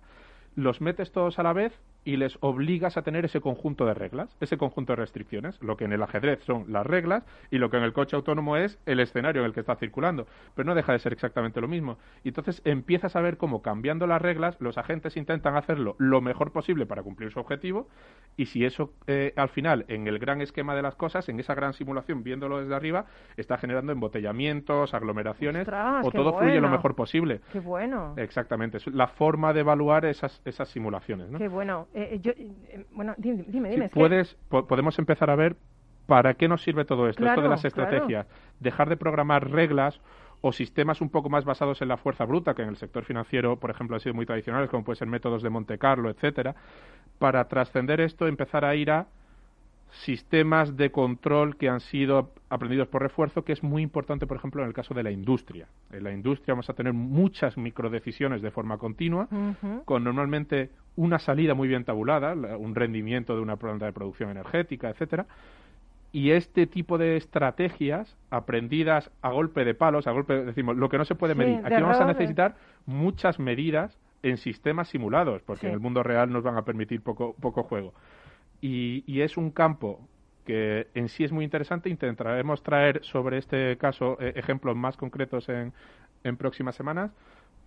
los 0.56 0.80
metes 0.80 1.12
todos 1.12 1.38
a 1.38 1.42
la 1.42 1.52
vez 1.52 1.78
y 2.06 2.16
les 2.16 2.38
obligas 2.40 2.96
a 2.96 3.02
tener 3.02 3.24
ese 3.24 3.40
conjunto 3.40 3.84
de 3.84 3.92
reglas, 3.92 4.36
ese 4.40 4.56
conjunto 4.56 4.92
de 4.92 4.96
restricciones. 4.96 5.60
Lo 5.60 5.76
que 5.76 5.84
en 5.84 5.92
el 5.92 6.02
ajedrez 6.02 6.42
son 6.44 6.64
las 6.68 6.86
reglas 6.86 7.24
y 7.50 7.58
lo 7.58 7.68
que 7.68 7.78
en 7.78 7.82
el 7.82 7.92
coche 7.92 8.14
autónomo 8.14 8.56
es 8.56 8.78
el 8.86 9.00
escenario 9.00 9.42
en 9.42 9.46
el 9.46 9.52
que 9.52 9.60
está 9.60 9.74
circulando. 9.74 10.28
Pero 10.54 10.66
no 10.66 10.76
deja 10.76 10.92
de 10.92 11.00
ser 11.00 11.12
exactamente 11.12 11.60
lo 11.60 11.66
mismo. 11.66 11.98
Y 12.22 12.28
entonces 12.28 12.62
empiezas 12.64 13.16
a 13.16 13.20
ver 13.20 13.36
cómo 13.38 13.60
cambiando 13.60 14.06
las 14.06 14.22
reglas 14.22 14.56
los 14.60 14.78
agentes 14.78 15.16
intentan 15.16 15.56
hacerlo 15.56 15.96
lo 15.98 16.20
mejor 16.20 16.52
posible 16.52 16.86
para 16.86 17.02
cumplir 17.02 17.32
su 17.32 17.40
objetivo 17.40 17.88
y 18.36 18.46
si 18.46 18.64
eso 18.64 18.92
eh, 19.08 19.32
al 19.36 19.48
final 19.48 19.84
en 19.88 20.06
el 20.06 20.20
gran 20.20 20.40
esquema 20.40 20.76
de 20.76 20.82
las 20.82 20.94
cosas, 20.94 21.28
en 21.28 21.40
esa 21.40 21.56
gran 21.56 21.72
simulación 21.72 22.22
viéndolo 22.22 22.60
desde 22.60 22.74
arriba, 22.76 23.06
está 23.36 23.58
generando 23.58 23.90
embotellamientos, 23.90 24.94
aglomeraciones 24.94 25.66
o 26.04 26.10
todo 26.12 26.38
fluye 26.38 26.60
lo 26.60 26.68
mejor 26.68 26.94
posible. 26.94 27.40
Qué 27.52 27.58
bueno. 27.58 28.14
Exactamente. 28.16 28.78
La 28.92 29.08
forma 29.08 29.52
de 29.52 29.60
evaluar 29.60 30.04
esas 30.04 30.40
esas 30.46 30.68
simulaciones. 30.68 31.30
¿no? 31.30 31.38
Qué 31.38 31.48
bueno. 31.48 31.88
Eh, 31.94 32.10
eh, 32.12 32.20
yo, 32.20 32.32
eh, 32.32 32.86
bueno, 32.92 33.14
dime, 33.18 33.44
dime. 33.48 33.88
puedes, 33.88 34.36
podemos 34.48 34.98
empezar 34.98 35.30
a 35.30 35.36
ver 35.36 35.56
para 36.06 36.34
qué 36.34 36.48
nos 36.48 36.62
sirve 36.62 36.84
todo 36.84 37.08
esto, 37.08 37.26
esto 37.26 37.42
de 37.42 37.48
las 37.48 37.64
estrategias. 37.64 38.26
Dejar 38.60 38.88
de 38.88 38.96
programar 38.96 39.50
reglas 39.50 40.00
o 40.40 40.52
sistemas 40.52 41.00
un 41.00 41.10
poco 41.10 41.28
más 41.28 41.44
basados 41.44 41.82
en 41.82 41.88
la 41.88 41.96
fuerza 41.96 42.24
bruta, 42.24 42.54
que 42.54 42.62
en 42.62 42.68
el 42.68 42.76
sector 42.76 43.04
financiero, 43.04 43.58
por 43.58 43.70
ejemplo, 43.70 43.96
han 43.96 44.00
sido 44.00 44.14
muy 44.14 44.26
tradicionales, 44.26 44.70
como 44.70 44.84
pueden 44.84 44.98
ser 44.98 45.08
métodos 45.08 45.42
de 45.42 45.50
Monte 45.50 45.78
Carlo, 45.78 46.10
etcétera, 46.10 46.54
para 47.18 47.48
trascender 47.48 48.00
esto, 48.00 48.28
empezar 48.28 48.64
a 48.64 48.74
ir 48.74 48.90
a 48.90 49.06
sistemas 49.90 50.76
de 50.76 50.90
control 50.90 51.56
que 51.56 51.68
han 51.68 51.80
sido 51.80 52.32
aprendidos 52.48 52.88
por 52.88 53.02
refuerzo, 53.02 53.44
que 53.44 53.52
es 53.52 53.62
muy 53.62 53.82
importante, 53.82 54.26
por 54.26 54.36
ejemplo, 54.36 54.62
en 54.62 54.68
el 54.68 54.74
caso 54.74 54.94
de 54.94 55.02
la 55.02 55.10
industria. 55.10 55.66
En 55.90 56.04
la 56.04 56.12
industria 56.12 56.54
vamos 56.54 56.68
a 56.70 56.74
tener 56.74 56.92
muchas 56.92 57.56
microdecisiones 57.56 58.42
de 58.42 58.50
forma 58.50 58.78
continua, 58.78 59.28
con 59.84 60.04
normalmente 60.04 60.70
una 60.96 61.18
salida 61.18 61.54
muy 61.54 61.68
bien 61.68 61.84
tabulada, 61.84 62.34
un 62.34 62.74
rendimiento 62.74 63.34
de 63.34 63.42
una 63.42 63.56
planta 63.56 63.86
de 63.86 63.92
producción 63.92 64.30
energética, 64.30 64.90
etcétera. 64.90 65.26
Y 66.12 66.30
este 66.30 66.66
tipo 66.66 66.98
de 66.98 67.16
estrategias 67.16 68.16
aprendidas 68.30 69.10
a 69.22 69.32
golpe 69.32 69.64
de 69.64 69.74
palos, 69.74 70.06
a 70.06 70.12
golpe, 70.12 70.44
decimos, 70.44 70.76
lo 70.76 70.88
que 70.88 70.98
no 70.98 71.04
se 71.04 71.14
puede 71.14 71.34
medir. 71.34 71.60
Aquí 71.64 71.80
vamos 71.80 72.00
a 72.00 72.06
necesitar 72.06 72.56
muchas 72.86 73.38
medidas 73.38 73.98
en 74.22 74.38
sistemas 74.38 74.88
simulados, 74.88 75.42
porque 75.42 75.66
en 75.66 75.74
el 75.74 75.80
mundo 75.80 76.02
real 76.02 76.32
nos 76.32 76.42
van 76.42 76.56
a 76.56 76.62
permitir 76.62 77.02
poco, 77.02 77.34
poco 77.40 77.64
juego 77.64 77.92
y, 78.60 79.20
es 79.20 79.36
un 79.36 79.50
campo 79.50 80.00
que 80.44 80.86
en 80.94 81.08
sí 81.08 81.24
es 81.24 81.32
muy 81.32 81.44
interesante. 81.44 81.88
Intentaremos 81.88 82.62
traer 82.62 83.04
sobre 83.04 83.38
este 83.38 83.76
caso 83.78 84.16
eh, 84.20 84.32
ejemplos 84.36 84.76
más 84.76 84.96
concretos 84.96 85.48
en, 85.48 85.72
en 86.24 86.36
próximas 86.36 86.76
semanas, 86.76 87.10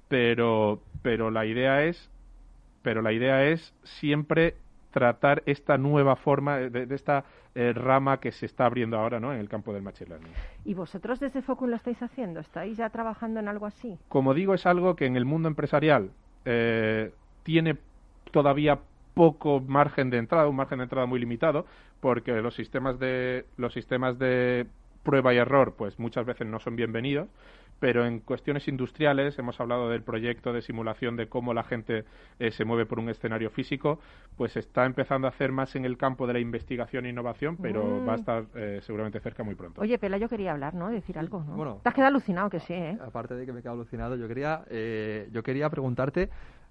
pero, 0.07 0.81
pero 1.01 1.31
la 1.31 1.45
idea 1.45 1.83
es 1.83 2.09
pero 2.81 3.01
la 3.01 3.11
idea 3.11 3.45
es 3.45 3.73
siempre 3.83 4.55
tratar 4.91 5.43
esta 5.45 5.77
nueva 5.77 6.15
forma 6.15 6.57
de, 6.57 6.87
esta 6.95 7.25
eh, 7.55 7.73
rama 7.73 8.19
que 8.19 8.31
se 8.31 8.45
está 8.45 8.65
abriendo 8.65 8.97
ahora 8.97 9.19
¿no? 9.19 9.33
en 9.33 9.39
el 9.39 9.49
campo 9.49 9.73
del 9.73 9.83
machine 9.83 10.09
learning. 10.09 10.31
¿Y 10.65 10.73
vosotros 10.73 11.19
desde 11.19 11.41
Focus 11.41 11.69
lo 11.69 11.75
estáis 11.75 12.01
haciendo? 12.01 12.39
¿Estáis 12.39 12.77
ya 12.77 12.89
trabajando 12.89 13.39
en 13.39 13.47
algo 13.47 13.65
así? 13.65 13.97
Como 14.07 14.33
digo, 14.33 14.53
es 14.53 14.65
algo 14.65 14.95
que 14.95 15.05
en 15.05 15.15
el 15.15 15.25
mundo 15.25 15.47
empresarial 15.47 16.11
eh, 16.45 17.11
tiene 17.43 17.77
todavía 18.31 18.79
poco 19.19 19.59
margen 19.59 20.09
de 20.09 20.17
entrada, 20.17 20.47
un 20.47 20.55
margen 20.55 20.77
de 20.77 20.85
entrada 20.85 21.05
muy 21.05 21.19
limitado, 21.19 21.65
porque 21.99 22.31
los 22.41 22.55
sistemas 22.55 22.99
de 22.99 23.45
los 23.57 23.73
sistemas 23.73 24.17
de 24.17 24.65
prueba 25.03 25.33
y 25.33 25.37
error, 25.37 25.75
pues 25.77 25.99
muchas 25.99 26.25
veces 26.25 26.47
no 26.47 26.61
son 26.61 26.77
bienvenidos, 26.77 27.27
pero 27.81 28.05
en 28.05 28.21
cuestiones 28.21 28.69
industriales 28.69 29.37
hemos 29.37 29.59
hablado 29.59 29.89
del 29.89 30.03
proyecto 30.03 30.53
de 30.53 30.61
simulación 30.61 31.17
de 31.17 31.27
cómo 31.27 31.53
la 31.53 31.65
gente 31.65 32.05
eh, 32.39 32.51
se 32.51 32.63
mueve 32.63 32.85
por 32.85 32.97
un 32.97 33.09
escenario 33.09 33.49
físico, 33.49 33.99
pues 34.37 34.55
está 34.55 34.85
empezando 34.85 35.27
a 35.27 35.31
hacer 35.31 35.51
más 35.51 35.75
en 35.75 35.83
el 35.83 35.97
campo 35.97 36.25
de 36.25 36.31
la 36.31 36.39
investigación 36.39 37.05
e 37.05 37.09
innovación, 37.09 37.57
pero 37.57 37.83
mm. 37.83 38.07
va 38.07 38.13
a 38.13 38.15
estar 38.15 38.45
eh, 38.55 38.79
seguramente 38.83 39.19
cerca 39.19 39.43
muy 39.43 39.55
pronto. 39.55 39.81
Oye, 39.81 39.97
Pela, 39.97 40.17
yo 40.17 40.29
quería 40.29 40.53
hablar, 40.53 40.75
¿no? 40.75 40.87
Decir 40.87 41.19
algo, 41.19 41.43
¿no? 41.43 41.57
Bueno, 41.57 41.81
Te 41.83 41.89
has 41.89 41.95
quedado 41.95 42.11
alucinado, 42.11 42.49
que 42.49 42.61
sí, 42.61 42.71
¿eh? 42.73 42.97
Aparte 43.05 43.35
de 43.35 43.45
que 43.45 43.51
me 43.51 43.59
he 43.59 43.61
quedado 43.63 43.81
alucinado, 43.81 44.15
yo 44.15 44.29
quería, 44.29 44.63
eh, 44.69 45.27
yo 45.33 45.43
quería 45.43 45.69
preguntarte 45.69 46.29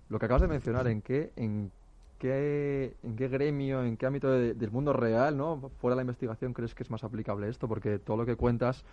lo 0.08 0.18
que 0.18 0.24
acabas 0.24 0.40
de 0.40 0.48
mencionar, 0.48 0.86
en 0.86 1.02
qué, 1.02 1.32
en 1.36 1.70
qué, 2.18 2.96
en 3.02 3.16
qué 3.16 3.28
gremio, 3.28 3.82
en 3.82 3.96
qué 3.96 4.06
ámbito 4.06 4.30
del 4.30 4.70
mundo 4.70 4.92
real, 4.92 5.36
¿no? 5.36 5.70
Fuera 5.78 5.94
de 5.94 5.96
la 5.96 6.02
investigación, 6.02 6.52
crees 6.52 6.74
que 6.74 6.82
es 6.82 6.90
más 6.90 7.04
aplicable 7.04 7.48
esto? 7.48 7.68
Porque 7.68 7.98
todo 7.98 8.16
lo 8.16 8.26
que 8.26 8.36
cuentas, 8.36 8.84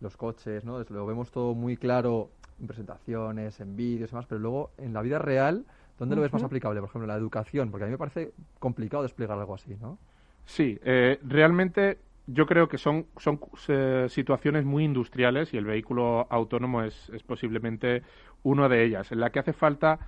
los 0.00 0.16
coches, 0.16 0.64
¿no? 0.64 0.82
Lo 0.88 1.06
vemos 1.06 1.30
todo 1.30 1.54
muy 1.54 1.76
claro 1.76 2.30
en 2.60 2.66
presentaciones, 2.66 3.60
en 3.60 3.76
vídeos 3.76 4.10
y 4.10 4.12
demás, 4.12 4.26
pero 4.26 4.40
luego 4.40 4.70
en 4.78 4.92
la 4.92 5.02
vida 5.02 5.18
real, 5.18 5.64
¿dónde 5.98 6.16
lo 6.16 6.22
ves 6.22 6.32
más 6.32 6.42
aplicable? 6.42 6.80
Por 6.80 6.88
ejemplo, 6.88 7.06
la 7.06 7.16
educación, 7.16 7.70
porque 7.70 7.84
a 7.84 7.86
mí 7.86 7.92
me 7.92 7.98
parece 7.98 8.32
complicado 8.58 9.02
desplegar 9.02 9.38
algo 9.38 9.54
así, 9.54 9.76
¿no? 9.80 9.98
Sí, 10.44 10.78
eh, 10.84 11.18
realmente 11.24 11.98
yo 12.26 12.46
creo 12.46 12.68
que 12.68 12.78
son, 12.78 13.06
son 13.16 13.40
eh, 13.68 14.06
situaciones 14.08 14.64
muy 14.64 14.84
industriales 14.84 15.52
y 15.54 15.56
el 15.56 15.64
vehículo 15.64 16.26
autónomo 16.30 16.82
es, 16.82 17.08
es 17.10 17.22
posiblemente 17.22 18.02
una 18.42 18.68
de 18.68 18.84
ellas, 18.84 19.10
en 19.12 19.20
la 19.20 19.30
que 19.30 19.38
hace 19.38 19.52
falta 19.52 19.98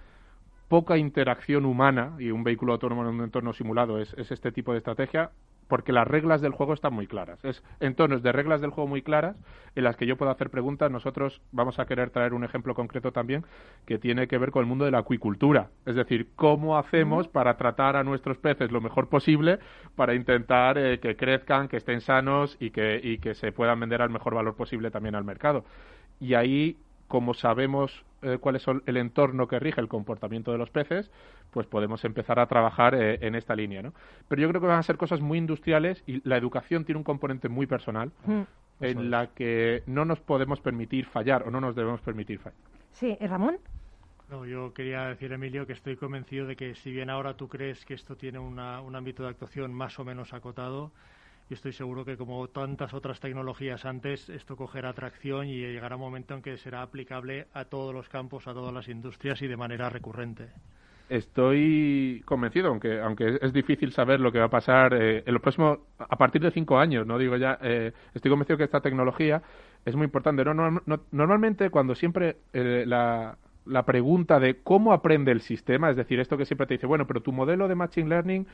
poca 0.68 0.96
interacción 0.98 1.64
humana, 1.64 2.14
y 2.18 2.30
un 2.30 2.44
vehículo 2.44 2.74
autónomo 2.74 3.02
en 3.02 3.08
un 3.08 3.22
entorno 3.22 3.52
simulado 3.52 3.98
es, 3.98 4.14
es 4.14 4.30
este 4.30 4.52
tipo 4.52 4.72
de 4.72 4.78
estrategia, 4.78 5.30
porque 5.68 5.92
las 5.92 6.08
reglas 6.08 6.40
del 6.40 6.52
juego 6.52 6.72
están 6.72 6.94
muy 6.94 7.06
claras. 7.06 7.44
Es 7.44 7.62
entornos 7.78 8.22
de 8.22 8.32
reglas 8.32 8.60
del 8.60 8.70
juego 8.70 8.88
muy 8.88 9.02
claras 9.02 9.36
en 9.76 9.84
las 9.84 9.96
que 9.96 10.06
yo 10.06 10.16
puedo 10.16 10.32
hacer 10.32 10.50
preguntas. 10.50 10.90
Nosotros 10.90 11.40
vamos 11.52 11.78
a 11.78 11.86
querer 11.86 12.10
traer 12.10 12.34
un 12.34 12.42
ejemplo 12.42 12.74
concreto 12.74 13.12
también 13.12 13.44
que 13.84 13.98
tiene 13.98 14.26
que 14.26 14.38
ver 14.38 14.50
con 14.50 14.60
el 14.60 14.66
mundo 14.66 14.86
de 14.86 14.90
la 14.90 14.98
acuicultura. 14.98 15.68
Es 15.84 15.94
decir, 15.94 16.30
cómo 16.34 16.78
hacemos 16.78 17.28
para 17.28 17.56
tratar 17.56 17.96
a 17.96 18.02
nuestros 18.02 18.38
peces 18.38 18.72
lo 18.72 18.80
mejor 18.80 19.08
posible 19.08 19.58
para 19.94 20.14
intentar 20.14 20.78
eh, 20.78 20.98
que 21.00 21.16
crezcan, 21.16 21.68
que 21.68 21.76
estén 21.76 22.00
sanos 22.00 22.56
y 22.58 22.70
que, 22.70 22.98
y 23.02 23.18
que 23.18 23.34
se 23.34 23.52
puedan 23.52 23.78
vender 23.78 24.00
al 24.00 24.10
mejor 24.10 24.34
valor 24.34 24.56
posible 24.56 24.90
también 24.90 25.14
al 25.14 25.24
mercado. 25.24 25.64
Y 26.18 26.34
ahí 26.34 26.76
como 27.08 27.34
sabemos 27.34 28.04
eh, 28.22 28.38
cuál 28.38 28.56
es 28.56 28.66
el 28.86 28.96
entorno 28.96 29.48
que 29.48 29.58
rige 29.58 29.80
el 29.80 29.88
comportamiento 29.88 30.52
de 30.52 30.58
los 30.58 30.70
peces, 30.70 31.10
pues 31.50 31.66
podemos 31.66 32.04
empezar 32.04 32.38
a 32.38 32.46
trabajar 32.46 32.94
eh, 32.94 33.18
en 33.22 33.34
esta 33.34 33.56
línea, 33.56 33.82
¿no? 33.82 33.92
Pero 34.28 34.42
yo 34.42 34.48
creo 34.48 34.60
que 34.60 34.66
van 34.66 34.78
a 34.78 34.82
ser 34.82 34.96
cosas 34.96 35.20
muy 35.20 35.38
industriales 35.38 36.02
y 36.06 36.26
la 36.28 36.36
educación 36.36 36.84
tiene 36.84 36.98
un 36.98 37.04
componente 37.04 37.48
muy 37.48 37.66
personal 37.66 38.12
mm. 38.26 38.42
en 38.80 39.10
la 39.10 39.28
que 39.28 39.82
no 39.86 40.04
nos 40.04 40.20
podemos 40.20 40.60
permitir 40.60 41.06
fallar 41.06 41.44
o 41.46 41.50
no 41.50 41.60
nos 41.60 41.74
debemos 41.74 42.00
permitir 42.02 42.38
fallar. 42.38 42.58
Sí, 42.92 43.16
Ramón. 43.20 43.58
No, 44.30 44.44
yo 44.44 44.74
quería 44.74 45.06
decir, 45.06 45.32
Emilio, 45.32 45.66
que 45.66 45.72
estoy 45.72 45.96
convencido 45.96 46.46
de 46.46 46.54
que 46.54 46.74
si 46.74 46.90
bien 46.90 47.08
ahora 47.08 47.34
tú 47.34 47.48
crees 47.48 47.84
que 47.86 47.94
esto 47.94 48.14
tiene 48.14 48.38
un 48.38 48.58
ámbito 48.58 49.22
de 49.22 49.30
actuación 49.30 49.72
más 49.72 49.98
o 49.98 50.04
menos 50.04 50.34
acotado, 50.34 50.92
y 51.50 51.54
estoy 51.54 51.72
seguro 51.72 52.04
que 52.04 52.16
como 52.16 52.48
tantas 52.48 52.92
otras 52.92 53.20
tecnologías 53.20 53.84
antes, 53.84 54.28
esto 54.28 54.56
cogerá 54.56 54.92
tracción 54.92 55.46
y 55.48 55.56
llegará 55.56 55.96
un 55.96 56.02
momento 56.02 56.34
en 56.34 56.42
que 56.42 56.56
será 56.58 56.82
aplicable 56.82 57.46
a 57.54 57.64
todos 57.64 57.94
los 57.94 58.08
campos, 58.08 58.46
a 58.46 58.52
todas 58.52 58.72
las 58.72 58.88
industrias 58.88 59.40
y 59.42 59.46
de 59.46 59.56
manera 59.56 59.88
recurrente. 59.88 60.48
Estoy 61.08 62.22
convencido, 62.26 62.68
aunque 62.68 63.00
aunque 63.00 63.38
es 63.40 63.52
difícil 63.54 63.92
saber 63.92 64.20
lo 64.20 64.30
que 64.30 64.40
va 64.40 64.44
a 64.44 64.50
pasar 64.50 64.92
eh, 64.92 65.22
en 65.24 65.32
los 65.32 65.40
próximos, 65.40 65.78
a 65.98 66.16
partir 66.16 66.42
de 66.42 66.50
cinco 66.50 66.78
años, 66.78 67.06
no 67.06 67.16
digo 67.16 67.36
ya, 67.36 67.58
eh, 67.62 67.92
estoy 68.12 68.30
convencido 68.30 68.58
que 68.58 68.64
esta 68.64 68.82
tecnología 68.82 69.40
es 69.86 69.96
muy 69.96 70.04
importante. 70.04 70.44
No, 70.44 70.82
normalmente 71.10 71.70
cuando 71.70 71.94
siempre 71.94 72.36
eh, 72.52 72.84
la, 72.86 73.38
la 73.64 73.86
pregunta 73.86 74.38
de 74.38 74.62
cómo 74.62 74.92
aprende 74.92 75.32
el 75.32 75.40
sistema, 75.40 75.88
es 75.88 75.96
decir, 75.96 76.20
esto 76.20 76.36
que 76.36 76.44
siempre 76.44 76.66
te 76.66 76.74
dice, 76.74 76.86
bueno, 76.86 77.06
pero 77.06 77.22
tu 77.22 77.32
modelo 77.32 77.68
de 77.68 77.74
Machine 77.74 78.10
Learning 78.10 78.46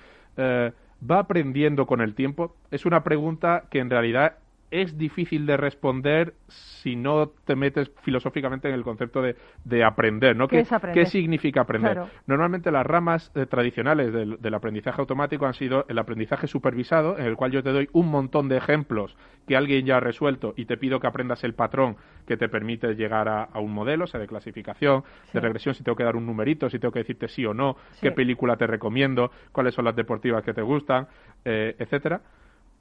va 1.00 1.20
aprendiendo 1.20 1.86
con 1.86 2.00
el 2.00 2.14
tiempo? 2.14 2.56
Es 2.70 2.86
una 2.86 3.04
pregunta 3.04 3.64
que 3.70 3.78
en 3.78 3.90
realidad 3.90 4.38
es 4.74 4.98
difícil 4.98 5.46
de 5.46 5.56
responder 5.56 6.34
si 6.48 6.96
no 6.96 7.28
te 7.28 7.54
metes 7.54 7.92
filosóficamente 8.02 8.68
en 8.68 8.74
el 8.74 8.82
concepto 8.82 9.22
de, 9.22 9.36
de 9.64 9.84
aprender, 9.84 10.34
¿no? 10.34 10.48
¿Qué, 10.48 10.66
¿Qué, 10.92 11.06
significa 11.06 11.60
aprender? 11.60 12.02
Normalmente 12.26 12.72
las 12.72 12.84
ramas 12.84 13.30
eh, 13.36 13.46
tradicionales 13.46 14.12
del, 14.12 14.40
del, 14.40 14.54
aprendizaje 14.54 15.00
automático 15.00 15.46
han 15.46 15.54
sido 15.54 15.86
el 15.88 15.96
aprendizaje 15.96 16.48
supervisado, 16.48 17.16
en 17.16 17.26
el 17.26 17.36
cual 17.36 17.52
yo 17.52 17.62
te 17.62 17.70
doy 17.70 17.88
un 17.92 18.08
montón 18.08 18.48
de 18.48 18.56
ejemplos 18.56 19.16
que 19.46 19.56
alguien 19.56 19.86
ya 19.86 19.98
ha 19.98 20.00
resuelto 20.00 20.54
y 20.56 20.64
te 20.64 20.76
pido 20.76 20.98
que 20.98 21.06
aprendas 21.06 21.44
el 21.44 21.54
patrón 21.54 21.96
que 22.26 22.36
te 22.36 22.48
permite 22.48 22.94
llegar 22.94 23.28
a, 23.28 23.48
un 23.60 23.72
modelo, 23.72 24.08
sea 24.08 24.18
de 24.18 24.26
clasificación, 24.26 25.04
de 25.32 25.40
regresión, 25.40 25.76
si 25.76 25.84
tengo 25.84 25.94
que 25.94 26.04
dar 26.04 26.16
un 26.16 26.26
numerito, 26.26 26.68
si 26.68 26.80
tengo 26.80 26.90
que 26.90 27.00
decirte 27.00 27.28
sí 27.28 27.46
o 27.46 27.54
no, 27.54 27.76
qué 28.00 28.10
película 28.10 28.56
te 28.56 28.66
recomiendo, 28.66 29.30
cuáles 29.52 29.74
son 29.74 29.84
las 29.84 29.94
deportivas 29.94 30.42
que 30.42 30.52
te 30.52 30.62
gustan, 30.62 31.06
eh, 31.44 31.76
etcétera 31.78 32.20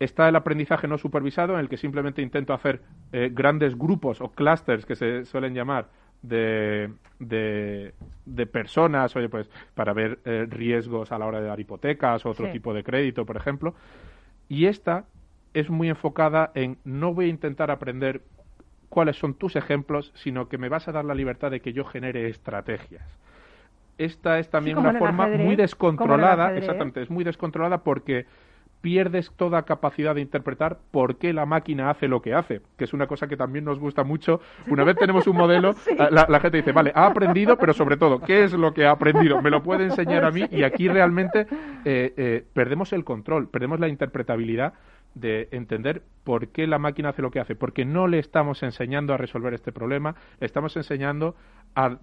está 0.03 0.29
el 0.29 0.35
aprendizaje 0.35 0.87
no 0.87 0.97
supervisado, 0.97 1.53
en 1.53 1.59
el 1.59 1.69
que 1.69 1.77
simplemente 1.77 2.21
intento 2.21 2.53
hacer 2.53 2.81
eh, 3.11 3.29
grandes 3.33 3.77
grupos 3.77 4.21
o 4.21 4.29
clusters 4.29 4.85
que 4.85 4.95
se 4.95 5.25
suelen 5.25 5.53
llamar 5.53 5.87
de, 6.21 6.89
de, 7.19 8.45
personas, 8.47 9.15
oye, 9.15 9.29
pues 9.29 9.49
para 9.75 9.93
ver 9.93 10.19
eh, 10.25 10.47
riesgos 10.49 11.11
a 11.11 11.19
la 11.19 11.25
hora 11.25 11.41
de 11.41 11.47
dar 11.47 11.59
hipotecas 11.59 12.25
o 12.25 12.29
otro 12.29 12.49
tipo 12.51 12.73
de 12.73 12.83
crédito, 12.83 13.25
por 13.25 13.37
ejemplo. 13.37 13.75
Y 14.47 14.65
esta 14.65 15.05
es 15.53 15.69
muy 15.69 15.89
enfocada 15.89 16.51
en 16.55 16.77
no 16.83 17.13
voy 17.13 17.25
a 17.25 17.29
intentar 17.29 17.71
aprender 17.71 18.21
cuáles 18.89 19.17
son 19.17 19.33
tus 19.33 19.55
ejemplos, 19.55 20.11
sino 20.15 20.47
que 20.47 20.57
me 20.57 20.69
vas 20.69 20.87
a 20.87 20.91
dar 20.91 21.05
la 21.05 21.15
libertad 21.15 21.51
de 21.51 21.59
que 21.59 21.73
yo 21.73 21.83
genere 21.83 22.29
estrategias. 22.29 23.03
Esta 23.97 24.39
es 24.39 24.49
también 24.49 24.77
una 24.77 24.93
forma 24.93 25.27
muy 25.27 25.55
descontrolada, 25.55 26.55
exactamente, 26.57 27.01
es 27.01 27.09
muy 27.09 27.23
descontrolada 27.23 27.83
porque 27.83 28.25
pierdes 28.83 29.31
toda 29.37 29.63
capacidad 29.63 30.13
de 30.13 30.19
interpretar 30.19 30.77
por 30.91 31.15
qué 31.15 31.31
la 31.31 31.45
máquina 31.45 31.89
hace 31.89 32.09
lo 32.09 32.21
que 32.21 32.33
hace, 32.33 32.59
que 32.77 32.83
es 32.83 32.91
una 32.91 33.07
cosa 33.07 33.27
que 33.27 33.37
también 33.37 33.63
nos 33.63 33.79
gusta 33.79 34.03
mucho. 34.03 34.41
Una 34.67 34.83
vez 34.83 34.97
tenemos 34.97 35.25
un 35.25 35.37
modelo, 35.37 35.73
la, 36.11 36.39
gente 36.41 36.57
dice, 36.57 36.73
vale, 36.73 36.91
ha 36.93 37.05
aprendido, 37.05 37.57
pero 37.57 37.71
sobre 37.71 37.95
todo, 37.95 38.19
¿qué 38.19 38.43
es 38.43 38.51
lo 38.51 38.73
que 38.73 38.85
ha 38.85 38.91
aprendido? 38.91 39.41
¿Me 39.41 39.49
lo 39.49 39.63
puede 39.63 39.85
enseñar 39.85 40.25
a 40.25 40.31
mí? 40.31 40.43
Y 40.51 40.63
aquí 40.63 40.89
realmente 40.89 41.47
eh, 41.85 42.13
eh, 42.17 42.45
perdemos 42.51 42.91
el 42.91 43.05
control, 43.05 43.47
perdemos 43.47 43.79
la 43.79 43.87
interpretabilidad 43.87 44.73
de 45.15 45.47
entender 45.51 46.01
por 46.25 46.49
qué 46.49 46.67
la 46.67 46.77
máquina 46.77 47.09
hace 47.09 47.21
lo 47.21 47.31
que 47.31 47.39
hace, 47.39 47.55
porque 47.55 47.85
no 47.85 48.07
le 48.07 48.19
estamos 48.19 48.63
enseñando 48.63 49.13
a 49.13 49.17
resolver 49.17 49.53
este 49.53 49.71
problema, 49.71 50.15
le 50.41 50.45
estamos 50.45 50.75
enseñando 50.75 51.37
a 51.73 51.99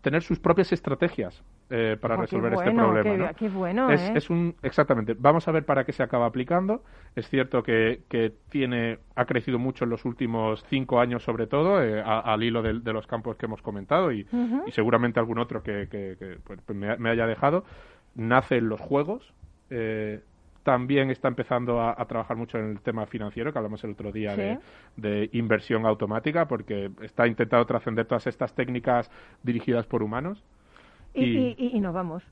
tener 0.00 0.22
sus 0.22 0.40
propias 0.40 0.72
estrategias 0.72 1.44
eh, 1.70 1.96
para 2.00 2.16
oh, 2.16 2.20
resolver 2.22 2.52
este 2.52 2.70
problema. 2.70 3.34
Qué, 3.34 3.48
bueno, 3.48 3.90
es, 3.90 4.00
¿eh? 4.00 4.12
es, 4.16 4.30
un 4.30 4.54
exactamente. 4.62 5.14
Vamos 5.18 5.46
a 5.48 5.52
ver 5.52 5.64
para 5.64 5.84
qué 5.84 5.92
se 5.92 6.02
acaba 6.02 6.26
aplicando. 6.26 6.82
Es 7.14 7.28
cierto 7.28 7.62
que, 7.62 8.02
que 8.08 8.32
tiene 8.48 8.98
ha 9.14 9.24
crecido 9.26 9.58
mucho 9.58 9.84
en 9.84 9.90
los 9.90 10.04
últimos 10.04 10.64
cinco 10.68 11.00
años, 11.00 11.22
sobre 11.22 11.46
todo, 11.46 11.82
eh, 11.82 12.02
al 12.02 12.42
hilo 12.42 12.62
de, 12.62 12.92
los 12.92 13.06
campos 13.06 13.36
que 13.36 13.46
hemos 13.46 13.62
comentado 13.62 14.12
y, 14.12 14.26
y 14.66 14.72
seguramente 14.72 15.20
algún 15.20 15.38
otro 15.38 15.62
que, 15.62 15.88
que, 15.90 16.38
pues, 16.44 16.60
me, 16.76 16.96
me, 16.96 17.10
haya 17.10 17.26
dejado. 17.26 17.64
Nace 18.14 18.56
en 18.56 18.68
los 18.68 18.80
juegos. 18.80 19.34
Eh, 19.70 20.20
también 20.68 21.10
está 21.10 21.28
empezando 21.28 21.80
a, 21.80 21.94
trabajar 22.06 22.36
mucho 22.36 22.58
en 22.58 22.72
el 22.72 22.80
tema 22.82 23.06
financiero, 23.06 23.50
que 23.50 23.58
hablamos 23.58 23.82
el 23.84 23.92
otro 23.92 24.12
día 24.12 24.36
de, 24.96 25.30
inversión 25.32 25.86
automática, 25.86 26.46
porque 26.46 26.90
está 27.00 27.26
intentando 27.26 27.64
trascender 27.64 28.04
todas 28.04 28.26
estas 28.26 28.54
técnicas 28.54 29.10
dirigidas 29.42 29.86
por 29.86 30.02
humanos. 30.02 30.44
Y, 31.20 31.80
nos 31.80 31.94
vamos. 31.94 32.22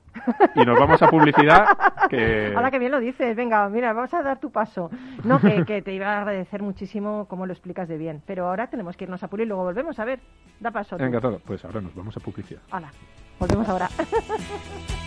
Y 0.55 0.65
nos 0.65 0.79
vamos 0.79 1.01
a 1.01 1.09
publicidad. 1.09 1.65
Ahora 2.55 2.71
que 2.71 2.79
bien 2.79 2.91
lo 2.91 2.99
dices, 2.99 3.35
venga, 3.35 3.67
mira, 3.69 3.93
vamos 3.93 4.13
a 4.13 4.23
dar 4.23 4.39
tu 4.39 4.51
paso. 4.51 4.89
No, 5.23 5.39
que, 5.39 5.81
te 5.81 5.93
iba 5.93 6.07
a 6.07 6.19
agradecer 6.19 6.61
muchísimo 6.61 7.25
cómo 7.29 7.45
lo 7.45 7.53
explicas 7.53 7.87
de 7.87 7.97
bien. 7.97 8.21
Pero 8.25 8.47
ahora 8.47 8.67
tenemos 8.67 8.97
que 8.97 9.05
irnos 9.05 9.23
a 9.23 9.27
pulir 9.27 9.45
y 9.45 9.47
luego 9.49 9.63
volvemos. 9.63 9.99
A 9.99 10.05
ver, 10.05 10.19
da 10.59 10.71
paso. 10.71 10.97
Venga, 10.97 11.21
todo. 11.21 11.39
Pues 11.45 11.63
ahora 11.65 11.81
nos 11.81 11.93
vamos 11.95 12.15
a 12.17 12.19
publicidad. 12.19 12.61
Hola, 12.71 12.91
volvemos 13.39 13.67
ahora. 13.69 13.89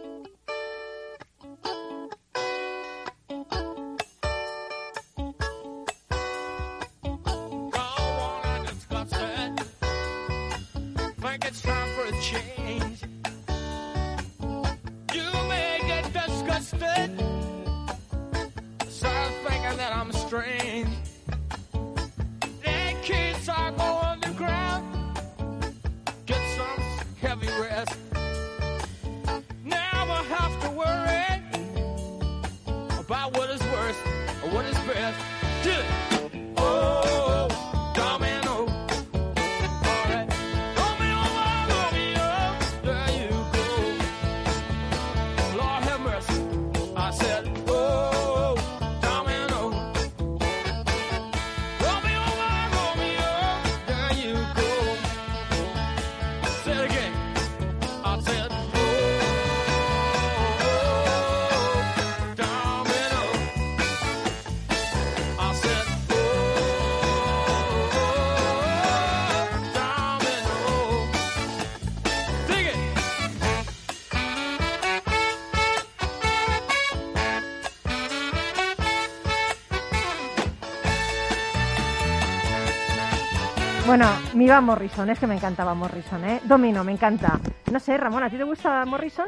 Bueno, 83.91 84.07
mi 84.35 84.47
va 84.47 84.61
Morrison, 84.61 85.09
es 85.09 85.19
que 85.19 85.27
me 85.27 85.35
encantaba 85.35 85.73
Morrison, 85.73 86.23
¿eh? 86.23 86.39
Domino, 86.45 86.81
me 86.81 86.93
encanta. 86.93 87.37
No 87.73 87.77
sé, 87.77 87.97
Ramón, 87.97 88.23
¿a 88.23 88.29
ti 88.29 88.37
te 88.37 88.45
gusta 88.45 88.85
Morrison? 88.85 89.27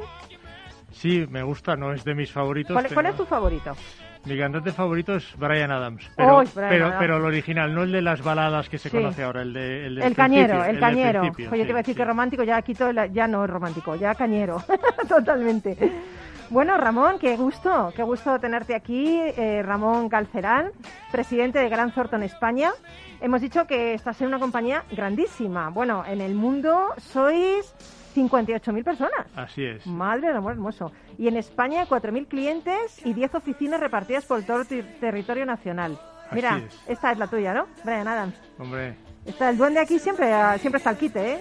Sí, 0.89 1.27
me 1.29 1.43
gusta, 1.43 1.75
no 1.75 1.91
es 1.91 2.05
de 2.05 2.15
mis 2.15 2.31
favoritos. 2.31 2.71
¿Cuál, 2.93 3.07
es 3.07 3.17
tu 3.17 3.25
favorito? 3.25 3.75
Mi 4.23 4.37
cantante 4.37 4.71
favorito 4.71 5.15
es 5.15 5.35
Brian 5.35 5.69
Adams, 5.69 6.09
pero, 6.15 6.43
pero, 6.55 6.93
pero 6.97 7.17
el 7.17 7.25
original, 7.25 7.75
no 7.75 7.83
el 7.83 7.91
de 7.91 8.01
las 8.01 8.23
baladas 8.23 8.69
que 8.69 8.77
se 8.77 8.89
conoce 8.89 9.23
ahora, 9.23 9.41
el 9.41 9.51
de 9.51 9.85
El, 9.85 10.01
el 10.01 10.15
cañero, 10.15 10.63
el, 10.63 10.79
cañero. 10.79 11.23
Oye, 11.23 11.63
te 11.65 11.69
iba 11.69 11.79
a 11.79 11.81
decir 11.81 11.97
que 11.97 12.05
romántico, 12.05 12.43
ya 12.43 12.61
quito, 12.61 12.89
ya 12.89 13.27
no 13.27 13.43
es 13.43 13.49
romántico, 13.49 13.97
ya 13.97 14.15
cañero, 14.15 14.63
totalmente. 15.09 15.77
Bueno, 16.49 16.77
Ramón, 16.77 17.19
qué 17.19 17.35
gusto, 17.35 17.91
qué 17.93 18.03
gusto 18.03 18.39
tenerte 18.39 18.75
aquí, 18.75 19.19
eh, 19.19 19.61
Ramón 19.61 20.07
Calcerán, 20.07 20.71
presidente 21.11 21.59
de 21.59 21.67
Gran 21.67 21.91
Thornton 21.91 22.23
España. 22.23 22.71
Hemos 23.23 23.39
dicho 23.39 23.65
que 23.65 23.93
estás 23.93 24.19
en 24.19 24.27
una 24.27 24.37
compañía 24.37 24.83
grandísima. 24.91 25.69
Bueno, 25.69 26.03
en 26.05 26.19
el 26.19 26.35
mundo 26.35 26.89
sois 26.97 27.73
58.000 28.13 28.83
personas. 28.83 29.27
Así 29.33 29.63
es. 29.63 29.87
Madre 29.87 30.27
del 30.27 30.35
amor 30.35 30.51
hermoso. 30.51 30.91
Y 31.17 31.29
en 31.29 31.37
España 31.37 31.85
4.000 31.87 32.27
clientes 32.27 32.99
y 33.05 33.13
10 33.13 33.35
oficinas 33.35 33.79
repartidas 33.79 34.25
por 34.25 34.43
todo 34.43 34.63
el 34.69 34.99
territorio 34.99 35.45
nacional. 35.45 35.97
Mira, 36.33 36.63
esta 36.85 37.13
es 37.13 37.17
la 37.17 37.27
tuya, 37.27 37.53
¿no? 37.53 37.67
Brian 37.85 38.09
Adams. 38.09 38.35
Hombre. 38.59 38.97
Está 39.25 39.51
el 39.51 39.57
duende 39.57 39.79
aquí 39.79 39.99
siempre, 39.99 40.29
siempre 40.59 40.79
está 40.79 40.89
el 40.89 40.97
quite, 40.97 41.33
¿eh? 41.35 41.39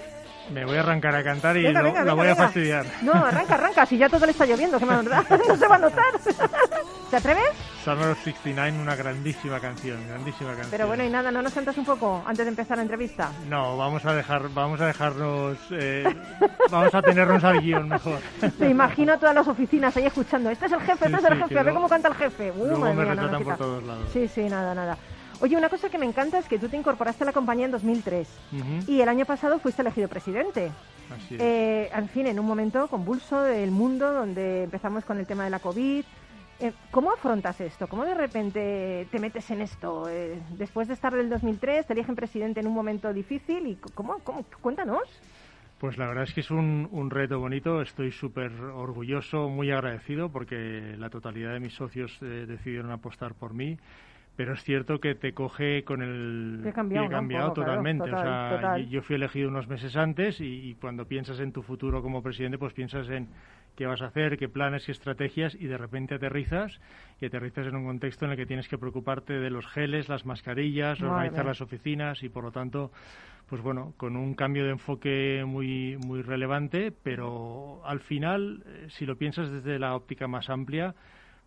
Me 0.52 0.64
voy 0.64 0.76
a 0.76 0.80
arrancar 0.80 1.16
a 1.16 1.24
cantar 1.24 1.56
y 1.56 1.62
lo, 1.62 2.14
voy 2.14 2.28
a 2.28 2.36
fastidiar. 2.36 2.86
No, 3.02 3.12
arranca, 3.12 3.54
arranca, 3.54 3.86
si 3.86 3.98
ya 3.98 4.08
todo 4.08 4.24
le 4.24 4.30
está 4.30 4.46
lloviendo, 4.46 4.78
que 4.78 4.86
no 5.48 5.56
se 5.56 5.66
va 5.66 5.74
a 5.74 5.78
notar. 5.78 6.12
¿Te 7.10 7.16
atreves? 7.16 7.71
Of 7.84 8.22
69, 8.22 8.78
una 8.80 8.94
grandísima 8.94 9.58
canción, 9.58 9.98
grandísima 10.06 10.50
canción. 10.50 10.70
Pero 10.70 10.86
bueno, 10.86 11.02
y 11.02 11.08
nada, 11.08 11.32
¿no 11.32 11.42
nos 11.42 11.52
cantas 11.52 11.76
un 11.76 11.84
poco 11.84 12.22
antes 12.24 12.46
de 12.46 12.50
empezar 12.50 12.76
la 12.76 12.84
entrevista? 12.84 13.32
No, 13.48 13.76
vamos 13.76 14.04
a 14.04 14.14
dejar, 14.14 14.48
vamos 14.54 14.80
a 14.80 14.86
dejarnos, 14.86 15.58
eh, 15.72 16.04
vamos 16.70 16.94
a 16.94 17.02
tenernos 17.02 17.42
al 17.42 17.60
guion 17.60 17.88
mejor. 17.88 18.20
Te 18.58 18.70
imagino 18.70 19.18
todas 19.18 19.34
las 19.34 19.48
oficinas 19.48 19.96
ahí 19.96 20.06
escuchando, 20.06 20.48
este 20.50 20.66
es 20.66 20.72
el 20.72 20.80
jefe, 20.80 21.06
este 21.06 21.18
es 21.18 21.24
el 21.24 21.42
jefe, 21.42 21.58
a 21.58 21.62
ver 21.64 21.74
cómo 21.74 21.88
canta 21.88 22.06
el 22.06 22.14
jefe. 22.14 22.52
Uh, 22.52 22.66
luego 22.66 22.94
me 22.94 23.04
retratan 23.04 23.42
por 23.42 23.56
todos 23.56 23.82
lados. 23.82 24.08
Sí, 24.12 24.28
sí, 24.28 24.42
nada, 24.42 24.76
nada. 24.76 24.96
Oye, 25.40 25.56
una 25.56 25.68
cosa 25.68 25.90
que 25.90 25.98
me 25.98 26.06
encanta 26.06 26.38
es 26.38 26.46
que 26.46 26.60
tú 26.60 26.68
te 26.68 26.76
incorporaste 26.76 27.24
a 27.24 27.26
la 27.26 27.32
compañía 27.32 27.64
en 27.64 27.72
2003 27.72 28.28
y 28.86 29.00
el 29.00 29.08
año 29.08 29.24
pasado 29.24 29.58
fuiste 29.58 29.82
elegido 29.82 30.06
presidente. 30.06 30.70
Así 31.12 31.36
eh, 31.40 31.90
en 31.92 32.08
fin, 32.08 32.28
en 32.28 32.38
un 32.38 32.46
momento 32.46 32.86
convulso 32.86 33.42
del 33.42 33.72
mundo 33.72 34.12
donde 34.12 34.62
empezamos 34.62 35.04
con 35.04 35.18
el 35.18 35.26
tema 35.26 35.42
de 35.42 35.50
la 35.50 35.58
COVID. 35.58 36.04
Eh, 36.62 36.72
¿Cómo 36.92 37.10
afrontas 37.10 37.60
esto? 37.60 37.88
¿Cómo 37.88 38.04
de 38.04 38.14
repente 38.14 39.08
te 39.10 39.18
metes 39.18 39.50
en 39.50 39.62
esto? 39.62 40.08
Eh, 40.08 40.40
después 40.56 40.86
de 40.86 40.94
estar 40.94 41.12
del 41.12 41.28
2003, 41.28 41.84
te 41.84 41.92
eligen 41.92 42.14
presidente 42.14 42.60
en 42.60 42.68
un 42.68 42.72
momento 42.72 43.12
difícil 43.12 43.66
y 43.66 43.74
¿cómo? 43.94 44.20
cómo? 44.22 44.44
Cuéntanos. 44.60 45.02
Pues 45.80 45.98
la 45.98 46.06
verdad 46.06 46.22
es 46.22 46.32
que 46.32 46.40
es 46.40 46.52
un, 46.52 46.88
un 46.92 47.10
reto 47.10 47.40
bonito. 47.40 47.82
Estoy 47.82 48.12
súper 48.12 48.52
orgulloso, 48.60 49.48
muy 49.48 49.72
agradecido 49.72 50.28
porque 50.28 50.94
la 50.96 51.10
totalidad 51.10 51.52
de 51.52 51.58
mis 51.58 51.74
socios 51.74 52.16
decidieron 52.20 52.92
apostar 52.92 53.34
por 53.34 53.54
mí 53.54 53.76
pero 54.36 54.54
es 54.54 54.62
cierto 54.62 54.98
que 54.98 55.14
te 55.14 55.34
coge 55.34 55.84
con 55.84 56.02
el 56.02 56.60
pie 56.62 56.72
cambiado, 56.72 57.08
cambiado 57.08 57.52
totalmente. 57.52 58.10
o 58.10 58.18
sea, 58.18 58.78
yo 58.78 59.02
fui 59.02 59.16
elegido 59.16 59.48
unos 59.48 59.68
meses 59.68 59.94
antes 59.96 60.40
y, 60.40 60.74
cuando 60.80 61.06
piensas 61.06 61.38
en 61.40 61.52
tu 61.52 61.62
futuro 61.62 62.02
como 62.02 62.22
presidente, 62.22 62.58
pues 62.58 62.72
piensas 62.72 63.08
en 63.10 63.28
qué 63.76 63.86
vas 63.86 64.02
a 64.02 64.06
hacer, 64.06 64.38
qué 64.38 64.48
planes, 64.48 64.84
qué 64.86 64.92
estrategias 64.92 65.54
y 65.54 65.66
de 65.66 65.78
repente 65.78 66.14
aterrizas 66.14 66.80
y 67.20 67.26
aterrizas 67.26 67.66
en 67.66 67.76
un 67.76 67.84
contexto 67.84 68.24
en 68.24 68.32
el 68.32 68.36
que 68.36 68.46
tienes 68.46 68.68
que 68.68 68.78
preocuparte 68.78 69.34
de 69.34 69.50
los 69.50 69.66
geles, 69.66 70.08
las 70.08 70.26
mascarillas, 70.26 71.00
organizar 71.00 71.44
las 71.44 71.60
oficinas 71.60 72.22
y 72.22 72.28
por 72.28 72.44
lo 72.44 72.52
tanto, 72.52 72.92
pues 73.48 73.62
bueno, 73.62 73.94
con 73.96 74.16
un 74.16 74.34
cambio 74.34 74.64
de 74.64 74.70
enfoque 74.70 75.44
muy 75.46 75.96
muy 75.98 76.22
relevante, 76.22 76.92
pero 76.92 77.82
al 77.84 78.00
final, 78.00 78.62
eh, 78.66 78.86
si 78.90 79.06
lo 79.06 79.16
piensas 79.16 79.50
desde 79.50 79.78
la 79.78 79.94
óptica 79.94 80.26
más 80.28 80.50
amplia, 80.50 80.94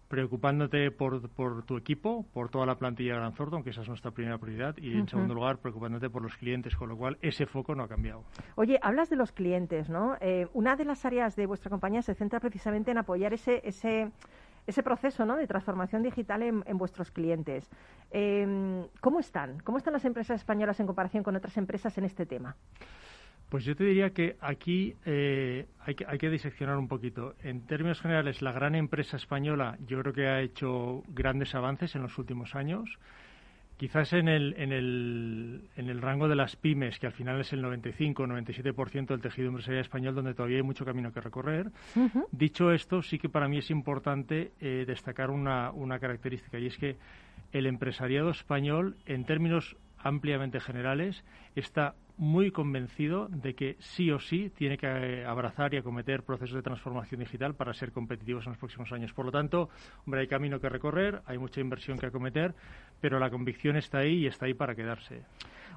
preocupándote 0.08 0.92
por, 0.92 1.30
por, 1.30 1.64
tu 1.64 1.78
equipo, 1.78 2.26
por 2.34 2.50
toda 2.50 2.66
la 2.66 2.76
plantilla 2.76 3.14
de 3.14 3.20
Gran 3.20 3.34
Thornton, 3.34 3.64
que 3.64 3.72
esa 3.72 3.82
es 3.82 3.88
nuestra 3.88 4.12
primera 4.12 4.38
prioridad, 4.38 4.78
y 4.78 4.94
en 4.94 5.08
segundo 5.08 5.34
lugar, 5.34 5.58
preocupándote 5.58 6.10
por 6.10 6.22
los 6.22 6.36
clientes, 6.36 6.76
con 6.76 6.90
lo 6.90 6.98
cual 6.98 7.18
ese 7.22 7.46
foco 7.46 7.76
no 7.76 7.84
ha 7.84 7.88
cambiado. 7.88 8.24
Oye, 8.56 8.80
hablas 8.82 9.10
de 9.10 9.16
los 9.16 9.32
clientes, 9.32 9.90
¿no? 9.90 10.16
Eh, 10.22 10.48
una 10.54 10.76
de 10.76 10.86
las 10.86 11.06
áreas 11.06 11.36
de 11.36 11.46
vuestra 11.46 11.70
compañía 11.70 12.02
se 12.02 12.14
centra 12.14 12.40
precisamente 12.40 12.92
en 12.92 12.98
apoyar 12.98 13.34
ese, 13.34 13.62
ese, 13.64 14.12
ese 14.68 14.84
proceso 14.84 15.26
¿no? 15.26 15.36
de 15.36 15.48
transformación 15.48 16.04
digital 16.04 16.44
en, 16.44 16.78
vuestros 16.78 17.12
clientes. 17.12 17.70
Em, 18.12 18.88
¿Cómo 19.02 19.20
están? 19.20 19.60
¿Cómo 19.60 19.78
están 19.78 19.94
las 19.94 20.06
empresas 20.06 20.40
españolas 20.40 20.80
en 20.80 20.88
comparación 20.88 21.24
con 21.24 21.36
otras 21.36 21.58
empresas 21.58 21.98
en 21.98 22.06
este 22.06 22.26
tema? 22.26 22.56
Pues 23.56 23.64
yo 23.64 23.74
te 23.74 23.86
diría 23.86 24.10
que 24.10 24.36
aquí 24.42 24.96
eh, 25.06 25.66
hay, 25.80 25.96
que, 25.96 26.06
hay 26.06 26.18
que 26.18 26.30
diseccionar 26.30 26.78
un 26.78 26.90
poquito. 26.90 27.36
En 27.42 27.66
términos 27.66 28.02
generales, 28.02 28.42
la 28.42 28.52
gran 28.52 28.76
empresa 28.76 29.16
española 29.16 29.78
yo 29.88 30.02
creo 30.02 30.14
que 30.14 30.28
ha 30.28 30.42
hecho 30.42 31.04
grandes 31.08 31.56
avances 31.56 31.96
en 31.96 32.02
los 32.02 32.18
últimos 32.18 32.54
años. 32.54 33.00
Quizás 33.78 34.12
en 34.12 34.28
el, 34.28 34.56
en 34.58 34.74
el, 34.74 35.70
en 35.78 35.88
el 35.88 36.02
rango 36.02 36.28
de 36.28 36.36
las 36.36 36.58
pymes, 36.58 37.00
que 37.00 37.08
al 37.08 37.14
final 37.14 37.40
es 37.40 37.54
el 37.54 37.64
95-97% 37.64 39.06
del 39.08 39.22
tejido 39.22 39.48
empresarial 39.48 39.84
español, 39.86 40.16
donde 40.16 40.34
todavía 40.34 40.58
hay 40.58 40.64
mucho 40.64 40.84
camino 40.84 41.14
que 41.14 41.22
recorrer. 41.22 41.72
Dicho 42.34 42.72
esto, 42.72 43.02
sí 43.04 43.18
que 43.18 43.30
para 43.30 43.48
mí 43.48 43.60
es 43.60 43.72
importante 43.72 44.52
eh, 44.60 44.84
destacar 44.86 45.30
una, 45.30 45.72
una 45.72 45.98
característica, 45.98 46.60
y 46.60 46.66
es 46.66 46.78
que 46.78 46.98
el 47.54 47.68
empresariado 47.68 48.32
español, 48.32 48.98
en 49.06 49.24
términos 49.24 49.78
ampliamente 49.98 50.60
generales, 50.60 51.24
está 51.56 51.96
muy 52.18 52.52
convencido 52.52 53.28
de 53.30 53.56
que 53.56 53.76
sí 53.80 54.12
o 54.12 54.20
sí 54.20 54.50
tiene 54.50 54.78
que 54.78 54.88
eh, 54.88 55.26
abrazar 55.26 55.74
y 55.74 55.78
acometer 55.78 56.24
procesos 56.24 56.56
de 56.56 56.62
transformación 56.62 57.20
digital 57.20 57.56
para 57.56 57.74
ser 57.74 57.92
competitivos 57.92 58.46
en 58.46 58.52
los 58.52 58.60
próximos 58.60 58.92
años. 58.92 59.14
Por 59.14 59.26
lo 59.26 59.32
tanto, 59.32 59.70
hombre, 60.06 60.22
hay 60.22 60.28
camino 60.28 60.60
que 60.60 60.70
recorrer, 60.70 61.22
hay 61.26 61.38
mucha 61.38 61.62
inversión 61.62 61.98
que 61.98 62.08
acometer, 62.08 62.56
pero 63.02 63.20
la 63.20 63.30
convicción 63.30 63.76
está 63.76 64.00
ahí 64.00 64.24
y 64.24 64.28
está 64.28 64.46
ahí 64.46 64.54
para 64.54 64.76
quedarse. 64.76 65.24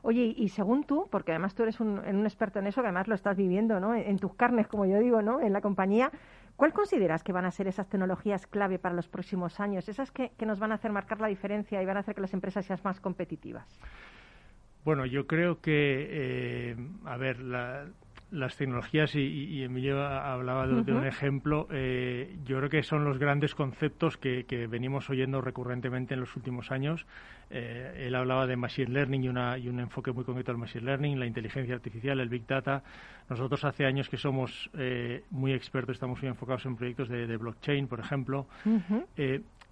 Oye, 0.03 0.33
y 0.37 0.49
según 0.49 0.85
tú, 0.85 1.09
porque 1.11 1.33
además 1.33 1.55
tú 1.55 1.65
eres 1.65 1.81
un, 1.81 1.99
experto 2.25 2.61
en 2.61 2.69
eso, 2.69 2.83
que 2.83 2.87
además 2.87 3.09
lo 3.09 3.15
estás 3.15 3.37
viviendo, 3.37 3.81
¿no? 3.81 3.95
En, 3.95 4.19
tus 4.19 4.35
carnes, 4.35 4.69
como 4.69 4.87
yo 4.87 5.01
digo, 5.01 5.23
¿no? 5.23 5.41
En 5.41 5.53
la 5.53 5.61
compañía, 5.61 6.13
¿cuál 6.57 6.73
consideras 6.73 7.25
que 7.25 7.33
van 7.33 7.45
a 7.45 7.51
ser 7.51 7.67
esas 7.67 7.89
tecnologías 7.89 8.47
clave 8.47 8.79
para 8.79 8.95
los 8.95 9.09
próximos 9.09 9.59
años? 9.59 9.89
Esas 9.89 10.13
que, 10.13 10.31
que 10.39 10.47
nos 10.47 10.61
van 10.61 10.71
a 10.71 10.77
hacer 10.77 10.93
marcar 10.93 11.21
la 11.21 11.27
diferencia 11.27 11.83
y 11.83 11.87
van 11.87 11.97
a 11.97 12.01
hacer 12.01 12.15
que 12.15 12.21
las 12.21 12.33
empresas 12.33 12.65
sean 12.65 12.79
más 12.85 13.01
competitivas. 13.01 13.81
Bueno, 14.85 15.07
yo 15.07 15.27
creo 15.27 15.61
que, 15.61 16.09
eh, 16.11 16.77
a 17.05 17.17
ver, 17.17 17.41
las 17.41 18.57
tecnologías, 18.57 19.15
y, 19.15 19.63
Emilio 19.63 20.03
hablaba 20.03 20.67
de, 20.67 20.93
un 20.93 21.07
ejemplo, 21.07 21.67
eh, 21.71 22.37
yo 22.45 22.59
creo 22.59 22.71
que 22.71 22.83
son 22.83 23.05
los 23.05 23.19
grandes 23.19 23.55
conceptos 23.55 24.17
que, 24.17 24.45
venimos 24.71 25.11
oyendo 25.11 25.41
recurrentemente 25.41 26.15
en 26.15 26.21
los 26.21 26.35
últimos 26.37 26.71
años. 26.71 27.07
Eh, 27.51 28.05
él 28.07 28.15
hablaba 28.15 28.47
de 28.47 28.57
Machine 28.57 28.91
Learning 28.91 29.25
y, 29.25 29.29
una, 29.29 29.59
y 29.59 29.69
un 29.69 29.81
enfoque 29.81 30.13
muy 30.13 30.25
concreto 30.25 30.53
al 30.53 30.59
Machine 30.59 30.85
Learning, 30.85 31.19
la 31.19 31.27
inteligencia 31.27 31.75
artificial, 31.75 32.21
el 32.21 32.29
Big 32.29 32.47
Data. 32.47 32.83
Nosotros 33.29 33.65
hace 33.65 33.85
años 33.85 34.09
que 34.09 34.17
somos 34.17 34.71
muy 35.31 35.53
expertos, 35.53 35.97
estamos 35.97 36.21
muy 36.23 36.29
enfocados 36.29 36.65
en 36.67 36.77
proyectos 36.77 37.09
de, 37.09 37.37
blockchain, 37.37 37.89
por 37.89 38.01
ejemplo 38.01 38.47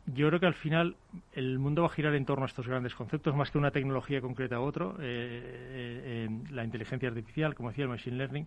yo 0.06 0.28
creo 0.28 0.40
que 0.40 0.46
al 0.46 0.54
final 0.54 0.96
el 1.32 1.58
mundo 1.58 1.82
va 1.82 1.88
a 1.88 1.90
girar 1.90 2.14
en 2.14 2.24
torno 2.24 2.44
a 2.44 2.46
estos 2.46 2.68
grandes 2.68 2.94
conceptos, 2.94 3.34
más 3.34 3.50
que 3.50 3.58
una 3.58 3.70
tecnología 3.70 4.20
concreta 4.20 4.60
u 4.60 4.62
otro, 4.62 4.96
eh, 5.00 6.28
eh, 6.28 6.28
la 6.50 6.64
inteligencia 6.64 7.08
artificial, 7.08 7.54
como 7.54 7.70
decía 7.70 7.84
el 7.84 7.90
machine 7.90 8.16
learning. 8.16 8.46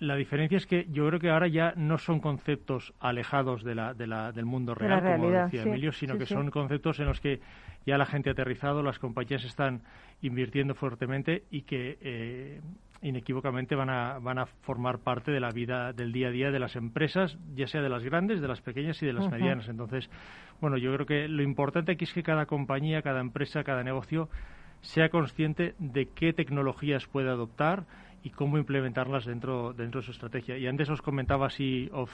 La 0.00 0.14
diferencia 0.14 0.58
es 0.58 0.66
que 0.66 0.86
yo 0.90 1.08
creo 1.08 1.18
que 1.18 1.30
ahora 1.30 1.48
ya 1.48 1.72
no 1.76 1.98
son 1.98 2.20
conceptos 2.20 2.94
alejados 3.00 3.64
de 3.64 3.74
la, 3.74 3.94
de 3.94 4.06
la, 4.06 4.30
del 4.30 4.44
mundo 4.44 4.74
real, 4.74 5.02
como 5.02 5.30
decía 5.30 5.62
Emilio, 5.62 5.90
sino 5.92 6.16
que 6.16 6.26
son 6.26 6.50
conceptos 6.50 7.00
en 7.00 7.06
los 7.06 7.20
que 7.20 7.40
ya 7.84 7.98
la 7.98 8.06
gente 8.06 8.28
ha 8.28 8.32
aterrizado, 8.32 8.82
las 8.82 9.00
compañías 9.00 9.42
están 9.44 9.82
invirtiendo 10.22 10.74
fuertemente 10.74 11.44
y 11.50 11.62
que 11.62 11.98
eh, 12.00 12.60
inequívocamente 13.02 13.74
van 13.74 13.90
a, 13.90 14.18
van 14.18 14.38
a 14.38 14.46
formar 14.46 14.98
parte 14.98 15.30
de 15.30 15.40
la 15.40 15.50
vida 15.50 15.92
del 15.92 16.12
día 16.12 16.28
a 16.28 16.30
día 16.30 16.50
de 16.50 16.58
las 16.58 16.76
empresas, 16.76 17.38
ya 17.54 17.66
sea 17.66 17.80
de 17.80 17.88
las 17.88 18.02
grandes, 18.02 18.40
de 18.40 18.48
las 18.48 18.60
pequeñas 18.60 19.00
y 19.02 19.06
de 19.06 19.12
las 19.12 19.30
medianas. 19.30 19.68
Entonces, 19.68 20.10
bueno, 20.60 20.76
yo 20.76 20.92
creo 20.94 21.06
que 21.06 21.28
lo 21.28 21.42
importante 21.42 21.92
aquí 21.92 22.04
es 22.04 22.12
que 22.12 22.22
cada 22.22 22.46
compañía, 22.46 23.02
cada 23.02 23.20
empresa, 23.20 23.62
cada 23.64 23.84
negocio 23.84 24.28
sea 24.80 25.08
consciente 25.08 25.74
de 25.78 26.06
qué 26.06 26.32
tecnologías 26.32 27.06
puede 27.06 27.30
adoptar 27.30 27.84
y 28.22 28.30
cómo 28.30 28.58
implementarlas 28.58 29.24
dentro, 29.24 29.72
dentro 29.72 30.00
de 30.00 30.06
su 30.06 30.12
estrategia. 30.12 30.58
Y 30.58 30.66
antes 30.66 30.90
os 30.90 31.02
comentaba 31.02 31.46
así 31.46 31.88
off 31.92 32.10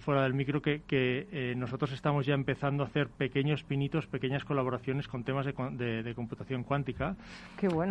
fuera 0.00 0.22
del 0.22 0.34
micro 0.34 0.62
que, 0.62 0.82
eh, 0.90 1.54
nosotros 1.56 1.92
estamos 1.92 2.26
ya 2.26 2.34
empezando 2.34 2.84
a 2.84 2.86
hacer 2.86 3.08
pequeños 3.08 3.64
pinitos, 3.64 4.06
pequeñas 4.06 4.44
colaboraciones 4.44 5.08
con 5.08 5.24
temas 5.24 5.46
de, 5.46 6.12
computación 6.14 6.62
cuántica. 6.62 7.16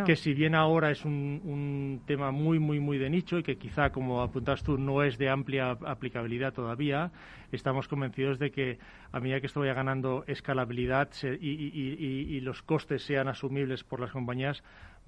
Que 0.04 0.16
si 0.16 0.34
bien 0.34 0.54
ahora 0.54 0.90
es 0.90 1.04
un, 1.04 2.00
tema 2.06 2.30
muy, 2.30 2.58
muy, 2.58 2.80
muy 2.80 2.98
de 2.98 3.10
nicho 3.10 3.38
y 3.38 3.42
que 3.42 3.56
quizá, 3.56 3.90
como 3.90 4.22
apuntas 4.22 4.62
tú, 4.62 4.78
no 4.78 5.02
es 5.02 5.18
de 5.18 5.28
amplia 5.28 5.70
aplicabilidad 5.70 6.52
todavía, 6.52 7.10
estamos 7.52 7.88
convencidos 7.88 8.38
de 8.38 8.50
que 8.50 8.78
a 9.12 9.20
medida 9.20 9.40
que 9.40 9.46
esto 9.46 9.60
vaya 9.60 9.74
ganando 9.74 10.24
escalabilidad 10.26 11.10
y, 11.40 12.40
los 12.40 12.62
costes 12.62 13.02
sean 13.02 13.28
asumibles 13.28 13.84
por 13.84 14.00
las 14.00 14.10
compañías, 14.10 14.62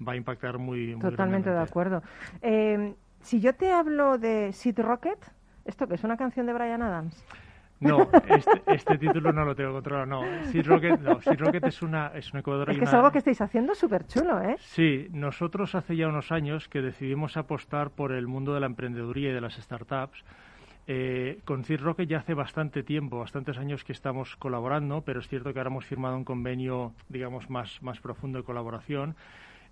va 0.05 0.13
a 0.13 0.15
impactar 0.15 0.59
muy, 0.59 0.95
muy 0.95 0.99
Totalmente 0.99 1.49
de 1.49 1.59
acuerdo. 1.59 2.03
Eh, 2.41 2.93
si 3.21 3.39
yo 3.39 3.53
te 3.53 3.71
hablo 3.71 4.17
de 4.17 4.51
Seed 4.51 4.79
Rocket, 4.79 5.19
¿Esto 5.65 5.87
que 5.87 5.95
es 5.95 6.03
una 6.03 6.17
canción 6.17 6.45
de 6.45 6.53
Brian 6.53 6.81
Adams? 6.81 7.23
No, 7.81 8.07
este, 8.29 8.61
este, 8.67 8.97
título 8.99 9.33
no 9.33 9.43
lo 9.43 9.55
tengo 9.55 9.73
controlado, 9.73 10.05
no. 10.05 10.43
Seed 10.51 10.67
Rocket, 10.67 10.99
no. 11.01 11.19
Rocket 11.19 11.65
es 11.65 11.81
una, 11.81 12.07
es 12.13 12.31
una 12.31 12.41
Es 12.67 12.77
que 12.77 12.85
es 12.85 12.93
algo 12.93 13.11
que 13.11 13.17
estáis 13.17 13.41
haciendo 13.41 13.73
súper 13.73 14.05
chulo, 14.05 14.39
¿eh? 14.39 14.55
Sí, 14.59 15.07
nosotros 15.11 15.73
hace 15.73 15.95
ya 15.95 16.07
unos 16.07 16.31
años 16.31 16.69
que 16.69 16.81
decidimos 16.81 17.37
apostar 17.37 17.89
por 17.89 18.11
el 18.11 18.27
mundo 18.27 18.53
de 18.53 18.59
la 18.59 18.67
emprendeduría 18.67 19.31
y 19.31 19.33
de 19.33 19.41
las 19.41 19.55
startups. 19.55 20.23
Eh, 20.87 21.39
con 21.45 21.63
Seed 21.63 21.81
Rocket 21.81 22.07
ya 22.07 22.19
hace 22.19 22.35
bastante 22.35 22.83
tiempo, 22.83 23.19
bastantes 23.19 23.57
años 23.57 23.83
que 23.83 23.93
estamos 23.93 24.35
colaborando, 24.35 25.01
pero 25.01 25.19
es 25.19 25.27
cierto 25.27 25.51
que 25.51 25.59
ahora 25.59 25.69
hemos 25.69 25.85
firmado 25.85 26.15
un 26.15 26.23
convenio, 26.23 26.93
digamos, 27.09 27.49
más, 27.49 27.81
más 27.81 27.99
profundo 27.99 28.39
de 28.39 28.43
colaboración. 28.43 29.15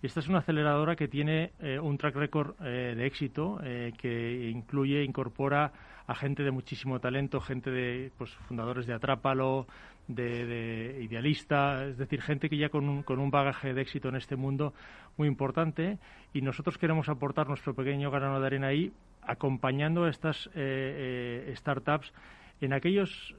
Esta 0.02 0.22
es 0.22 0.30
una 0.30 0.40
aceleradora 0.40 0.96
que 0.96 1.10
tiene 1.10 1.52
eh, 1.60 1.78
un 1.78 1.98
track 1.98 2.16
record 2.16 2.56
eh, 2.62 2.94
de 2.96 3.06
éxito 3.06 3.60
eh, 3.62 3.92
que 3.98 4.50
incluye, 4.50 5.04
incorpora 5.04 5.74
a 6.08 6.16
gente 6.16 6.42
de 6.42 6.52
muchísimo 6.52 7.02
talento, 7.02 7.42
gente 7.42 7.70
de 7.70 8.10
pues, 8.18 8.32
fundadores 8.48 8.88
de 8.88 8.94
Atrápalo, 8.94 9.68
de, 10.08 11.02
Idealista, 11.04 11.86
es 11.86 11.98
decir, 11.98 12.22
gente 12.22 12.50
que 12.50 12.56
ya 12.56 12.70
con 12.70 12.88
un, 12.88 13.04
con 13.04 13.20
un 13.20 13.30
bagaje 13.30 13.74
de 13.74 13.82
éxito 13.82 14.08
en 14.08 14.16
este 14.16 14.38
mundo 14.38 14.74
muy 15.18 15.28
importante. 15.28 15.98
Y 16.34 16.42
nosotros 16.42 16.78
queremos 16.78 17.10
aportar 17.10 17.50
nuestro 17.50 17.74
pequeño 17.74 18.10
grano 18.10 18.40
de 18.40 18.48
arena 18.48 18.68
ahí 18.68 18.94
acompañando 19.22 20.06
a 20.06 20.10
estas 20.10 20.50
startups 21.56 22.14
en 22.62 22.72
aquellos 22.72 23.36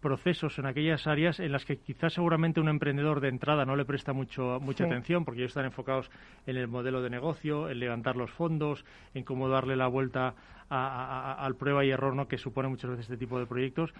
procesos 0.00 0.58
en 0.58 0.66
aquellas 0.66 1.06
áreas 1.06 1.40
en 1.40 1.52
las 1.52 1.64
que 1.64 1.78
quizás 1.78 2.12
seguramente 2.12 2.60
un 2.60 2.68
emprendedor 2.68 3.20
de 3.20 3.28
entrada 3.28 3.64
no 3.64 3.76
le 3.76 3.84
presta 3.84 4.12
mucho, 4.12 4.58
mucha 4.60 4.84
atención 4.84 5.24
porque 5.24 5.40
ellos 5.40 5.50
están 5.50 5.64
enfocados 5.64 6.10
en 6.46 6.56
el 6.56 6.68
modelo 6.68 7.02
de 7.02 7.10
negocio, 7.10 7.70
en 7.70 7.80
levantar 7.80 8.16
los 8.16 8.30
fondos, 8.30 8.84
en 9.14 9.24
cómo 9.24 9.48
darle 9.48 9.76
la 9.76 9.86
vuelta 9.86 10.34
al 10.68 11.54
prueba 11.56 11.84
y 11.84 11.90
error 11.90 12.16
¿no? 12.16 12.26
que 12.26 12.38
supone 12.38 12.68
muchas 12.68 12.90
veces 12.90 13.04
este 13.04 13.16
tipo 13.16 13.38
de 13.38 13.46
proyectos 13.46 13.92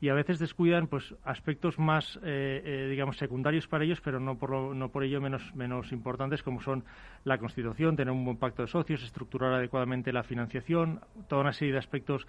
y 0.00 0.08
a 0.08 0.14
veces 0.14 0.38
descuidan 0.38 0.86
pues 0.86 1.14
aspectos 1.24 1.78
más 1.78 2.16
eh, 2.22 2.62
eh, 2.64 2.86
digamos 2.88 3.16
secundarios 3.16 3.66
para 3.66 3.84
ellos 3.84 4.00
pero 4.00 4.20
no 4.20 4.38
por, 4.38 4.50
no 4.50 4.88
por 4.90 5.02
ello 5.02 5.20
menos, 5.20 5.54
menos 5.54 5.92
importantes 5.92 6.42
como 6.42 6.60
son 6.62 6.84
la 7.24 7.38
constitución, 7.38 7.96
tener 7.96 8.12
un 8.12 8.24
buen 8.24 8.36
pacto 8.36 8.62
de 8.62 8.68
socios, 8.68 9.02
estructurar 9.02 9.52
adecuadamente 9.54 10.12
la 10.12 10.22
financiación, 10.22 11.00
toda 11.28 11.42
una 11.42 11.52
serie 11.52 11.72
de 11.72 11.78
aspectos 11.78 12.26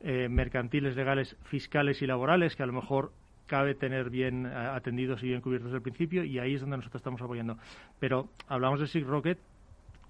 eh, 0.00 0.28
mercantiles, 0.28 0.96
legales, 0.96 1.36
fiscales 1.44 2.00
y 2.02 2.06
laborales 2.06 2.56
que 2.56 2.62
a 2.62 2.66
lo 2.66 2.72
mejor 2.72 3.12
cabe 3.46 3.74
tener 3.74 4.10
bien 4.10 4.46
eh, 4.46 4.50
atendidos 4.50 5.22
y 5.22 5.26
bien 5.26 5.40
cubiertos 5.40 5.72
el 5.72 5.82
principio 5.82 6.24
y 6.24 6.38
ahí 6.38 6.54
es 6.54 6.60
donde 6.60 6.76
nosotros 6.76 7.00
estamos 7.00 7.20
apoyando. 7.20 7.58
Pero 7.98 8.28
hablamos 8.48 8.80
de 8.80 8.86
Sig 8.86 9.04
Rocket, 9.04 9.38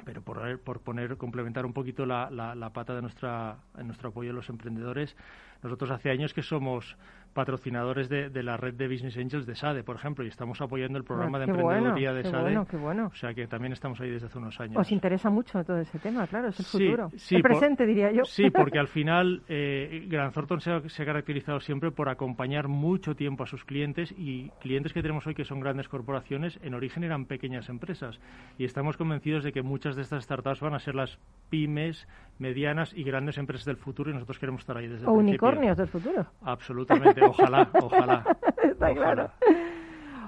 pero 0.04 0.22
por, 0.22 0.80
poner, 0.80 1.16
complementar 1.16 1.66
un 1.66 1.72
poquito 1.72 2.06
la, 2.06 2.30
la, 2.30 2.70
pata 2.70 2.94
de 2.94 3.02
nuestra, 3.02 3.58
nuestro 3.82 4.10
apoyo 4.10 4.30
a 4.30 4.34
los 4.34 4.48
emprendedores, 4.48 5.16
nosotros 5.62 5.90
hace 5.90 6.10
años 6.10 6.32
que 6.34 6.42
somos 6.42 6.96
patrocinadores 7.32 8.08
de, 8.08 8.42
la 8.42 8.56
red 8.56 8.74
de 8.74 8.88
Business 8.88 9.16
Angels 9.16 9.46
de 9.46 9.54
SADE, 9.54 9.84
por 9.84 9.96
ejemplo, 9.96 10.24
y 10.24 10.28
estamos 10.28 10.60
apoyando 10.60 10.98
el 10.98 11.04
programa 11.04 11.38
de 11.38 11.44
emprendeduría 11.44 12.12
de 12.12 12.24
SADE. 12.24 12.42
Bueno, 12.42 12.66
qué 12.66 12.76
bueno. 12.76 13.06
O 13.06 13.14
sea 13.14 13.34
que 13.34 13.46
también 13.46 13.72
estamos 13.72 14.00
ahí 14.00 14.10
desde 14.10 14.26
hace 14.26 14.38
unos 14.38 14.58
años. 14.60 14.76
Os 14.76 14.90
interesa 14.90 15.30
mucho 15.30 15.62
todo 15.64 15.78
ese 15.78 15.98
tema, 15.98 16.26
claro, 16.26 16.48
es 16.48 16.58
el 16.58 16.66
futuro. 16.66 17.08
el 17.30 17.42
presente, 17.42 17.86
diría 17.86 18.10
yo. 18.12 18.24
Sí, 18.24 18.50
porque 18.54 18.78
al 18.78 18.88
final 18.88 19.42
eh, 19.48 20.06
Gran 20.08 20.32
Thornton 20.32 20.60
se 20.60 20.72
ha, 20.72 21.04
caracterizado 21.04 21.60
siempre 21.60 21.90
por 21.90 22.08
acompañar 22.08 22.68
mucho 22.68 23.14
tiempo 23.14 23.44
a 23.44 23.46
sus 23.46 23.64
clientes 23.64 24.12
y 24.16 24.50
clientes 24.60 24.92
que 24.92 25.02
tenemos 25.02 25.26
hoy 25.26 25.34
que 25.34 25.44
son 25.44 25.60
grandes 25.60 25.88
corporaciones, 25.88 26.58
en 26.62 26.74
origen 26.74 27.04
eran 27.04 27.26
pequeñas 27.26 27.68
empresas. 27.68 28.18
Y 28.58 28.64
estamos 28.64 28.96
convencidos 28.96 29.44
de 29.44 29.52
que 29.52 29.62
muchas 29.62 29.96
de 29.96 30.02
estas 30.02 30.24
startups 30.24 30.60
van 30.60 30.74
a 30.74 30.78
ser 30.78 30.94
las 30.94 31.18
pymes, 31.48 32.08
medianas 32.38 32.92
y 32.94 33.04
grandes 33.04 33.38
empresas 33.38 33.66
del 33.66 33.76
futuro 33.76 34.10
y 34.10 34.14
nosotros 34.14 34.38
queremos 34.38 34.62
estar 34.62 34.76
ahí 34.76 34.88
desde 34.88 35.06
o 35.06 35.20
unicornios 35.50 35.76
del 35.76 35.88
futuro. 35.88 36.26
Absolutamente, 36.42 37.22
ojalá, 37.24 37.68
ojalá. 37.80 38.36
Está 38.62 38.94
claro. 38.94 39.30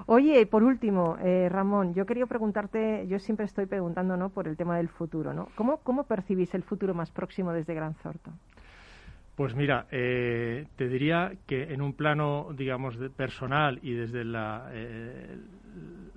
Oye, 0.05 0.45
por 0.45 0.63
último, 0.63 1.17
eh, 1.21 1.47
Ramón, 1.49 1.93
yo 1.93 2.05
quería 2.05 2.25
preguntarte, 2.25 3.07
yo 3.07 3.19
siempre 3.19 3.45
estoy 3.45 3.65
preguntando 3.65 4.17
¿no? 4.17 4.29
por 4.29 4.47
el 4.47 4.57
tema 4.57 4.77
del 4.77 4.89
futuro, 4.89 5.33
¿no? 5.33 5.47
¿Cómo, 5.55 5.77
cómo 5.77 6.03
percibís 6.03 6.53
el 6.53 6.63
futuro 6.63 6.93
más 6.93 7.09
próximo 7.11 7.53
desde 7.53 7.73
Gran 7.73 7.93
Thornton? 7.95 8.33
Pues 9.35 9.55
mira, 9.55 9.87
eh, 9.91 10.67
te 10.75 10.87
diría 10.87 11.33
que 11.47 11.73
en 11.73 11.81
un 11.81 11.93
plano, 11.93 12.49
digamos, 12.55 12.97
personal 13.15 13.79
y 13.81 13.93
desde 13.93 14.23
la, 14.23 14.69
eh, 14.71 15.37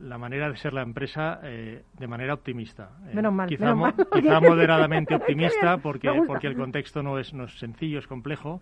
la 0.03 0.19
manera 0.19 0.51
de 0.51 0.57
ser 0.57 0.75
la 0.75 0.83
empresa, 0.83 1.41
eh, 1.43 1.83
de 1.99 2.07
manera 2.07 2.35
optimista. 2.35 2.91
menos 3.15 3.33
mal, 3.33 3.49
quizá, 3.49 3.75
quizá 4.13 4.41
moderadamente 4.41 5.15
optimista, 5.15 5.79
porque, 5.79 6.11
porque 6.27 6.47
el 6.47 6.57
contexto 6.57 7.03
no 7.03 7.19
es, 7.19 7.33
no 7.33 7.45
es 7.45 7.59
sencillo, 7.59 7.99
es 7.99 8.07
complejo 8.07 8.61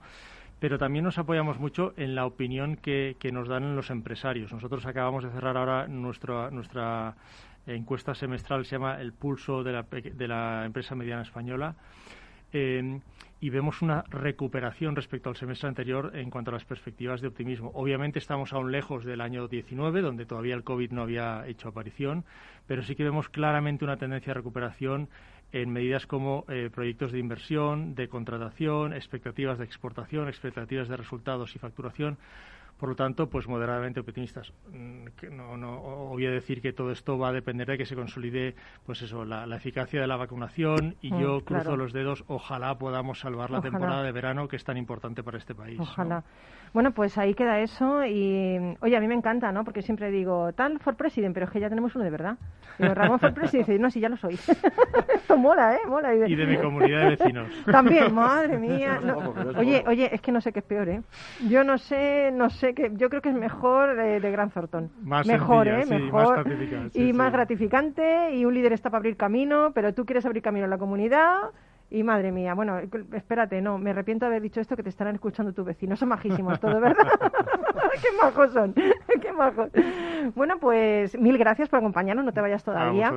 pero 0.60 0.78
también 0.78 1.04
nos 1.04 1.18
apoyamos 1.18 1.58
mucho 1.58 1.92
en 1.98 2.14
la 2.14 2.24
opinión 2.24 2.76
que, 2.76 3.16
que, 3.18 3.32
nos 3.32 3.48
dan 3.48 3.76
los 3.76 3.90
empresarios. 3.90 4.50
Nosotros 4.50 4.86
acabamos 4.86 5.22
de 5.22 5.30
cerrar 5.30 5.58
ahora 5.58 5.88
nuestra, 5.88 6.50
nuestra 6.50 7.16
encuesta 7.66 8.14
semestral, 8.14 8.64
se 8.64 8.76
llama 8.76 8.98
El 8.98 9.12
Pulso 9.12 9.62
de 9.62 9.72
la, 9.72 9.82
de 9.82 10.28
la 10.28 10.64
Empresa 10.64 10.94
Mediana 10.94 11.22
Española, 11.22 11.74
Eh, 12.56 13.00
y 13.44 13.50
vemos 13.50 13.82
una 13.82 14.04
recuperación 14.08 14.96
respecto 14.96 15.28
al 15.28 15.36
semestre 15.36 15.68
anterior 15.68 16.12
en 16.14 16.30
cuanto 16.30 16.50
a 16.50 16.54
las 16.54 16.64
perspectivas 16.64 17.20
de 17.20 17.28
optimismo. 17.28 17.70
Obviamente 17.74 18.18
estamos 18.18 18.54
aún 18.54 18.72
lejos 18.72 19.04
del 19.04 19.20
año 19.20 19.48
19, 19.48 20.00
donde 20.00 20.24
todavía 20.24 20.54
el 20.54 20.64
COVID 20.64 20.92
no 20.92 21.02
había 21.02 21.46
hecho 21.46 21.68
aparición, 21.68 22.24
pero 22.66 22.82
sí 22.82 22.94
que 22.94 23.04
vemos 23.04 23.28
claramente 23.28 23.84
una 23.84 23.98
tendencia 23.98 24.30
de 24.30 24.38
recuperación 24.40 25.10
en 25.52 25.68
medidas 25.68 26.06
como 26.06 26.46
eh, 26.48 26.70
proyectos 26.74 27.12
de 27.12 27.18
inversión, 27.18 27.94
de 27.94 28.08
contratación, 28.08 28.94
expectativas 28.94 29.58
de 29.58 29.66
exportación, 29.66 30.26
expectativas 30.28 30.88
de 30.88 30.96
resultados 30.96 31.54
y 31.54 31.58
facturación. 31.58 32.16
Por 32.78 32.88
lo 32.88 32.96
tanto, 32.96 33.28
pues 33.28 33.46
moderadamente 33.48 34.00
optimistas. 34.00 34.52
Mm, 34.72 35.06
no, 35.36 35.56
no 35.56 35.80
voy 36.08 36.26
a 36.26 36.30
decir 36.30 36.60
que 36.60 36.72
todo 36.72 36.90
esto 36.90 37.18
va 37.18 37.28
a 37.28 37.32
depender 37.32 37.68
de 37.68 37.78
que 37.78 37.86
se 37.86 37.94
consolide, 37.94 38.54
pues 38.84 39.02
eso, 39.02 39.24
la, 39.24 39.44
eficacia 39.54 40.00
de 40.00 40.06
la 40.06 40.16
vacunación 40.16 40.96
y 41.00 41.12
mm, 41.12 41.20
yo 41.20 41.44
cruzo 41.44 41.76
los 41.76 41.92
dedos. 41.92 42.24
Ojalá 42.26 42.76
podamos 42.78 43.20
salvar 43.20 43.50
la 43.50 43.60
temporada 43.60 44.02
de 44.02 44.12
verano 44.12 44.48
que 44.48 44.56
es 44.56 44.64
tan 44.64 44.76
importante 44.76 45.22
para 45.22 45.38
este 45.38 45.54
país. 45.54 45.78
Ojalá. 45.78 46.24
Bueno, 46.74 46.90
pues 46.90 47.16
ahí 47.18 47.34
queda 47.34 47.60
eso 47.60 48.04
y, 48.04 48.58
oye, 48.80 48.96
a 48.96 49.00
mí 49.00 49.06
me 49.06 49.14
encanta, 49.14 49.52
¿no? 49.52 49.62
Porque 49.62 49.80
siempre 49.80 50.10
digo, 50.10 50.52
tal 50.54 50.80
for 50.80 50.96
president, 50.96 51.32
pero 51.32 51.46
es 51.46 51.52
que 51.52 51.60
ya 51.60 51.68
tenemos 51.68 51.94
uno 51.94 52.04
de 52.04 52.10
verdad. 52.10 52.36
Digo, 52.80 52.92
Ramón 52.94 53.20
for 53.20 53.32
president, 53.32 53.68
dice, 53.68 53.78
no, 53.78 53.92
sí, 53.92 54.00
ya 54.00 54.08
lo 54.08 54.16
soy. 54.16 54.34
Esto 54.34 55.36
mola, 55.38 55.76
¿eh? 55.76 55.80
Mola. 55.86 56.12
Y 56.16 56.34
de, 56.34 56.46
mi 56.46 56.56
comunidad 56.56 57.02
de 57.02 57.10
vecinos. 57.10 57.48
También, 57.70 58.12
madre 58.12 58.58
mía. 58.58 59.00
oye, 59.56 59.84
oye, 59.86 60.12
es 60.12 60.20
que 60.20 60.32
no 60.32 60.40
sé 60.40 60.52
qué 60.52 60.58
es 60.58 60.64
peor, 60.64 60.88
¿eh? 60.88 61.02
Yo 61.48 61.62
no 61.62 61.78
sé, 61.78 62.32
no 62.32 62.50
sé 62.50 62.73
qué, 62.74 62.92
yo 62.94 63.08
creo 63.08 63.22
que 63.22 63.30
es 63.30 63.34
mejor 63.34 63.96
de, 63.96 64.20
de 64.20 64.30
Gran 64.30 64.50
Thornton. 64.50 64.90
Más 65.02 65.26
mejor, 65.26 65.68
¿eh? 65.68 65.84
mejor. 65.86 66.44
y 66.92 67.12
más 67.12 67.32
gratificante 67.32 68.34
y 68.34 68.44
un 68.44 68.54
líder 68.54 68.72
está 68.72 68.90
para 68.90 68.98
abrir 68.98 69.16
camino, 69.16 69.72
pero 69.74 69.94
tú 69.94 70.04
quieres 70.04 70.24
abrir 70.26 70.42
camino 70.42 70.64
en 70.64 70.70
la 70.70 70.78
comunidad 70.78 71.50
y 71.90 72.02
madre 72.02 72.32
mía, 72.32 72.54
bueno, 72.54 72.80
espérate, 73.12 73.60
no, 73.60 73.78
me 73.78 73.90
arrepiento 73.90 74.24
de 74.24 74.30
haber 74.30 74.42
dicho 74.42 74.60
esto 74.60 74.74
que 74.74 74.82
te 74.82 74.88
estarán 74.88 75.14
escuchando 75.14 75.52
tus 75.52 75.64
vecinos. 75.64 75.98
Son 75.98 76.08
majísimos 76.08 76.58
todos, 76.58 76.80
¿verdad? 76.80 77.06
qué 78.02 78.08
majos 78.22 78.52
son, 78.52 78.74
qué 79.22 79.32
majos. 79.32 79.70
Bueno, 80.34 80.58
pues 80.58 81.18
mil 81.18 81.38
gracias 81.38 81.68
por 81.68 81.78
acompañarnos, 81.78 82.24
no 82.24 82.32
te 82.32 82.40
vayas 82.40 82.64
todavía. 82.64 83.12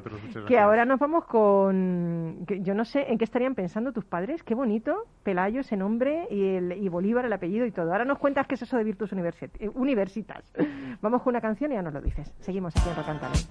que 0.48 0.60
ahora 0.60 0.86
nos 0.86 1.00
vamos 1.00 1.26
con, 1.26 2.46
yo 2.46 2.74
no 2.74 2.86
sé 2.86 3.12
en 3.12 3.18
qué 3.18 3.24
estarían 3.24 3.56
pensando 3.56 3.92
tus 3.92 4.06
padres, 4.06 4.44
qué 4.44 4.56
bonito, 4.56 5.06
Pelayo, 5.24 5.62
ese 5.62 5.78
nombre, 5.78 6.28
y, 6.30 6.56
el, 6.56 6.74
y 6.74 6.90
Bolívar, 6.90 7.26
el 7.26 7.34
apellido 7.34 7.66
y 7.66 7.72
todo. 7.72 7.92
Ahora 7.92 8.06
nos 8.06 8.20
cuentas 8.20 8.48
qué 8.48 8.56
es 8.56 8.62
eso 8.62 8.78
de 8.78 8.84
Virtus 8.84 9.12
eh, 9.14 9.70
Universitas. 9.74 10.54
Vamos 11.02 11.22
con 11.22 11.32
una 11.32 11.42
canción 11.42 11.72
y 11.72 11.76
ya 11.76 11.82
nos 11.82 11.94
lo 11.94 12.02
dices. 12.02 12.34
Seguimos 12.40 12.76
aquí 12.76 12.90
en 12.90 12.96
Rocantalet. 12.96 13.48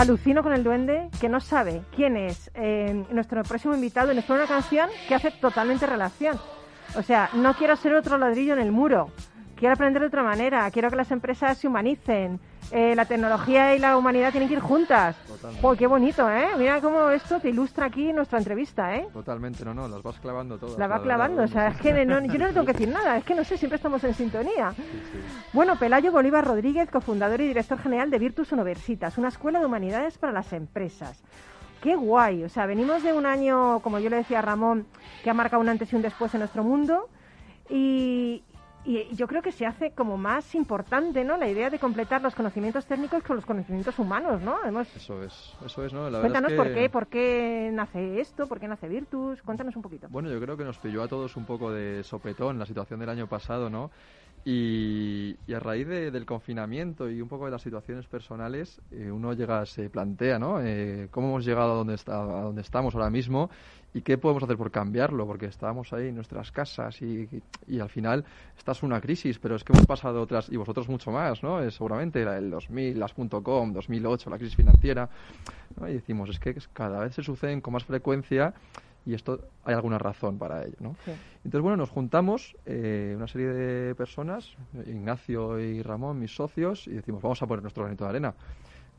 Alucino 0.00 0.42
con 0.42 0.54
el 0.54 0.64
duende 0.64 1.10
que 1.20 1.28
no 1.28 1.40
sabe 1.40 1.82
quién 1.94 2.16
es 2.16 2.50
eh, 2.54 3.04
nuestro 3.10 3.42
próximo 3.42 3.74
invitado 3.74 4.10
y 4.10 4.16
nos 4.16 4.24
pone 4.24 4.40
una 4.40 4.48
canción 4.48 4.88
que 5.06 5.14
hace 5.14 5.30
totalmente 5.30 5.86
relación. 5.86 6.40
O 6.96 7.02
sea, 7.02 7.28
no 7.34 7.54
quiero 7.54 7.76
ser 7.76 7.94
otro 7.94 8.16
ladrillo 8.16 8.54
en 8.54 8.60
el 8.60 8.72
muro, 8.72 9.10
quiero 9.60 9.74
aprender 9.74 10.00
de 10.00 10.08
otra 10.08 10.22
manera, 10.22 10.68
quiero 10.70 10.88
que 10.88 10.96
las 10.96 11.10
empresas 11.10 11.58
se 11.58 11.68
humanicen, 11.68 12.40
eh, 12.72 12.94
la 12.96 13.04
tecnología 13.04 13.76
y 13.76 13.78
la 13.78 13.96
humanidad 13.98 14.30
tienen 14.30 14.48
que 14.48 14.54
ir 14.54 14.60
juntas. 14.60 15.16
Totalmente. 15.28 15.78
qué 15.78 15.86
bonito, 15.86 16.30
¿eh? 16.30 16.48
Mira 16.56 16.80
cómo 16.80 17.10
esto 17.10 17.38
te 17.40 17.50
ilustra 17.50 17.86
aquí 17.86 18.10
nuestra 18.12 18.38
entrevista, 18.38 18.96
¿eh? 18.96 19.06
Totalmente, 19.12 19.62
no, 19.64 19.74
no, 19.74 19.86
las 19.86 20.02
vas 20.02 20.18
clavando 20.18 20.56
todas. 20.58 20.78
Las 20.78 20.90
va 20.90 21.02
clavando, 21.02 21.42
o 21.42 21.46
sea, 21.46 21.68
es 21.68 21.76
que 21.76 21.92
no, 22.06 22.24
yo 22.24 22.38
no 22.38 22.46
le 22.46 22.52
tengo 22.54 22.64
que 22.64 22.72
decir 22.72 22.88
nada, 22.88 23.18
es 23.18 23.24
que 23.24 23.34
no 23.34 23.44
sé, 23.44 23.58
siempre 23.58 23.76
estamos 23.76 24.02
en 24.02 24.14
sintonía. 24.14 24.72
Bueno, 25.52 25.76
Pelayo 25.78 26.10
Bolívar 26.10 26.46
Rodríguez, 26.46 26.90
cofundador 26.90 27.42
y 27.42 27.48
director 27.48 27.78
general 27.78 28.10
de 28.10 28.18
Virtus 28.18 28.52
Universitas, 28.52 29.18
una 29.18 29.28
escuela 29.28 29.60
de 29.60 29.66
humanidades 29.66 30.16
para 30.16 30.32
las 30.32 30.54
empresas. 30.54 31.22
Qué 31.82 31.96
guay, 31.96 32.44
o 32.44 32.48
sea, 32.48 32.64
venimos 32.64 33.02
de 33.02 33.12
un 33.12 33.26
año, 33.26 33.80
como 33.80 33.98
yo 33.98 34.08
le 34.08 34.16
decía 34.16 34.38
a 34.38 34.42
Ramón, 34.42 34.86
que 35.22 35.28
ha 35.28 35.34
marcado 35.34 35.60
un 35.60 35.68
antes 35.68 35.92
y 35.92 35.96
un 35.96 36.02
después 36.02 36.32
en 36.32 36.40
nuestro 36.40 36.64
mundo. 36.64 37.08
Y, 37.68 38.42
y 38.84 39.14
yo 39.14 39.26
creo 39.26 39.42
que 39.42 39.52
se 39.52 39.66
hace 39.66 39.90
como 39.92 40.16
más 40.16 40.54
importante, 40.54 41.22
¿no? 41.22 41.36
La 41.36 41.48
idea 41.48 41.68
de 41.68 41.78
completar 41.78 42.22
los 42.22 42.34
conocimientos 42.34 42.86
técnicos 42.86 43.22
con 43.22 43.36
los 43.36 43.44
conocimientos 43.44 43.98
humanos, 43.98 44.40
¿no? 44.40 44.56
Eso 44.96 45.22
es, 45.22 45.54
eso 45.64 45.84
es, 45.84 45.92
¿no? 45.92 46.08
La 46.08 46.20
Cuéntanos 46.20 46.52
por 46.54 46.72
qué, 46.72 46.88
por 46.88 47.06
qué 47.08 47.70
nace 47.72 48.20
esto, 48.20 48.46
por 48.46 48.58
qué 48.58 48.68
nace 48.68 48.88
Virtus, 48.88 49.42
cuéntanos 49.42 49.76
un 49.76 49.82
poquito. 49.82 50.08
Bueno, 50.08 50.30
yo 50.30 50.40
creo 50.40 50.56
que 50.56 50.64
nos 50.64 50.78
pilló 50.78 51.02
a 51.02 51.08
todos 51.08 51.36
un 51.36 51.44
poco 51.44 51.70
de 51.70 52.02
sopetón 52.04 52.58
la 52.58 52.66
situación 52.66 53.00
del 53.00 53.10
año 53.10 53.26
pasado, 53.26 53.68
¿no? 53.68 53.90
Y, 54.44 55.36
a 55.54 55.58
raíz 55.58 55.86
del 55.86 56.24
confinamiento 56.24 57.10
y 57.10 57.20
un 57.20 57.28
poco 57.28 57.44
de 57.44 57.50
las 57.50 57.60
situaciones 57.60 58.06
personales, 58.06 58.80
eh, 58.90 59.10
uno 59.10 59.34
llega, 59.34 59.66
se 59.66 59.90
plantea, 59.90 60.38
¿no? 60.38 60.62
Eh, 60.62 61.08
¿Cómo 61.10 61.28
hemos 61.28 61.44
llegado 61.44 61.72
a 61.72 61.74
donde, 61.74 61.94
está, 61.94 62.22
a 62.22 62.42
donde 62.42 62.62
estamos 62.62 62.94
ahora 62.94 63.10
mismo? 63.10 63.50
¿Y 63.92 64.02
qué 64.02 64.18
podemos 64.18 64.42
hacer 64.42 64.56
por 64.56 64.70
cambiarlo? 64.70 65.26
Porque 65.26 65.46
estábamos 65.46 65.92
ahí 65.92 66.08
en 66.08 66.14
nuestras 66.14 66.52
casas 66.52 67.02
y, 67.02 67.28
y, 67.66 67.80
al 67.80 67.88
final 67.88 68.24
esta 68.56 68.72
es 68.72 68.82
una 68.82 69.00
crisis, 69.00 69.38
pero 69.38 69.56
es 69.56 69.64
que 69.64 69.72
hemos 69.72 69.86
pasado 69.86 70.22
otras, 70.22 70.48
y 70.50 70.56
vosotros 70.56 70.88
mucho 70.88 71.10
más, 71.10 71.42
¿no? 71.42 71.60
Es 71.60 71.74
seguramente 71.74 72.22
el 72.22 72.50
2000, 72.50 72.98
las 72.98 73.14
.com, 73.14 73.72
2008, 73.72 74.30
la 74.30 74.38
crisis 74.38 74.56
financiera. 74.56 75.08
Y 75.88 75.92
decimos, 75.92 76.30
es 76.30 76.38
que 76.38 76.54
cada 76.72 77.00
vez 77.00 77.14
se 77.14 77.22
suceden 77.22 77.60
con 77.60 77.72
más 77.72 77.84
frecuencia 77.84 78.54
y 79.06 79.14
esto 79.14 79.48
hay 79.64 79.74
alguna 79.74 79.98
razón 79.98 80.38
para 80.38 80.64
ello, 80.64 80.76
¿no? 80.80 80.96
Entonces, 81.44 81.62
bueno, 81.62 81.76
nos 81.76 81.90
juntamos 81.90 82.56
eh, 82.66 83.14
una 83.16 83.26
serie 83.26 83.48
de 83.48 83.94
personas, 83.94 84.54
Ignacio 84.86 85.58
y 85.58 85.82
Ramón, 85.82 86.18
mis 86.18 86.34
socios, 86.34 86.86
y 86.86 86.92
decimos, 86.92 87.22
vamos 87.22 87.42
a 87.42 87.46
poner 87.46 87.62
nuestro 87.62 87.84
granito 87.84 88.04
de 88.04 88.10
arena. 88.10 88.34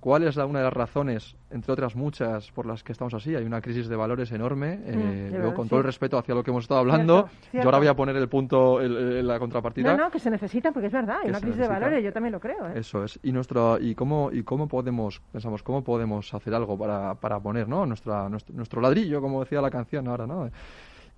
¿Cuál 0.02 0.24
es 0.24 0.36
la, 0.36 0.47
una 0.47 0.60
de 0.60 0.66
las 0.66 0.74
razones, 0.74 1.36
entre 1.52 1.72
otras 1.72 1.95
muchas, 1.95 2.52
por 2.52 2.66
las 2.66 2.84
que 2.84 2.91
estamos 2.91 3.14
así? 3.14 3.36
Hay 3.36 3.45
una 3.45 3.62
crisis 3.62 3.88
de 3.88 3.95
valores 3.95 4.32
enorme. 4.32 4.78
Mm, 4.78 5.36
eh, 5.36 5.54
con 5.56 5.70
todo 5.70 5.80
el 5.80 5.86
respeto 5.86 6.18
hacia 6.18 6.34
lo 6.34 6.43
que 6.43 6.49
hemos 6.49 6.64
estado 6.64 6.80
hablando, 6.80 7.30
yo 7.54 7.62
ahora 7.62 7.78
voy 7.78 7.88
a 7.88 7.95
poner 7.95 8.16
el 8.16 8.28
punto, 8.28 8.82
el, 8.82 9.26
la 9.28 9.38
contrapartida. 9.38 9.95
No, 9.95 10.06
no, 10.06 10.10
que 10.12 10.18
se 10.18 10.32
necesita, 10.32 10.72
porque 10.72 10.88
es 10.88 10.93
verdad, 10.93 11.18
hay 11.22 11.30
una 11.30 11.39
crisis 11.39 11.60
de 11.60 11.68
valores, 11.68 12.04
yo 12.04 12.12
también 12.12 12.32
lo 12.34 12.39
creo. 12.39 12.68
¿eh? 12.70 12.80
Eso 12.80 13.04
es. 13.04 13.20
Y, 13.22 13.32
nuestro, 13.32 13.78
y, 13.80 13.93
cómo, 13.93 14.32
y 14.34 14.41
cómo 14.41 14.68
podemos, 14.68 15.22
pensamos, 15.32 15.62
cómo 15.62 15.84
podemos 15.84 16.34
hacer 16.34 16.56
algo 16.56 16.76
para, 16.76 17.14
para 17.14 17.39
poner 17.39 17.68
¿no? 17.68 17.86
Nuestra, 17.86 18.28
nuestro, 18.28 18.56
nuestro 18.56 18.82
ladrillo, 18.82 19.22
como 19.22 19.41
decía 19.41 19.62
la 19.62 19.70
canción 19.70 20.08
ahora, 20.08 20.26
¿no? 20.26 20.49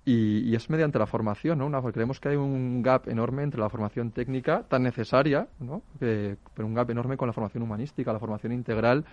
Y, 0.06 0.54
es 0.54 0.68
mediante 0.68 0.98
la 0.98 1.06
formación, 1.06 1.58
¿no? 1.58 1.66
Una, 1.66 1.80
creemos 1.80 2.20
que 2.20 2.28
hay 2.28 2.36
un 2.36 2.82
gap 2.82 3.08
enorme 3.08 3.42
entre 3.42 3.60
la 3.60 3.70
formación 3.70 4.10
técnica, 4.10 4.64
tan 4.68 4.82
necesaria, 4.82 5.48
¿no? 5.60 5.82
pero 5.98 6.36
un 6.66 6.74
gap 6.74 6.90
enorme 6.90 7.16
con 7.16 7.26
la 7.26 7.32
formación 7.32 7.62
humanística, 7.62 8.12
la 8.12 8.18
formación 8.18 8.52
integral, 8.52 9.04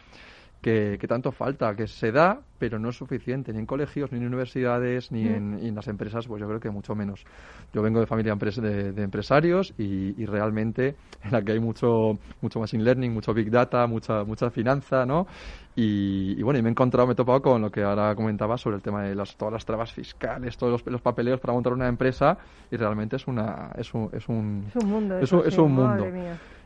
que, 0.62 1.05
tanto 1.07 1.32
falta, 1.32 1.76
que 1.76 1.88
se 1.88 2.12
da, 2.12 2.39
pero 2.59 2.78
no 2.78 2.89
es 2.89 2.95
suficiente, 2.95 3.51
ni 3.51 3.59
en 3.59 3.66
colegios, 3.66 4.12
ni 4.12 4.20
en 4.20 4.28
universidades, 4.28 5.12
ni, 5.12 5.26
mm. 5.26 5.66
en, 5.66 5.76
las 5.76 5.88
empresas, 5.88 6.28
pues 6.28 6.39
yo 6.39 6.47
creo 6.47 6.59
que 6.59 6.70
mucho 6.70 6.93
menos. 6.93 7.26
Yo 7.74 7.82
vengo 7.82 7.99
de 7.99 8.05
familia 8.05 8.36
de, 8.36 8.91
de 8.91 9.03
empresarios 9.03 9.74
y, 9.78 10.26
realmente 10.26 10.95
en 11.24 11.32
la 11.32 11.41
que 11.41 11.53
hay 11.53 11.59
mucho, 11.59 12.20
mucho 12.41 12.59
machine 12.59 12.84
learning, 12.84 13.12
mucho 13.12 13.34
big 13.34 13.49
data, 13.49 13.88
mucha, 13.88 14.24
mucha 14.24 14.51
finanza, 14.51 15.05
¿no? 15.05 15.26
Y, 15.76 16.41
bueno, 16.43 16.59
y 16.59 16.62
me 16.62 16.70
he 16.70 16.72
encontrado, 16.72 17.07
me 17.07 17.14
he 17.14 17.16
topado 17.16 17.41
con 17.41 17.62
lo 17.62 17.72
que 17.72 17.82
ahora 17.82 18.14
comentaba 18.14 18.57
sobre 18.57 18.76
el 18.76 18.82
tema 18.82 19.03
de 19.03 19.16
las, 19.16 19.36
todas 19.38 19.53
las 19.53 19.66
trabas 19.66 19.91
fiscales, 19.91 20.57
todos 20.57 20.86
los, 20.86 21.01
papeleos 21.01 21.39
para 21.39 21.53
montar 21.53 21.74
una 21.74 21.88
empresa 21.88 22.38
y 22.70 22.76
realmente 22.76 23.16
es, 23.16 23.26
una, 23.26 23.72
es, 23.78 23.93
un, 23.93 24.09
es, 24.12 24.28
un, 24.28 24.66
es 24.68 24.84
un 24.84 24.89
mundo. 24.89 25.20
es 25.20 25.57
un 25.57 25.72
mundo. 25.72 26.07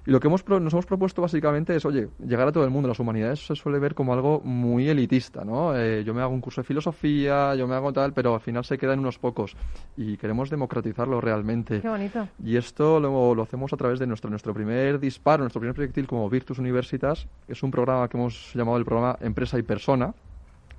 Y 0.08 0.12
lo 0.12 0.20
que 0.20 0.28
hemos 0.28 0.47
nos 0.47 0.74
hemos 0.74 0.86
propuesto 0.86 1.22
básicamente 1.22 1.76
es, 1.76 1.84
oye, 1.84 2.10
llegar 2.26 2.47
a 2.47 2.51
todo 2.51 2.64
el 2.64 2.70
mundo. 2.70 2.88
Las 2.88 2.99
humanidades 2.99 3.45
se 3.45 3.56
suele 3.56 3.80
ver 3.80 3.95
como 3.95 4.14
algo 4.14 4.39
muy 4.41 4.88
elitista, 4.88 5.43
¿no? 5.43 5.76
Eh, 5.76 6.03
yo 6.03 6.14
me 6.14 6.22
hago 6.22 6.34
un 6.34 6.41
curso 6.41 6.62
de 6.62 6.66
filosofía, 6.66 7.56
yo 7.56 7.68
me 7.68 7.74
hago 7.74 7.91
tal, 7.91 8.14
pero 8.14 8.36
al 8.36 8.41
final 8.41 8.64
se 8.64 8.78
quedan 8.78 8.99
unos 8.99 9.18
pocos. 9.18 9.56
Y 9.97 10.18
queremos 10.18 10.51
democratizarlo 10.51 11.20
realmente. 11.22 11.82
Qué 11.82 11.89
bonito. 11.89 12.28
Y 12.43 12.56
esto 12.56 12.99
lo, 12.99 13.34
lo 13.34 13.43
hacemos 13.43 13.74
a 13.74 13.78
través 13.78 13.97
de 13.97 14.06
nuestro, 14.06 14.30
nuestro 14.30 14.53
primer 14.53 14.99
disparo, 14.99 15.43
nuestro 15.43 15.60
primer 15.60 15.74
proyectil 15.76 16.06
como 16.06 16.30
Virtus 16.30 16.60
Universitas. 16.60 17.28
Es 17.47 17.64
un 17.64 17.72
programa 17.72 18.08
que 18.08 18.18
hemos 18.18 18.53
llamado 18.53 18.78
el 18.78 18.86
programa 18.86 19.18
Empresa 19.22 19.58
y 19.58 19.64
Persona 19.64 20.14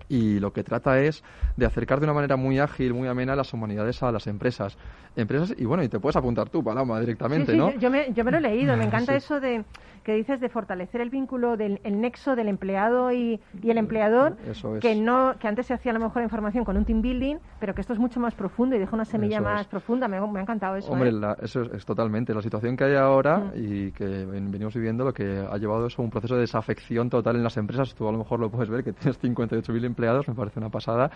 y 0.09 0.39
lo 0.41 0.53
que 0.53 0.63
trata 0.63 1.01
es 1.01 1.23
de 1.57 1.67
acercar 1.67 2.01
de 2.01 2.05
una 2.05 2.15
manera 2.15 2.37
muy 2.37 2.59
ágil, 2.59 2.95
muy 2.95 3.09
amena 3.09 3.37
las 3.37 3.53
humanidades 3.53 4.03
a 4.03 4.13
las 4.13 4.27
empresas. 4.27 4.77
Empresas, 5.17 5.55
y 5.57 5.65
bueno, 5.65 5.83
y 5.83 5.89
te 5.89 5.99
puedes 5.99 6.17
apuntar 6.17 6.51
tú, 6.51 6.63
Paloma, 6.63 7.01
directamente, 7.01 7.53
sí, 7.53 7.59
¿no? 7.59 7.73
Yo, 7.79 7.91
me, 7.91 8.13
yo 8.13 8.25
me 8.25 8.31
lo 8.31 8.39
he 8.39 8.41
leído, 8.43 8.77
me 8.77 8.85
encanta 8.87 9.15
eso 9.15 9.41
de 9.41 9.65
que 10.07 10.15
dices 10.15 10.41
de 10.41 10.49
fortalecer 10.49 11.01
el 11.01 11.11
vínculo 11.11 11.57
del 11.57 11.81
el 11.83 12.01
nexo 12.01 12.37
del 12.37 12.47
empleado 12.47 13.11
y, 13.11 13.41
y 13.61 13.71
el 13.71 13.77
empleador, 13.77 14.37
que 14.81 14.95
no 14.95 15.35
que 15.41 15.49
antes 15.49 15.67
se 15.67 15.75
hacía 15.75 15.91
a 15.91 15.95
lo 15.95 15.99
mejor 15.99 16.23
información 16.23 16.65
con 16.65 16.77
un 16.77 16.85
team 16.85 17.03
building, 17.03 17.39
pero 17.59 17.75
que 17.75 17.81
esto 17.81 17.93
es 17.93 17.99
mucho 17.99 18.21
más 18.21 18.33
profundo 18.33 18.77
y 18.77 18.79
deja 18.79 18.95
una 18.95 19.05
semilla 19.05 19.41
más 19.41 19.67
profunda. 19.67 20.07
Me, 20.07 20.21
me, 20.21 20.39
ha 20.39 20.43
encantado 20.43 20.77
eso. 20.77 20.93
Hombre, 20.93 21.11
¿eh? 21.11 21.35
eso 21.43 21.63
es, 21.63 21.85
totalmente. 21.85 22.33
La 22.33 22.41
situación 22.41 22.77
que 22.77 22.85
hay 22.85 22.95
ahora 22.95 23.51
y 23.57 23.91
que 23.91 24.05
venimos 24.05 24.75
viviendo, 24.75 25.05
lo 25.05 25.13
que 25.13 25.45
ha 25.51 25.57
llevado 25.59 25.89
eso 25.89 26.01
a 26.01 26.05
un 26.05 26.11
proceso 26.13 26.37
de 26.37 26.43
desafección 26.43 27.11
total 27.11 27.35
en 27.35 27.43
las 27.43 27.57
empresas. 27.57 27.93
Tú 27.93 28.09
a 28.09 28.13
lo 28.13 28.19
mejor 28.19 28.39
lo 28.39 28.49
puedes 28.49 28.71
ver, 28.71 28.85
que 28.85 28.93
tienes 28.93 29.21
58.000 29.21 29.87
empleados, 29.87 29.96
me 29.99 30.35
parece 30.35 30.59
una 30.59 30.71
pasada. 30.71 31.11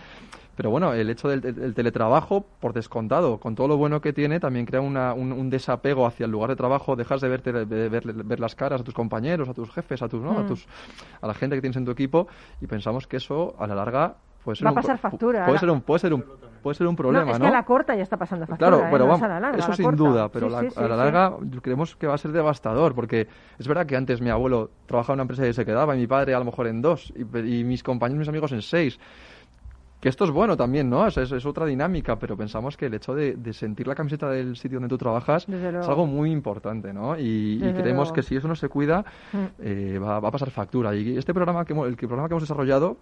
Pero 0.55 0.69
bueno, 0.69 0.93
el 0.93 1.09
hecho 1.09 1.29
del, 1.29 1.73
teletrabajo, 1.73 2.45
por 2.59 2.73
descontado, 2.73 3.39
con 3.39 3.55
todo 3.55 3.67
lo 3.67 3.77
bueno 3.77 4.01
que 4.01 4.13
tiene, 4.13 4.39
también 4.39 4.65
crea 4.65 4.81
una, 4.81 5.13
un, 5.13 5.49
desapego 5.49 6.05
hacia 6.05 6.25
el 6.25 6.31
lugar 6.31 6.49
de 6.49 6.55
trabajo, 6.55 6.95
dejas 6.95 7.21
de, 7.21 7.29
verte, 7.29 7.51
de 7.51 7.89
ver, 7.89 8.13
ver 8.13 8.39
las 8.39 8.55
caras 8.55 8.81
a 8.81 8.83
tus 8.83 8.93
compañeros, 8.93 9.49
a 9.49 9.53
tus 9.53 9.71
jefes, 9.71 10.01
a 10.01 10.09
tus, 10.09 10.21
¿no? 10.21 10.37
a, 10.37 10.43
mm. 10.43 10.47
tus, 10.47 10.67
a 11.21 11.27
la 11.27 11.33
gente 11.33 11.55
que 11.55 11.61
tienes 11.61 11.77
en 11.77 11.85
tu 11.85 11.91
equipo 11.91 12.27
y 12.59 12.67
pensamos 12.67 13.07
que 13.07 13.17
eso 13.17 13.55
a 13.57 13.67
la 13.67 13.75
larga 13.75 14.15
puede 14.43 14.57
ser 14.57 14.67
va 14.67 14.71
a 14.71 14.75
pasar 14.75 14.97
factura. 14.97 15.45
Puede 15.45 15.59
ser 15.59 15.69
un 15.69 15.81
puede 15.81 15.99
ser 15.99 16.13
un 16.13 16.23
puede 16.61 16.75
ser 16.75 16.87
un 16.87 16.95
problema, 16.95 17.25
¿no? 17.25 17.31
Es 17.31 17.39
que 17.39 17.47
a 17.47 17.51
la 17.51 17.63
corta 17.63 17.95
ya 17.95 18.03
está 18.03 18.17
pasando 18.17 18.45
factura. 18.45 18.69
Claro, 18.69 18.85
¿eh? 18.85 18.89
pero 18.91 19.07
vamos, 19.07 19.57
eso 19.57 19.73
sin 19.73 19.95
duda, 19.95 20.29
pero 20.29 20.47
a 20.55 20.87
la 20.87 20.95
larga 20.95 21.33
creemos 21.61 21.95
que 21.95 22.07
va 22.07 22.15
a 22.15 22.17
ser 22.17 22.31
devastador 22.31 22.95
porque 22.95 23.27
es 23.57 23.67
verdad 23.67 23.85
que 23.85 23.95
antes 23.95 24.21
mi 24.21 24.29
abuelo 24.29 24.69
trabajaba 24.85 25.13
en 25.13 25.17
una 25.17 25.23
empresa 25.23 25.47
y 25.47 25.53
se 25.53 25.65
quedaba 25.65 25.95
y 25.95 25.99
mi 25.99 26.07
padre 26.07 26.33
a 26.33 26.39
lo 26.39 26.45
mejor 26.45 26.67
en 26.67 26.81
dos 26.81 27.13
y, 27.15 27.59
y 27.59 27.63
mis 27.63 27.83
compañeros, 27.83 28.19
mis 28.19 28.29
amigos 28.29 28.51
en 28.51 28.61
seis 28.61 28.99
que 30.01 30.09
esto 30.09 30.25
es 30.25 30.31
bueno 30.31 30.57
también, 30.57 30.89
¿no? 30.89 31.05
Es, 31.05 31.15
es, 31.15 31.45
otra 31.45 31.67
dinámica, 31.67 32.17
pero 32.17 32.35
pensamos 32.35 32.75
que 32.75 32.87
el 32.87 32.95
hecho 32.95 33.13
de, 33.13 33.37
sentir 33.53 33.87
la 33.87 33.93
camiseta 33.93 34.29
del 34.29 34.57
sitio 34.57 34.79
donde 34.79 34.89
tú 34.89 34.97
trabajas 34.97 35.47
es 35.47 35.87
algo 35.87 36.07
muy 36.07 36.31
importante, 36.31 36.91
¿no? 36.91 37.17
Y, 37.17 37.59
creemos 37.77 38.11
que 38.11 38.23
si 38.23 38.35
eso 38.35 38.47
no 38.47 38.55
se 38.55 38.67
cuida, 38.67 39.05
mm. 39.31 39.37
eh, 39.59 39.99
va, 39.99 40.19
va, 40.19 40.29
a 40.29 40.31
pasar 40.31 40.49
factura. 40.49 40.95
Y 40.95 41.17
este 41.17 41.35
programa, 41.35 41.63
que, 41.65 41.73
el 41.73 41.95
programa 41.95 42.27
que 42.27 42.33
hemos 42.33 42.43
desarrollado 42.43 42.97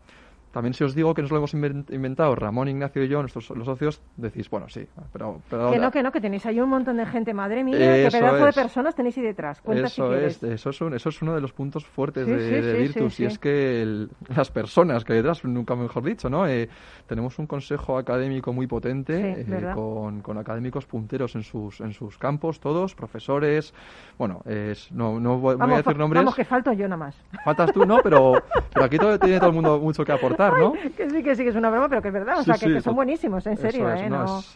también 0.52 0.74
si 0.74 0.84
os 0.84 0.96
digo 0.96 1.14
que 1.14 1.22
nos 1.22 1.30
lo 1.30 1.38
hemos 1.38 1.54
inventado 1.54 2.34
Ramón, 2.36 2.70
Ignacio 2.70 3.04
y 3.04 3.08
yo, 3.08 3.20
nuestros 3.20 3.50
los 3.52 3.66
socios, 3.66 4.02
decís, 4.18 4.50
bueno, 4.50 4.68
sí, 4.68 4.88
pero... 5.14 5.42
que 5.50 5.78
no, 5.78 5.92
que 5.92 6.02
no, 6.02 6.12
que 6.12 6.20
tenéis 6.20 6.46
ahí 6.48 6.60
un 6.60 6.70
montón 6.70 6.98
de 6.98 7.06
gente, 7.06 7.34
madre 7.34 7.64
mía, 7.64 7.78
qué 7.78 8.10
pedazo 8.12 8.46
de 8.46 8.54
personas 8.54 8.96
tenéis 8.96 9.18
ahí 9.18 9.24
detrás. 9.24 9.62
Cuenta 9.62 9.88
eso 9.88 10.16
es, 10.16 10.42
eso 10.42 10.70
es, 10.72 10.82
eso 10.82 11.10
es 11.10 11.22
uno 11.22 11.36
de 11.36 11.42
los 11.42 11.54
puntos 11.54 11.86
fuertes 11.86 12.26
de, 12.26 12.74
Virtus, 12.80 13.20
y 13.20 13.26
es 13.26 13.38
que 13.38 14.08
las 14.36 14.50
personas 14.50 15.04
que 15.04 15.14
hay 15.14 15.18
detrás, 15.20 15.44
nunca 15.44 15.76
mejor 15.76 16.04
dicho, 16.04 16.30
¿no? 16.30 16.48
Eh, 16.48 16.68
tenemos 17.06 17.38
un 17.38 17.46
consejo 17.46 17.98
académico 17.98 18.52
muy 18.52 18.66
potente, 18.66 19.42
eh, 19.42 19.72
con, 19.76 20.22
con, 20.22 20.38
académicos 20.40 20.86
punteros 20.86 21.36
en 21.36 21.44
sus, 21.44 21.80
en 21.80 21.94
sus 21.94 22.18
campos, 22.18 22.60
todos, 22.60 22.96
profesores, 22.96 23.74
bueno, 24.18 24.42
es, 24.46 24.92
no, 24.92 25.20
no 25.20 25.38
voy, 25.38 25.58
a 25.60 25.78
decir 25.78 25.96
nombres. 25.96 26.22
Vamos, 26.22 26.36
que 26.36 26.46
falto 26.46 26.74
yo 26.74 26.88
nada 26.88 26.98
más. 26.98 27.16
Faltas 27.44 27.72
tú, 27.72 27.86
¿no? 27.86 28.00
Pero, 28.02 28.34
pero 28.74 28.86
aquí 28.86 28.98
todo, 28.98 29.20
tiene 29.20 29.38
todo 29.38 29.50
el 29.50 29.56
mundo 29.56 29.80
mucho 29.80 30.04
que 30.04 30.12
aportar 30.12 30.39
que 30.98 31.10
sí, 31.10 31.24
que 31.24 31.36
sí, 31.36 31.44
que 31.44 31.50
es 31.50 31.56
una 31.56 31.70
broma, 31.70 31.90
pero 31.90 32.02
que 32.02 32.08
es 32.08 32.14
verdad. 32.14 32.40
O 32.40 32.44
sea, 32.44 32.56
que, 32.56 32.82
son 32.82 32.96
buenísimos, 32.96 33.46
en 33.48 33.58
serio. 33.58 33.90
¿eh? 33.90 34.10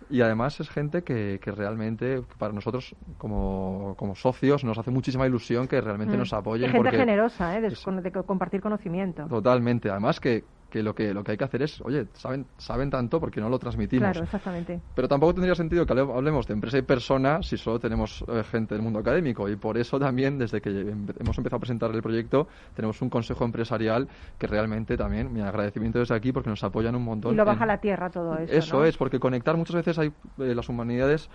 y 0.09 0.21
además 0.21 0.59
es 0.59 0.69
gente 0.69 1.03
que, 1.03 1.39
que 1.41 1.51
realmente, 1.51 2.21
para 2.37 2.53
nosotros 2.53 2.95
como, 3.17 3.95
como, 3.97 4.15
socios, 4.15 4.63
nos 4.63 4.77
hace 4.77 4.91
muchísima 4.91 5.27
ilusión 5.27 5.67
que 5.67 5.81
realmente 5.81 6.15
mm. 6.15 6.19
nos 6.19 6.33
apoyen. 6.33 6.71
gente 6.71 6.91
generosa, 6.91 7.57
¿eh? 7.57 7.61
de 7.61 8.11
compartir 8.25 8.61
conocimiento. 8.61 9.25
Totalmente. 9.27 9.89
Además 9.89 10.19
que 10.19 10.43
que 10.73 10.81
lo 10.81 10.95
que 10.95 11.13
lo 11.13 11.23
que 11.23 11.33
hay 11.33 11.37
que 11.37 11.43
hacer 11.43 11.61
es, 11.61 11.79
oye, 11.81 12.07
saben 12.13 12.47
saben 12.57 12.89
tanto 12.89 13.19
porque 13.19 13.39
no 13.39 13.47
lo 13.47 13.59
transmitimos. 13.59 14.09
Claro, 14.09 14.23
exactamente. 14.23 14.81
Pero 14.95 15.07
tampoco 15.07 15.35
tendría 15.35 15.53
sentido 15.53 15.85
que 15.85 15.93
hablemos 15.93 16.47
de 16.47 16.55
empresa 16.55 16.79
y 16.79 16.81
persona 16.81 17.43
si 17.43 17.57
solo 17.57 17.77
tenemos 17.77 18.25
eh, 18.27 18.43
gente 18.43 18.73
del 18.73 18.81
mundo 18.81 18.97
académico 18.97 19.47
y 19.47 19.55
por 19.55 19.77
eso 19.77 19.99
también 19.99 20.39
desde 20.39 20.61
que 20.61 20.71
hemos 20.71 21.37
empezado 21.37 21.57
a 21.57 21.59
presentar 21.59 21.91
el 21.93 22.01
proyecto 22.01 22.47
tenemos 22.73 22.99
un 23.03 23.11
consejo 23.11 23.45
empresarial 23.45 24.07
que 24.39 24.47
realmente 24.47 24.97
también 24.97 25.31
mi 25.31 25.41
agradecimiento 25.41 25.99
desde 25.99 26.15
aquí 26.15 26.31
porque 26.31 26.49
nos 26.49 26.63
apoyan 26.63 26.95
un 26.95 27.03
montón. 27.03 27.35
Y 27.35 27.37
lo 27.37 27.45
baja 27.45 27.65
a 27.65 27.67
la 27.67 27.77
tierra 27.77 28.09
todo 28.09 28.35
eso. 28.39 28.51
Eso 28.51 28.83
es, 28.83 28.97
porque 28.97 29.19
conectar 29.19 29.55
muchas 29.55 29.75
veces 29.75 29.99
hay 29.99 30.07
eh, 30.39 30.55
las 30.55 30.69
humanidades 30.69 31.29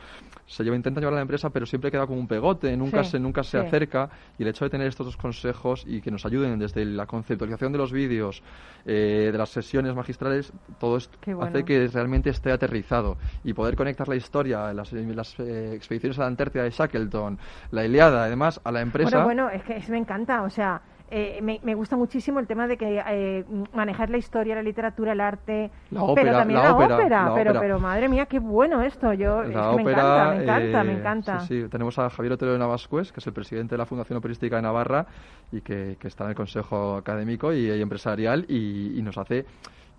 se 0.47 0.65
lleva 0.65 0.75
intentan 0.75 1.01
llevar 1.01 1.13
a 1.15 1.17
la 1.17 1.23
empresa, 1.23 1.51
pero 1.51 1.65
siempre 1.65 1.93
queda 1.93 2.09
como 2.09 2.19
un 2.19 2.27
pegote, 2.27 2.77
nunca 2.77 3.05
se 3.05 3.21
nunca 3.21 3.45
se 3.45 3.59
acerca 3.59 4.11
y 4.37 4.43
el 4.43 4.49
hecho 4.49 4.65
de 4.65 4.71
tener 4.71 4.89
estos 4.89 5.07
dos 5.07 5.17
consejos 5.17 5.85
y 5.87 6.01
que 6.01 6.11
nos 6.11 6.27
ayuden 6.27 6.59
desde 6.59 6.85
la 6.85 7.07
conceptualización 7.07 7.71
de 7.71 7.79
los 7.79 7.93
vídeos, 7.93 8.43
eh, 8.85 9.28
de 9.33 9.39
las 9.39 9.51
sesiones 9.51 9.95
magistrales, 9.95 10.53
todo 10.79 10.97
esto 10.97 11.19
hace 11.43 11.65
que 11.65 11.87
realmente 11.89 12.31
esté 12.31 12.53
aterrizado 12.53 13.17
y 13.45 13.53
poder 13.53 13.77
conectar 13.77 14.09
la 14.09 14.17
historia, 14.17 14.73
las, 14.73 14.93
las 14.93 15.39
eh, 15.41 15.75
expediciones 15.75 16.19
a 16.19 16.23
la 16.23 16.29
Antártida 16.29 16.63
de 16.63 16.71
Shackleton, 16.71 17.39
la 17.71 17.85
Iliada, 17.85 18.25
además, 18.25 18.61
a 18.65 18.73
la 18.73 18.81
empresa. 18.81 19.23
Bueno, 19.23 19.45
bueno, 19.45 19.51
es 19.51 19.63
que 19.63 19.93
me 19.93 19.99
encanta, 19.99 20.43
o 20.43 20.51
sea, 20.51 20.81
eh, 21.11 21.41
me, 21.43 21.59
me, 21.63 21.75
gusta 21.75 21.97
muchísimo 21.97 22.39
el 22.39 22.47
tema 22.47 22.67
de 22.67 22.77
que 22.77 23.03
eh, 23.07 23.45
manejar 23.73 24.11
la 24.11 24.19
historia, 24.19 24.55
la 24.55 24.63
literatura, 24.63 25.13
el 25.13 25.21
arte, 25.21 25.71
pero 25.91 26.33
también 26.33 26.61
la, 26.61 26.75
ópera, 26.75 27.33
pero, 27.35 27.59
pero 27.59 27.81
madre 27.81 28.09
mía, 28.09 28.27
qué 28.27 28.39
bueno 28.39 28.83
esto. 28.83 29.13
Yo 29.15 29.39
me 29.43 29.53
encanta, 29.53 30.35
me 30.35 30.43
encanta, 30.43 30.85
me 30.85 30.93
encanta. 30.93 31.41
Sí, 31.41 31.63
sí, 31.63 31.69
tenemos 31.69 31.99
a 31.99 32.11
Javier 32.11 32.35
Otero 32.35 32.53
de 32.53 32.59
Navascues, 32.59 33.11
que 33.11 33.21
es 33.21 33.27
el 33.27 33.33
presidente 33.33 33.75
de 33.75 33.79
la 33.79 33.87
Fundación 33.87 34.19
Operística 34.19 34.57
de 34.57 34.63
Navarra 34.63 35.07
y 35.51 35.63
que, 35.63 35.97
que 35.99 36.09
está 36.09 36.25
en 36.25 36.31
el 36.31 36.37
Consejo 36.37 36.97
Académico 36.97 37.53
y, 37.53 37.71
Empresarial 37.81 38.45
y, 38.49 38.99
y 38.99 39.03
nos 39.03 39.17
hace 39.17 39.47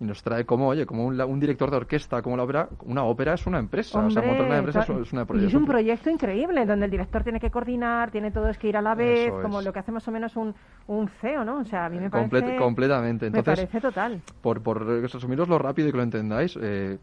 y 0.00 0.04
nos 0.04 0.22
trae 0.22 0.46
como, 0.46 0.68
oye, 0.68 0.86
como 0.86 1.06
un, 1.06 1.40
director 1.40 1.70
de 1.70 1.76
orquesta, 1.76 2.22
como 2.22 2.36
la 2.36 2.44
ópera, 2.44 2.68
una 2.84 3.04
ópera 3.04 3.34
es 3.34 3.46
una 3.46 3.58
empresa, 3.58 4.02
o 4.02 4.10
sea, 4.10 4.22
montar 4.22 4.46
una 4.46 4.58
empresa 4.58 4.80
es, 4.80 5.12
una 5.12 5.26
Y 5.34 5.44
es 5.44 5.54
un 5.54 5.66
proyecto 5.66 6.08
increíble, 6.08 6.64
donde 6.64 6.86
el 6.86 6.90
director 6.90 7.22
tiene 7.22 7.38
que 7.38 7.50
coordinar, 7.50 8.10
tiene 8.10 8.30
todo 8.30 8.50
que 8.58 8.68
ir 8.68 8.76
a 8.78 8.82
la 8.82 8.94
vez, 8.94 9.30
como 9.42 9.60
lo 9.60 9.72
que 9.72 9.78
hace 9.78 9.92
más 9.92 10.08
o 10.08 10.10
menos 10.10 10.34
un, 10.36 10.54
un 10.86 11.08
CEO, 11.08 11.44
¿no? 11.44 11.58
O 11.58 11.64
sea, 11.64 11.86
a 11.86 11.88
mí 11.90 12.00
me 12.00 12.08
parece... 12.10 12.56
completamente. 12.56 13.26
Entonces, 13.26 13.46
me 13.46 13.66
parece 13.66 13.80
total. 13.80 14.22
Por, 14.40 14.62
por 14.62 14.84
resumiros 14.86 15.48
lo 15.48 15.58
rápido 15.58 15.88
y 15.88 15.90
que 15.92 15.96
lo 15.98 16.02
entendáis, 16.02 16.58
eh, 16.60 16.98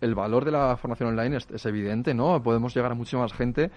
el 0.00 0.14
valor 0.14 0.44
de 0.44 0.50
la 0.50 0.76
formación 0.76 1.10
online 1.10 1.36
es, 1.36 1.66
evidente, 1.66 2.14
¿no? 2.14 2.42
Podemos 2.42 2.74
llegar 2.74 2.92
a 2.92 2.94
mucha 2.94 3.16
más 3.16 3.32
gente 3.32 3.70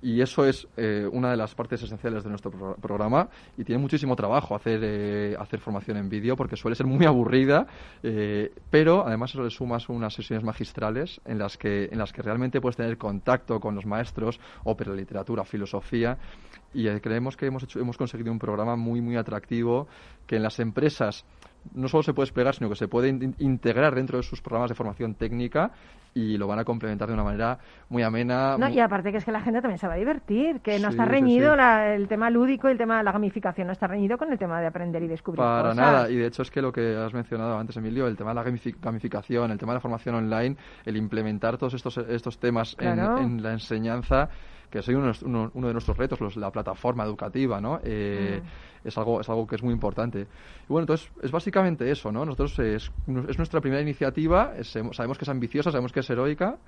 y 0.00 0.20
eso 0.20 0.44
es 0.46 0.66
eh, 0.76 1.08
una 1.10 1.30
de 1.30 1.36
las 1.36 1.54
partes 1.54 1.82
esenciales 1.82 2.24
de 2.24 2.30
nuestro 2.30 2.50
programa 2.80 3.28
y 3.56 3.64
tiene 3.64 3.80
muchísimo 3.80 4.16
trabajo 4.16 4.54
hacer, 4.54 4.80
eh, 4.82 5.36
hacer 5.38 5.60
formación 5.60 5.96
en 5.98 6.08
vídeo 6.08 6.36
porque 6.36 6.56
suele 6.56 6.74
ser 6.74 6.86
muy 6.86 7.04
aburrida, 7.04 7.66
eh, 8.02 8.52
pero 8.70 9.06
además 9.06 9.30
eso 9.30 9.42
le 9.42 9.50
sumas 9.50 9.88
unas 9.88 10.14
sesiones 10.14 10.44
magistrales 10.44 11.20
en 11.24 11.38
las 11.38 11.56
que, 11.56 11.88
en 11.90 11.98
las 11.98 12.12
que 12.12 12.22
realmente 12.22 12.60
puedes 12.60 12.76
tener 12.76 12.96
contacto 12.96 13.60
con 13.60 13.74
los 13.74 13.86
maestros, 13.86 14.40
ópera, 14.64 14.94
literatura, 14.94 15.44
filosofía 15.44 16.18
y 16.72 16.88
creemos 17.00 17.36
que 17.36 17.46
hemos, 17.46 17.62
hecho, 17.62 17.80
hemos 17.80 17.96
conseguido 17.96 18.30
un 18.30 18.38
programa 18.38 18.76
muy, 18.76 19.00
muy 19.00 19.16
atractivo 19.16 19.88
que 20.26 20.36
en 20.36 20.42
las 20.42 20.58
empresas 20.58 21.24
no 21.74 21.88
solo 21.88 22.02
se 22.02 22.12
puede 22.12 22.26
desplegar, 22.26 22.54
sino 22.54 22.68
que 22.68 22.76
se 22.76 22.88
puede 22.88 23.08
integrar 23.38 23.94
dentro 23.94 24.16
de 24.18 24.22
sus 24.22 24.40
programas 24.40 24.70
de 24.70 24.74
formación 24.74 25.14
técnica 25.14 25.70
y 26.14 26.38
lo 26.38 26.46
van 26.46 26.58
a 26.58 26.64
complementar 26.64 27.08
de 27.08 27.14
una 27.14 27.24
manera 27.24 27.58
muy 27.90 28.02
amena. 28.02 28.56
No, 28.56 28.68
y 28.70 28.80
aparte 28.80 29.12
que 29.12 29.18
es 29.18 29.24
que 29.24 29.32
la 29.32 29.42
gente 29.42 29.60
también 29.60 29.78
se 29.78 29.86
va 29.86 29.94
a 29.94 29.96
divertir, 29.96 30.60
que 30.60 30.78
no 30.78 30.88
está 30.88 31.04
reñido 31.04 31.54
el 31.54 32.08
tema 32.08 32.30
lúdico 32.30 32.68
y 32.68 32.72
el 32.72 32.78
tema 32.78 32.96
de 32.98 33.04
la 33.04 33.12
gamificación, 33.12 33.66
no 33.66 33.74
está 33.74 33.86
reñido 33.86 34.16
con 34.16 34.32
el 34.32 34.38
tema 34.38 34.60
de 34.60 34.66
aprender 34.66 35.02
y 35.02 35.08
descubrir 35.08 35.38
Para 35.38 35.74
nada, 35.74 36.10
y 36.10 36.16
de 36.16 36.26
hecho 36.26 36.42
es 36.42 36.50
que 36.50 36.62
lo 36.62 36.72
que 36.72 36.96
has 36.96 37.12
mencionado 37.12 37.58
antes, 37.58 37.76
Emilio, 37.76 38.06
el 38.06 38.16
tema 38.16 38.30
de 38.30 38.36
la 38.36 38.44
gamificación, 38.80 39.50
el 39.50 39.58
tema 39.58 39.72
de 39.72 39.76
la 39.76 39.80
formación 39.80 40.14
online, 40.14 40.56
el 40.86 40.96
implementar 40.96 41.58
todos 41.58 41.74
estos, 41.74 41.98
estos 41.98 42.38
temas 42.38 42.76
en, 42.80 42.98
en 42.98 43.42
la 43.42 43.52
enseñanza 43.52 44.30
que 44.70 44.78
es 44.78 44.88
uno, 44.88 45.12
uno, 45.54 45.66
de 45.66 45.72
nuestros 45.72 45.96
retos, 45.96 46.20
los, 46.20 46.36
la 46.36 46.50
plataforma 46.50 47.04
educativa, 47.04 47.60
¿no? 47.60 47.80
Eh, 47.82 48.40
mm. 48.42 48.88
es, 48.88 48.98
algo, 48.98 49.20
es 49.20 49.28
algo 49.28 49.46
que 49.46 49.56
es 49.56 49.62
muy 49.62 49.72
importante. 49.72 50.20
Y 50.20 50.68
bueno, 50.68 50.82
entonces 50.82 51.10
es 51.22 51.30
básicamente 51.30 51.90
eso, 51.90 52.10
¿no? 52.12 52.24
Nosotros 52.24 52.58
es, 52.58 52.90
es 53.28 53.38
nuestra 53.38 53.60
primera 53.60 53.82
iniciativa, 53.82 54.52
sabemos 54.62 55.18
que 55.18 55.24
es 55.24 55.28
ambiciosa, 55.28 55.70
sabemos 55.70 55.92
que 55.92 56.00
es 56.00 56.10
heroica, 56.10 56.58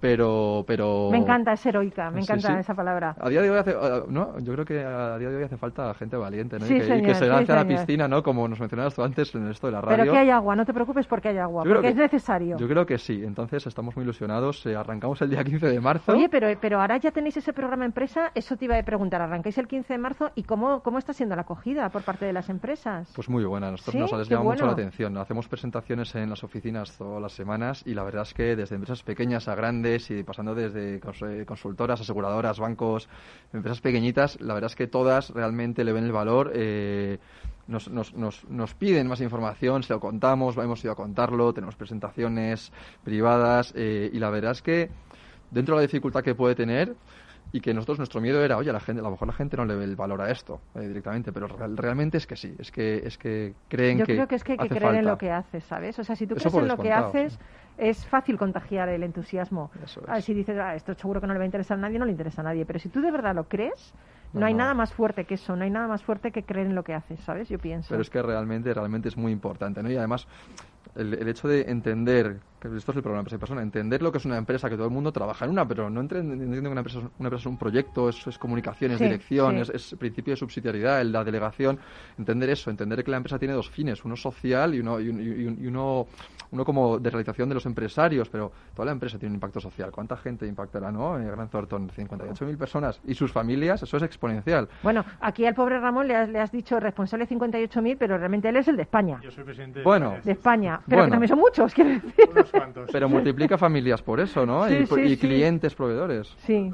pero, 0.00 0.64
pero... 0.66 1.08
Me 1.10 1.18
encanta, 1.18 1.52
es 1.52 1.66
heroica, 1.66 2.10
me 2.10 2.20
encanta 2.20 2.58
esa 2.60 2.74
palabra. 2.74 3.16
A 3.18 3.28
día 3.28 3.42
de 3.42 3.50
hoy 3.50 3.58
hace, 3.58 3.74
no, 4.08 4.38
yo 4.38 4.52
creo 4.52 4.64
que 4.64 4.84
a 4.84 5.18
día 5.18 5.30
de 5.30 5.36
hoy 5.36 5.42
hace 5.42 5.56
falta 5.56 5.92
gente 5.94 6.16
valiente, 6.16 6.58
¿no? 6.58 6.66
y, 6.66 6.68
que, 6.68 7.14
se 7.14 7.26
lance 7.26 7.52
a 7.52 7.56
la 7.56 7.64
piscina, 7.66 8.06
¿no? 8.06 8.22
Como 8.22 8.46
nos 8.46 8.60
mencionabas 8.60 8.94
tú 8.94 9.02
antes 9.02 9.34
en 9.34 9.48
esto 9.48 9.66
de 9.66 9.72
la 9.72 9.80
radio. 9.80 9.96
Pero 9.96 10.12
que 10.12 10.18
hay 10.18 10.30
agua, 10.30 10.54
no 10.54 10.64
te 10.64 10.72
preocupes 10.72 11.06
porque 11.06 11.28
hay 11.28 11.38
agua, 11.38 11.64
porque 11.64 11.88
es 11.88 11.96
necesario. 11.96 12.56
Yo 12.56 12.68
creo 12.68 12.86
que 12.86 12.98
sí, 12.98 13.22
entonces 13.24 13.66
estamos 13.66 13.96
muy 13.96 14.04
ilusionados, 14.04 14.64
eh, 14.66 14.76
arrancamos 14.76 15.20
el 15.22 15.30
día 15.30 15.42
15 15.42 15.66
de 15.66 15.80
marzo. 15.80 16.12
Oye, 16.12 16.28
pero, 16.28 16.48
pero 16.60 16.80
ahora 16.80 16.96
ya 16.98 17.10
tenéis 17.10 17.36
ese 17.36 17.52
programa 17.52 17.84
empresa, 17.84 18.30
eso 18.34 18.56
te 18.56 18.66
iba 18.66 18.78
a 18.78 18.82
preguntar, 18.82 19.20
arrancáis 19.20 19.58
el 19.58 19.66
15 19.66 19.94
de 19.94 19.98
marzo 19.98 20.30
y 20.34 20.44
cómo, 20.44 20.80
cómo 20.82 20.98
está 20.98 21.12
siendo 21.12 21.34
la 21.34 21.42
acogida 21.42 21.88
por 21.90 22.02
parte 22.02 22.24
de 22.24 22.32
las 22.32 22.48
empresas. 22.48 23.10
Pues 23.14 23.28
muy 23.28 23.44
buena, 23.44 23.70
nosotros 23.70 23.96
nos 23.96 24.12
ha 24.12 24.22
llamado 24.22 24.50
mucho 24.50 24.66
la 24.66 24.72
atención, 24.72 25.16
hacemos 25.18 25.48
presentaciones 25.48 26.14
en 26.14 26.30
las 26.30 26.44
oficinas 26.44 26.96
todas 26.96 27.20
las 27.20 27.32
semanas 27.32 27.82
y 27.84 27.94
la 27.94 28.04
verdad 28.04 28.22
es 28.22 28.34
que 28.34 28.54
desde 28.54 28.76
empresas 28.76 29.02
pequeñas 29.02 29.48
a 29.48 29.54
grandes 29.54 29.87
y 29.96 30.22
pasando 30.22 30.54
de 30.54 30.70
de 30.70 31.46
consultoras, 31.46 32.00
aseguradoras, 32.00 32.58
bancos, 32.58 33.08
empresas 33.52 33.80
pequeñitas, 33.80 34.40
la 34.40 34.54
verdad 34.54 34.70
es 34.70 34.76
que 34.76 34.86
todas 34.86 35.30
realmente 35.30 35.84
le 35.84 35.92
ven 35.92 36.04
el 36.04 36.12
valor. 36.12 36.52
Eh, 36.54 37.18
nos, 37.66 37.90
nos, 37.90 38.14
nos, 38.14 38.74
piden 38.74 39.08
más 39.08 39.20
información, 39.20 39.82
se 39.82 39.92
lo 39.92 40.00
contamos, 40.00 40.56
hemos 40.56 40.82
ido 40.82 40.92
a 40.92 40.96
contarlo, 40.96 41.52
tenemos 41.52 41.76
presentaciones 41.76 42.72
privadas 43.04 43.74
eh, 43.76 44.10
y 44.10 44.18
la 44.18 44.30
verdad 44.30 44.52
es 44.52 44.62
que 44.62 44.90
dentro 45.50 45.74
de 45.74 45.82
la 45.82 45.86
dificultad 45.86 46.22
que 46.22 46.34
puede 46.34 46.54
tener, 46.54 46.94
y 47.52 47.60
que 47.60 47.72
nosotros 47.72 47.98
nuestro 47.98 48.20
miedo 48.20 48.44
era, 48.44 48.56
oye, 48.56 48.72
la 48.72 48.80
gente, 48.80 49.00
a 49.00 49.04
lo 49.04 49.10
mejor 49.10 49.28
la 49.28 49.34
gente 49.34 49.56
no 49.56 49.64
le 49.64 49.74
ve 49.74 49.84
el 49.84 49.96
valor 49.96 50.20
a 50.20 50.30
esto 50.30 50.60
eh, 50.74 50.86
directamente, 50.86 51.32
pero 51.32 51.48
realmente 51.48 52.18
es 52.18 52.26
que 52.26 52.36
sí, 52.36 52.54
es 52.58 52.70
que 52.70 52.96
es 52.98 53.16
que 53.16 53.54
creen 53.68 53.98
Yo 53.98 54.04
que 54.04 54.14
creo 54.14 54.28
que 54.28 54.34
es 54.34 54.44
que 54.44 54.52
hay 54.52 54.58
que 54.58 54.68
creer 54.68 54.96
en 54.96 55.06
lo 55.06 55.16
que 55.16 55.30
haces, 55.30 55.64
¿sabes? 55.64 55.98
O 55.98 56.04
sea, 56.04 56.14
si 56.14 56.26
tú 56.26 56.34
crees 56.34 56.54
en 56.54 56.68
lo 56.68 56.76
que 56.76 56.92
haces, 56.92 57.38
es 57.78 58.06
fácil 58.06 58.36
contagiar 58.36 58.88
el 58.88 59.02
entusiasmo. 59.02 59.70
si 60.20 60.34
dices, 60.34 60.58
ah, 60.58 60.74
esto 60.74 60.94
seguro 60.94 61.20
que 61.20 61.26
no 61.26 61.32
le 61.32 61.38
va 61.38 61.44
a 61.44 61.46
interesar 61.46 61.78
a 61.78 61.80
nadie, 61.80 61.98
no 61.98 62.04
le 62.04 62.10
interesa 62.10 62.42
a 62.42 62.44
nadie, 62.44 62.66
pero 62.66 62.78
si 62.78 62.88
tú 62.88 63.00
de 63.00 63.10
verdad 63.10 63.34
lo 63.34 63.44
crees, 63.44 63.94
no, 64.32 64.44
hay 64.44 64.52
nada 64.52 64.74
más 64.74 64.92
fuerte 64.92 65.24
que 65.24 65.34
eso, 65.34 65.56
no 65.56 65.64
hay 65.64 65.70
nada 65.70 65.88
más 65.88 66.02
fuerte 66.02 66.32
que 66.32 66.42
creer 66.42 66.66
en 66.66 66.74
lo 66.74 66.82
que 66.82 66.92
haces, 66.92 67.20
¿sabes? 67.20 67.48
Yo 67.48 67.58
pienso. 67.58 67.88
Pero 67.88 68.02
es 68.02 68.10
que 68.10 68.20
realmente, 68.20 68.74
realmente 68.74 69.08
es 69.08 69.16
muy 69.16 69.32
importante, 69.32 69.82
¿no? 69.82 69.90
Y 69.90 69.96
además, 69.96 70.28
el, 70.96 71.14
el 71.14 71.28
hecho 71.28 71.48
de 71.48 71.62
entender 71.62 72.40
esto 72.60 72.90
es 72.90 72.96
el 72.96 73.02
problema 73.02 73.18
de 73.18 73.20
empresa 73.20 73.38
persona, 73.38 73.62
entender 73.62 74.02
lo 74.02 74.10
que 74.10 74.18
es 74.18 74.24
una 74.24 74.36
empresa, 74.36 74.68
que 74.68 74.76
todo 74.76 74.86
el 74.86 74.92
mundo 74.92 75.12
trabaja 75.12 75.44
en 75.44 75.52
una, 75.52 75.66
pero 75.66 75.88
no 75.88 76.00
entiende 76.00 76.60
que 76.60 76.68
una 76.68 76.80
empresa, 76.80 76.98
una 76.98 77.28
empresa 77.28 77.42
es 77.42 77.46
un 77.46 77.56
proyecto, 77.56 78.08
es, 78.08 78.26
es 78.26 78.38
comunicación, 78.38 78.92
es 78.92 78.98
dirección, 78.98 79.58
Es, 79.58 79.94
principio 79.98 80.32
de 80.32 80.36
subsidiariedad, 80.36 81.02
la 81.04 81.22
delegación, 81.22 81.78
entender 82.18 82.50
eso, 82.50 82.70
entender 82.70 83.04
que 83.04 83.10
la 83.10 83.18
empresa 83.18 83.38
tiene 83.38 83.54
dos 83.54 83.70
fines, 83.70 84.04
uno 84.04 84.16
social 84.16 84.74
y 84.74 84.80
uno, 84.80 85.00
y, 85.00 85.08
uno, 85.08 86.06
uno 86.50 86.64
como 86.64 86.98
de 86.98 87.10
realización 87.10 87.48
de 87.48 87.54
los 87.54 87.66
empresarios, 87.66 88.28
pero 88.28 88.50
toda 88.74 88.86
la 88.86 88.92
empresa 88.92 89.18
tiene 89.18 89.30
un 89.30 89.36
impacto 89.36 89.60
social. 89.60 89.92
¿Cuánta 89.92 90.16
gente 90.16 90.46
impactará, 90.46 90.90
no? 90.90 91.16
En 91.16 91.28
Gran 91.28 91.48
Thornton, 91.48 91.88
58.000 91.90 92.56
personas 92.56 93.00
y 93.06 93.14
sus 93.14 93.30
familias, 93.30 93.82
eso 93.82 93.96
es 93.96 94.02
exponencial. 94.02 94.68
Bueno, 94.82 95.04
aquí 95.20 95.46
al 95.46 95.54
pobre 95.54 95.78
Ramón 95.78 96.08
le 96.08 96.16
has, 96.16 96.28
le 96.28 96.40
has 96.40 96.50
dicho 96.50 96.80
responsable 96.80 97.28
58.000, 97.28 97.96
pero 97.98 98.18
realmente 98.18 98.48
él 98.48 98.56
es 98.56 98.66
el 98.66 98.76
de 98.76 98.82
España. 98.82 99.20
Yo 99.22 99.30
soy 99.30 99.44
presidente 99.44 99.80
de 99.80 99.84
bueno, 99.84 100.16
De 100.24 100.32
España, 100.32 100.77
pero 100.86 101.04
que 101.04 101.10
también 101.10 101.28
son 101.28 101.38
muchos, 101.38 101.74
quiero 101.74 101.90
decir. 101.90 102.12
Pero 102.92 103.08
multiplica 103.08 103.58
familias 103.58 104.02
por 104.02 104.20
eso, 104.20 104.44
¿no? 104.46 104.66
y, 104.70 105.16
clientes, 105.16 105.74
proveedores. 105.74 106.34
Sí. 106.38 106.70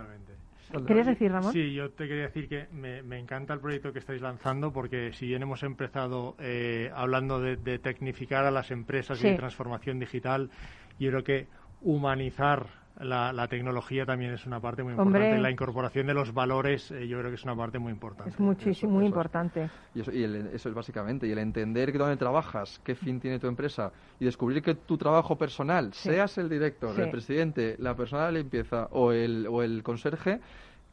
¿Querías 0.87 1.07
decir, 1.07 1.31
Ramón? 1.31 1.53
Sí, 1.53 1.73
yo 1.73 1.91
te 1.91 2.09
quería 2.09 2.25
decir 2.25 2.49
que 2.49 2.67
me, 2.73 3.19
encanta 3.19 3.55
el 3.55 3.61
proyecto 3.61 3.93
que 3.93 4.01
estáis 4.01 4.21
lanzando 4.21 4.73
porque 4.73 5.13
si 5.13 5.27
bien 5.27 5.43
hemos 5.43 5.63
empezado 5.63 6.35
eh, 6.41 6.91
hablando 6.95 7.41
de, 7.41 7.79
tecnificar 7.79 8.45
a 8.45 8.51
las 8.51 8.71
empresas 8.73 9.23
y 9.23 9.29
de 9.29 9.37
transformación 9.37 10.01
digital, 10.01 10.51
yo 10.99 11.11
creo 11.11 11.25
que 11.25 11.47
humanizar 11.81 12.67
la, 13.01 13.49
tecnología 13.49 14.07
también 14.07 14.33
es 14.33 14.47
una 14.47 14.61
parte 14.61 14.83
muy 14.83 14.93
importante. 14.93 15.39
La 15.39 15.51
incorporación 15.51 16.07
de 16.07 16.15
los 16.15 16.33
valores, 16.33 16.91
eh, 16.91 17.09
yo 17.09 17.19
creo 17.19 17.31
que 17.31 17.37
es 17.37 17.45
una 17.45 17.57
parte 17.57 17.79
muy 17.79 17.93
importante. 17.93 18.31
Es 18.31 18.39
muchísimo, 18.39 18.93
muy 18.93 19.07
importante. 19.07 19.69
Y, 19.95 20.01
eso, 20.01 20.69
es 20.69 20.75
básicamente, 20.75 21.27
y 21.27 21.33
el 21.33 21.39
entender 21.39 21.91
que 21.91 21.99
dónde 21.99 22.17
trabajas, 22.17 22.81
qué 22.85 22.95
fin 22.95 23.21
tiene 23.21 23.39
tu 23.39 23.49
empresa, 23.49 23.93
y 24.21 24.25
descubrir 24.25 24.63
que 24.63 24.75
tu 24.75 24.97
trabajo 24.97 25.37
personal, 25.37 25.93
seas 25.93 26.39
el 26.39 26.49
director, 26.49 26.99
el 26.99 27.11
presidente, 27.11 27.77
la 27.79 27.95
persona 27.97 28.27
de 28.27 28.33
limpieza 28.33 28.89
o 28.93 29.13
el, 29.13 29.47
o 29.49 29.63
el 29.63 29.83
conserje, 29.83 30.41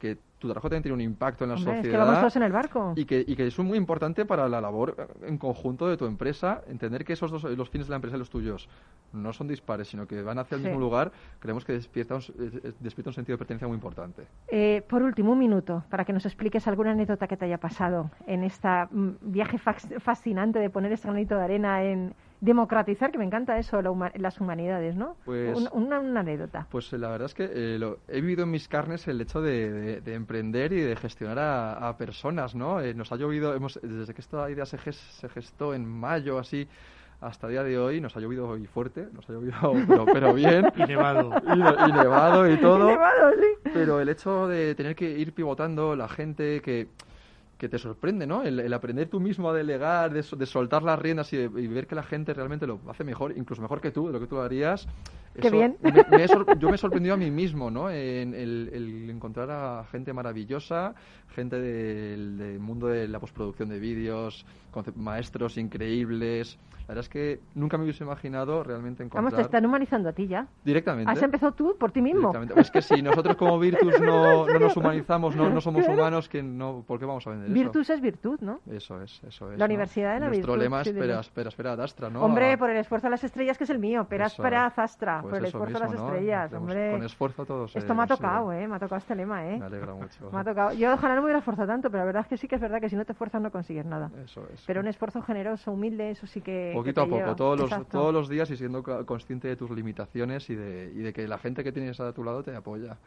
que 0.02 0.18
tu 0.40 0.48
trabajo 0.48 0.68
también 0.68 0.82
tiene 0.82 0.96
un 0.96 1.02
impacto 1.02 1.44
en 1.44 1.52
la 1.52 1.58
sociedad. 1.58 1.86
Es 1.86 1.92
que 1.92 1.96
vamos 1.96 2.18
todos 2.18 2.36
en 2.36 2.42
el 2.42 2.52
barco. 2.52 2.94
Y 2.96 3.06
que, 3.06 3.24
y 3.26 3.36
que 3.36 3.46
es 3.46 3.60
muy 3.60 3.78
importante 3.78 4.26
para 4.26 4.50
la 4.50 4.60
labor 4.60 5.08
en 5.22 5.38
conjunto 5.38 5.88
de 5.88 5.96
tu 5.96 6.08
empresa, 6.08 6.64
entender 6.68 7.06
que 7.06 7.14
esos 7.14 7.30
dos, 7.30 7.44
los 7.44 7.70
fines 7.70 7.86
de 7.86 7.92
la 7.92 7.98
empresa 7.98 8.16
y 8.16 8.20
los 8.20 8.32
tuyos 8.32 8.68
no 9.14 9.32
son 9.32 9.48
dispares, 9.48 9.90
sino 9.90 10.08
que 10.08 10.24
van 10.24 10.40
hacia 10.40 10.56
el 10.56 10.64
mismo 10.64 10.80
lugar, 10.80 11.12
creemos 11.40 11.64
que 11.64 11.74
despierta 11.74 12.16
un, 12.16 12.22
despierta 12.80 13.12
un 13.12 13.14
sentido 13.14 13.36
de 13.36 13.38
pertenencia 13.38 13.68
muy 13.68 13.76
importante. 13.76 14.24
Eh, 14.48 14.84
por 14.90 15.04
último, 15.04 15.34
un 15.34 15.40
minuto, 15.40 15.84
para 15.92 16.04
que 16.04 16.14
nos 16.14 16.26
expliques 16.26 16.68
alguna 16.68 16.92
anécdota 16.92 17.28
que 17.28 17.38
te 17.38 17.46
haya 17.46 17.60
pasado 17.60 18.10
en 18.26 18.44
este 18.44 18.68
viaje 19.22 19.60
fascinante 19.60 20.58
de 20.58 20.72
poner 20.72 20.92
ese 20.92 21.08
granito 21.08 21.36
de 21.36 21.44
arena 21.44 21.84
en 21.84 22.16
democratizar, 22.42 23.12
que 23.12 23.18
me 23.18 23.26
encanta 23.26 23.58
eso, 23.58 23.82
las 24.16 24.42
humanidades, 24.42 24.96
¿no? 24.96 25.16
Pues, 25.26 25.70
una, 25.72 25.98
anécdota. 25.98 26.68
Pues 26.70 26.92
la 26.94 27.10
verdad 27.10 27.28
es 27.28 27.34
que 27.34 27.50
eh, 27.50 27.96
he 28.08 28.22
vivido 28.22 28.44
en 28.44 28.52
mis 28.52 28.68
carnes 28.68 29.08
el 29.08 29.22
hecho 29.22 29.42
de, 29.42 30.02
emprender 30.08 30.74
y 30.74 30.82
de 30.82 30.96
gestionar 30.96 31.40
a, 31.40 31.96
personas, 31.98 32.56
¿no? 32.56 32.82
Eh, 32.82 32.94
nos 32.94 33.12
ha 33.12 33.16
llovido, 33.16 33.56
hemos, 33.56 33.80
desde 33.82 34.14
que 34.14 34.22
esta 34.22 34.50
idea 34.50 34.66
se, 34.66 34.78
se 34.92 35.30
gestó 35.30 35.74
en 35.74 35.88
mayo, 35.88 36.40
así, 36.40 36.68
hasta 37.22 37.46
el 37.46 37.54
día 37.54 37.64
de 37.64 37.78
hoy 37.78 38.02
nos 38.02 38.18
ha 38.18 38.20
llovido 38.20 38.50
hoy 38.50 38.66
fuerte, 38.66 39.08
nos 39.14 39.30
ha 39.30 39.34
llovido 39.34 39.54
pero, 40.14 40.34
bien. 40.34 40.66
y 40.76 40.84
nevado. 40.84 41.32
Y, 41.46 41.92
nevado 41.92 42.50
y 42.52 42.58
todo. 42.58 42.88
nevado, 42.88 43.32
sí. 43.40 43.70
Pero 43.72 44.02
el 44.02 44.10
hecho 44.10 44.48
de 44.48 44.74
tener 44.74 44.96
que 44.96 45.10
ir 45.12 45.34
pivotando, 45.34 45.96
la 45.96 46.10
gente 46.10 46.62
que 46.62 46.88
que 47.62 47.70
te 47.70 47.78
sorprende, 47.78 48.26
¿no? 48.26 48.42
El, 48.42 48.74
aprender 48.74 49.08
tú 49.08 49.20
mismo 49.20 49.52
a 49.52 49.54
delegar, 49.54 50.12
de, 50.12 50.46
soltar 50.48 50.82
las 50.82 50.98
riendas 50.98 51.32
y, 51.32 51.46
ver 51.46 51.86
que 51.86 51.94
la 51.94 52.02
gente 52.02 52.34
realmente 52.34 52.66
lo 52.66 52.80
hace 52.90 53.04
mejor, 53.04 53.38
incluso 53.38 53.62
mejor 53.62 53.80
que 53.80 53.92
tú, 53.92 54.08
de 54.08 54.14
lo 54.14 54.20
que 54.20 54.26
tú 54.26 54.40
harías. 54.40 54.88
Qué 55.40 55.50
bien. 55.50 55.78
yo 56.60 56.70
me 56.70 56.76
he 56.76 56.78
sorprendido 56.78 57.14
a 57.14 57.18
mí 57.18 57.32
mismo, 57.32 57.72
¿no? 57.72 57.90
En 57.90 58.34
el, 58.34 59.10
encontrar 59.10 59.50
a 59.52 59.86
gente 59.86 60.14
maravillosa, 60.14 60.94
gente 61.30 61.60
del, 61.60 62.60
mundo 62.60 62.88
de 62.88 63.08
la 63.08 63.20
postproducción 63.20 63.70
de 63.70 63.80
vídeos, 63.80 64.46
maestros 64.96 65.58
increíbles. 65.58 66.58
La 66.82 66.96
verdad 66.96 67.04
es 67.04 67.10
que 67.10 67.40
nunca 67.56 67.78
me 67.78 67.84
hubiese 67.84 68.04
imaginado 68.04 68.64
realmente 68.64 69.04
encontrar... 69.04 69.24
Vamos, 69.24 69.38
te 69.38 69.44
están 69.44 69.66
humanizando 69.66 70.10
a 70.10 70.14
ti 70.14 70.28
ya. 70.28 70.48
Directamente. 70.66 71.10
¿Has 71.10 71.22
empezado 71.22 71.54
tú 71.54 71.78
por 71.80 71.92
ti 71.92 72.02
mismo? 72.02 72.34
Es 72.58 72.70
que 72.70 72.82
si 72.82 73.02
nosotros 73.02 73.38
como 73.38 73.58
Virtus 73.60 74.02
no, 74.02 74.46
no 74.48 74.60
nos 74.60 74.76
humanizamos, 74.76 75.36
no, 75.36 75.50
no 75.50 75.62
somos 75.62 75.88
humanos, 75.88 76.28
que 76.28 76.44
no, 76.44 76.84
¿por 76.86 77.00
qué 77.00 77.06
vamos 77.06 77.26
a 77.28 77.30
vender 77.30 77.50
Virtus 77.50 77.90
es 77.92 78.02
virtud, 78.02 78.40
¿no? 78.42 78.60
Eso 78.70 79.02
es, 79.02 79.22
eso 79.26 79.52
es. 79.54 79.60
La 79.60 79.66
Universidad 79.66 80.16
de 80.16 80.20
la 80.20 80.28
Nuestro 80.28 80.54
Virtud. 80.54 80.64
lema 80.64 80.82
es 80.82 80.88
espera, 80.88 81.20
espera, 81.20 81.50
espera, 81.50 81.76
Dastra, 81.78 82.10
¿no? 82.10 82.24
Hombre, 82.24 82.58
por 82.58 82.70
el 82.70 82.78
esfuerzo 82.78 83.08
de 83.08 83.12
las 83.12 83.24
estrellas, 83.24 83.58
que 83.58 83.64
es 83.64 83.70
el 83.70 83.80
mío. 83.80 84.06
Pera, 84.10 84.26
espera, 84.26 84.70
Zastra. 84.72 85.21
Por 85.22 85.36
el 85.36 85.46
esfuerzo 85.46 85.80
de 85.80 85.86
las 85.86 85.94
estrellas, 85.94 86.54
hombre. 86.54 86.92
Con 86.92 87.04
esfuerzo 87.04 87.46
todos. 87.46 87.76
Esto 87.76 87.94
me 87.96 88.04
ha 88.04 88.08
tocado, 88.08 88.52
¿eh? 88.52 88.68
Me 88.68 88.76
ha 88.76 88.80
tocado 88.80 88.98
este 88.98 89.16
lema, 89.16 89.46
¿eh? 89.48 89.58
Me 89.58 89.66
alegra 89.66 89.94
mucho. 89.94 90.30
Me 90.32 90.40
ha 90.40 90.44
tocado. 90.44 90.74
Yo 90.74 90.94
ojalá 90.94 91.16
no 91.16 91.22
me 91.22 91.26
hubiera 91.26 91.40
esforzado 91.40 91.68
tanto, 91.68 91.90
pero 91.90 92.00
la 92.00 92.06
verdad 92.06 92.22
es 92.24 92.28
que 92.28 92.38
sí 92.38 92.48
que 92.48 92.56
es 92.56 92.62
verdad 92.62 92.80
que 92.80 92.90
si 92.90 92.96
no 92.96 93.06
te 93.06 93.12
esfuerzas 93.12 93.42
no 93.42 93.52
consigues 93.52 93.86
nada. 93.86 94.12
Eso 94.24 94.48
es. 94.54 94.64
Pero 94.66 94.82
un 94.82 94.88
esfuerzo 94.88 95.22
generoso, 95.22 95.72
humilde, 95.72 96.12
eso 96.12 96.28
sí 96.28 96.42
que... 96.42 96.72
Poquito 96.74 97.02
a 97.02 97.08
poco, 97.08 97.36
todos 97.36 97.60
los, 97.60 97.88
todos 97.88 98.14
los 98.14 98.30
días 98.30 98.50
y 98.52 98.58
siendo 98.58 98.84
consciente 99.06 99.48
de 99.48 99.56
tus 99.56 99.72
limitaciones 99.72 100.50
y 100.50 100.56
de, 100.56 100.92
y 100.94 101.00
de 101.00 101.14
que 101.14 101.28
la 101.28 101.38
gente 101.38 101.64
que 101.64 101.72
tienes 101.72 102.00
a 102.00 102.14
tu 102.14 102.24
lado 102.24 102.44
te 102.44 102.56
apoya. 102.56 102.98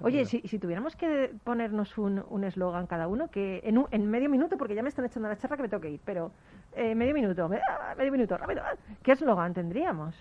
Oye, 0.00 0.24
si, 0.24 0.40
si, 0.40 0.58
tuviéramos 0.58 0.96
que 0.96 1.32
ponernos 1.44 1.96
un 1.98 2.44
eslogan 2.44 2.86
cada 2.86 3.06
uno, 3.08 3.28
que 3.28 3.60
en, 3.64 3.84
en 3.90 4.10
medio 4.10 4.28
minuto, 4.28 4.56
porque 4.56 4.74
ya 4.74 4.82
me 4.82 4.88
están 4.88 5.04
echando 5.04 5.28
la 5.28 5.36
charla 5.36 5.56
que 5.56 5.62
me 5.62 5.68
tengo 5.68 5.80
que 5.80 5.90
ir, 5.90 6.00
pero 6.04 6.32
eh, 6.74 6.94
medio 6.94 7.14
minuto, 7.14 7.48
medio 7.48 8.12
minuto, 8.12 8.36
rápido, 8.36 8.62
¿qué 9.02 9.12
eslogan 9.12 9.54
tendríamos? 9.54 10.14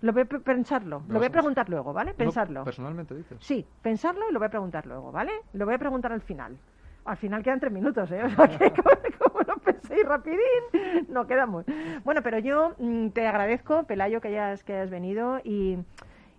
Lo 0.00 0.12
voy 0.12 0.22
a 0.22 0.24
pensarlo, 0.26 1.02
lo 1.08 1.18
voy 1.18 1.26
a 1.26 1.30
preguntar 1.30 1.68
luego, 1.68 1.92
¿vale? 1.92 2.14
Pensarlo. 2.14 2.64
personalmente 2.64 3.14
dices. 3.14 3.38
Sí, 3.40 3.66
pensarlo 3.82 4.28
y 4.28 4.32
lo 4.32 4.38
voy 4.38 4.46
a 4.46 4.50
preguntar 4.50 4.86
luego, 4.86 5.10
¿vale? 5.10 5.32
Lo 5.52 5.64
voy 5.64 5.74
a 5.74 5.78
preguntar 5.78 6.12
al 6.12 6.20
final. 6.20 6.56
Al 7.04 7.16
final 7.16 7.42
quedan 7.42 7.58
tres 7.58 7.72
minutos, 7.72 8.10
¿eh? 8.12 8.22
O 8.22 8.28
sea 8.28 8.48
que 8.48 8.72
como, 9.18 9.40
lo 9.40 9.56
penséis 9.58 10.04
rapidín, 10.04 11.08
no 11.08 11.26
quedamos. 11.26 11.64
Bueno, 12.04 12.22
pero 12.22 12.38
yo 12.38 12.74
mm, 12.78 13.08
te 13.08 13.26
agradezco, 13.26 13.84
Pelayo, 13.84 14.20
que 14.20 14.28
hayas, 14.28 14.62
que 14.62 14.74
hayas 14.74 14.90
venido 14.90 15.40
y 15.42 15.78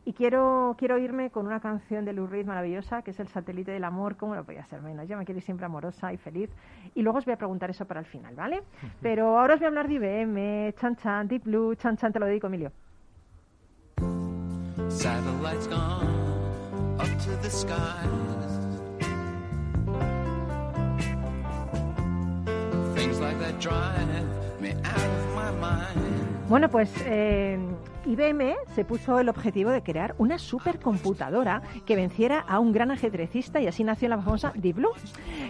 y 0.09 0.13
quiero, 0.13 0.75
quiero 0.75 0.97
irme 0.97 1.29
con 1.29 1.45
una 1.45 1.59
canción 1.59 2.03
de 2.03 2.13
Lou 2.13 2.25
Reed 2.25 2.47
maravillosa, 2.47 3.03
que 3.03 3.11
es 3.11 3.19
El 3.19 3.27
satélite 3.27 3.71
del 3.71 3.83
amor. 3.83 4.15
¿Cómo 4.15 4.33
lo 4.33 4.43
podía 4.43 4.65
ser 4.65 4.81
menos? 4.81 5.07
Yo 5.07 5.15
me 5.15 5.23
quiero 5.23 5.37
ir 5.37 5.43
siempre 5.43 5.67
amorosa 5.67 6.11
y 6.11 6.17
feliz. 6.17 6.49
Y 6.95 7.03
luego 7.03 7.19
os 7.19 7.25
voy 7.25 7.35
a 7.35 7.37
preguntar 7.37 7.69
eso 7.69 7.85
para 7.85 7.99
el 7.99 8.07
final, 8.07 8.33
¿vale? 8.33 8.63
Pero 9.03 9.37
ahora 9.37 9.53
os 9.53 9.59
voy 9.59 9.65
a 9.65 9.67
hablar 9.67 9.87
de 9.87 9.93
IBM, 9.93 10.73
Chan 10.79 10.95
Chan, 10.95 11.27
Deep 11.27 11.43
Blue, 11.43 11.75
Chan 11.75 11.95
Chan, 11.97 12.11
te 12.11 12.19
lo 12.19 12.25
dedico, 12.25 12.47
Emilio. 12.47 12.71
Satellites 14.89 15.67
gone 15.67 16.97
up 16.99 17.07
to 17.23 17.29
the 17.41 17.49
skies. 17.49 18.53
Things 22.95 23.19
like 23.19 23.39
that 23.39 23.59
drive 23.59 24.59
me 24.59 24.73
out 24.83 24.97
of 24.97 25.35
my 25.35 25.51
mind. 25.51 26.49
Bueno, 26.49 26.67
pues 26.69 26.89
eh, 27.05 27.57
IBM 28.05 28.55
se 28.75 28.85
puso 28.85 29.19
el 29.19 29.29
objetivo 29.29 29.71
de 29.71 29.83
crear 29.83 30.15
una 30.17 30.37
supercomputadora 30.37 31.61
que 31.85 31.95
venciera 31.95 32.39
a 32.39 32.59
un 32.59 32.71
gran 32.71 32.91
ajedrecista 32.91 33.59
y 33.59 33.67
así 33.67 33.83
nació 33.83 34.09
la 34.09 34.17
famosa 34.17 34.53
Deep 34.55 34.77
Blue. 34.77 34.91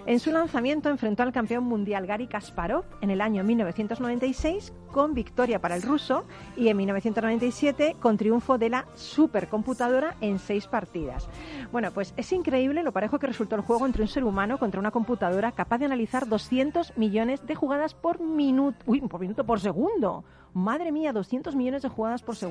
En 0.06 0.20
su 0.20 0.32
lanzamiento 0.32 0.90
enfrentó 0.90 1.24
al 1.24 1.32
campeón 1.32 1.64
mundial 1.64 2.08
Gary 2.08 2.28
Kasparov 2.28 2.86
en 3.02 3.12
el 3.12 3.22
año 3.22 3.44
1996 3.44 4.74
con 4.92 5.14
victoria 5.14 5.60
para 5.60 5.76
el 5.76 5.84
ruso 5.84 6.26
y 6.58 6.70
en 6.70 6.78
1997 6.78 7.96
con 8.00 8.18
triunfo 8.18 8.58
de 8.58 8.70
la 8.70 8.86
supercomputadora 8.96 10.16
en 10.22 10.40
seis 10.40 10.68
partidas. 10.68 11.30
Bueno, 11.72 11.92
pues 11.92 12.14
es 12.18 12.32
increíble 12.34 12.84
lo 12.84 12.92
parejo 12.92 13.20
que 13.20 13.28
resultó 13.28 13.56
el 13.56 13.62
juego 13.62 13.86
entre 13.86 14.02
un 14.02 14.08
ser 14.08 14.24
humano 14.24 14.58
contra 14.58 14.80
una 14.80 14.92
computadora 14.92 15.52
capaz 15.52 15.78
de 15.78 15.86
analizar 15.86 16.28
200 16.28 16.98
millones 16.98 17.46
de 17.46 17.56
jugadas 17.56 17.94
por 17.94 18.20
minuto, 18.20 18.78
uy, 18.86 19.02
por 19.02 19.22
minuto, 19.22 19.46
por 19.46 19.60
segundo. 19.60 20.24
Madre 20.54 20.92
mía, 20.92 21.14
200 21.14 21.56
millones 21.56 21.84
de 21.84 21.90
jugadas 21.90 22.24
por 22.24 22.36
segundo. 22.36 22.49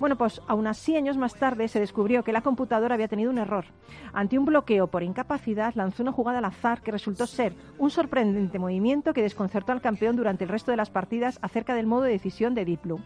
Bueno, 0.00 0.16
pues 0.16 0.40
aún 0.46 0.66
así, 0.66 0.96
años 0.96 1.16
más 1.16 1.34
tarde, 1.34 1.68
se 1.68 1.80
descubrió 1.80 2.22
que 2.24 2.32
la 2.32 2.42
computadora 2.42 2.94
había 2.94 3.08
tenido 3.08 3.30
un 3.30 3.38
error. 3.38 3.66
Ante 4.12 4.38
un 4.38 4.44
bloqueo 4.44 4.88
por 4.88 5.02
incapacidad, 5.02 5.74
lanzó 5.74 6.02
una 6.02 6.12
jugada 6.12 6.38
al 6.38 6.44
azar 6.44 6.82
que 6.82 6.92
resultó 6.92 7.26
ser 7.26 7.54
un 7.78 7.90
sorprendente 7.90 8.58
movimiento 8.58 9.12
que 9.12 9.22
desconcertó 9.22 9.72
al 9.72 9.80
campeón 9.80 10.16
durante 10.16 10.44
el 10.44 10.50
resto 10.50 10.70
de 10.70 10.76
las 10.76 10.90
partidas 10.90 11.38
acerca 11.42 11.74
del 11.74 11.86
modo 11.86 12.02
de 12.02 12.12
decisión 12.12 12.54
de 12.54 12.64
Deep 12.64 12.82
Blue. 12.82 13.00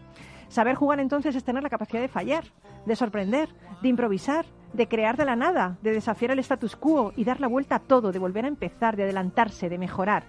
Saber 0.49 0.75
jugar 0.75 0.99
entonces 0.99 1.35
es 1.35 1.43
tener 1.43 1.63
la 1.63 1.69
capacidad 1.69 2.01
de 2.01 2.07
fallar, 2.07 2.43
de 2.85 2.95
sorprender, 2.95 3.49
de 3.81 3.89
improvisar, 3.89 4.45
de 4.73 4.87
crear 4.87 5.17
de 5.17 5.25
la 5.25 5.35
nada, 5.35 5.77
de 5.81 5.93
desafiar 5.93 6.31
el 6.31 6.39
status 6.39 6.75
quo 6.75 7.13
y 7.15 7.23
dar 7.23 7.39
la 7.39 7.47
vuelta 7.47 7.75
a 7.75 7.79
todo, 7.79 8.11
de 8.11 8.19
volver 8.19 8.45
a 8.45 8.49
empezar, 8.49 8.95
de 8.95 9.03
adelantarse, 9.03 9.69
de 9.69 9.77
mejorar. 9.77 10.23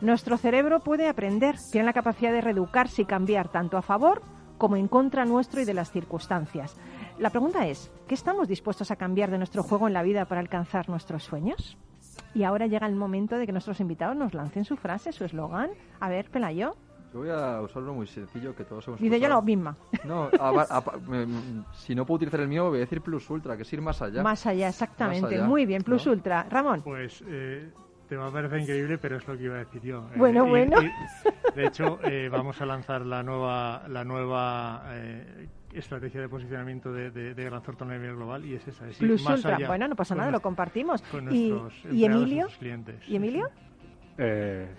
Nuestro 0.00 0.36
cerebro 0.36 0.80
puede 0.80 1.08
aprender, 1.08 1.56
tiene 1.72 1.86
la 1.86 1.92
capacidad 1.92 2.32
de 2.32 2.40
reeducarse 2.40 3.02
y 3.02 3.06
cambiar 3.06 3.48
tanto 3.48 3.76
a 3.76 3.82
favor 3.82 4.22
como 4.58 4.76
en 4.76 4.88
contra 4.88 5.24
nuestro 5.24 5.60
y 5.60 5.64
de 5.64 5.74
las 5.74 5.90
circunstancias. 5.90 6.76
La 7.18 7.30
pregunta 7.30 7.66
es, 7.66 7.90
¿qué 8.06 8.14
estamos 8.14 8.48
dispuestos 8.48 8.90
a 8.90 8.96
cambiar 8.96 9.30
de 9.30 9.38
nuestro 9.38 9.62
juego 9.62 9.86
en 9.86 9.94
la 9.94 10.02
vida 10.02 10.26
para 10.26 10.40
alcanzar 10.40 10.88
nuestros 10.88 11.24
sueños? 11.24 11.76
Y 12.34 12.44
ahora 12.44 12.66
llega 12.66 12.86
el 12.86 12.94
momento 12.94 13.38
de 13.38 13.46
que 13.46 13.52
nuestros 13.52 13.80
invitados 13.80 14.16
nos 14.16 14.34
lancen 14.34 14.64
su 14.64 14.76
frase, 14.76 15.12
su 15.12 15.24
eslogan. 15.24 15.70
A 16.00 16.08
ver, 16.08 16.30
Pelayo. 16.30 16.76
Yo 17.12 17.20
voy 17.20 17.30
a 17.30 17.62
usar 17.62 17.82
uno 17.82 17.94
muy 17.94 18.06
sencillo 18.06 18.54
que 18.54 18.64
todos 18.64 18.86
hemos 18.88 19.00
Dice 19.00 19.18
yo 19.18 19.28
lo 19.28 19.40
misma. 19.40 19.74
No, 20.04 20.28
si 21.72 21.94
no 21.94 22.04
puedo 22.04 22.16
utilizar 22.16 22.40
el 22.40 22.48
mío, 22.48 22.68
voy 22.68 22.78
a 22.78 22.80
decir 22.80 23.00
plus 23.00 23.30
ultra, 23.30 23.56
que 23.56 23.62
es 23.62 23.72
ir 23.72 23.80
más 23.80 24.02
allá. 24.02 24.22
Más 24.22 24.46
allá, 24.46 24.68
exactamente. 24.68 25.40
Muy 25.42 25.64
bien, 25.64 25.82
plus 25.82 26.06
ultra. 26.06 26.46
Ramón. 26.50 26.82
Pues 26.82 27.24
eh, 27.26 27.70
te 28.08 28.16
va 28.16 28.28
a 28.28 28.30
parecer 28.30 28.60
increíble, 28.60 28.98
pero 28.98 29.16
es 29.16 29.26
lo 29.26 29.36
que 29.36 29.44
iba 29.44 29.56
a 29.56 29.58
decir 29.58 29.82
yo. 29.82 30.08
Eh, 30.12 30.16
bueno, 30.16 30.46
bueno. 30.46 30.78
de 31.54 31.66
hecho, 31.66 31.98
eh, 32.04 32.28
vamos 32.30 32.60
a 32.60 32.66
lanzar 32.66 33.04
la 33.04 33.22
nueva, 33.22 33.84
la 33.88 34.04
nueva 34.04 34.84
eh, 34.90 35.48
estrategia 35.72 36.20
de 36.20 36.28
posicionamiento 36.28 36.92
de, 36.92 37.10
de, 37.10 37.34
de 37.34 37.44
Gran 37.44 37.62
Thornton 37.62 37.90
a 37.90 37.94
nivel 37.98 38.16
global 38.16 38.44
y 38.44 38.54
es 38.54 38.66
esa. 38.68 38.88
Es 38.88 38.98
Plus 38.98 39.22
más 39.24 39.36
Ultra. 39.36 39.56
Allá 39.56 39.68
bueno, 39.68 39.88
no 39.88 39.96
pasa 39.96 40.14
nada, 40.14 40.30
lo 40.30 40.40
compartimos. 40.40 41.02
¿Y, 41.30 41.52
¿Y 41.90 42.04
Emilio? 42.04 42.48
¿Y 43.06 43.16
Emilio? 43.16 43.50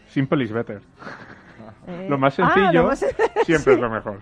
simple 0.07 0.43
is 0.43 0.51
better. 0.51 0.81
Lo 2.07 2.17
más 2.17 2.39
ah, 2.39 2.53
sencillo 2.53 2.89
siempre 3.45 3.73
es 3.73 3.79
lo 3.79 3.89
mejor. 3.89 4.19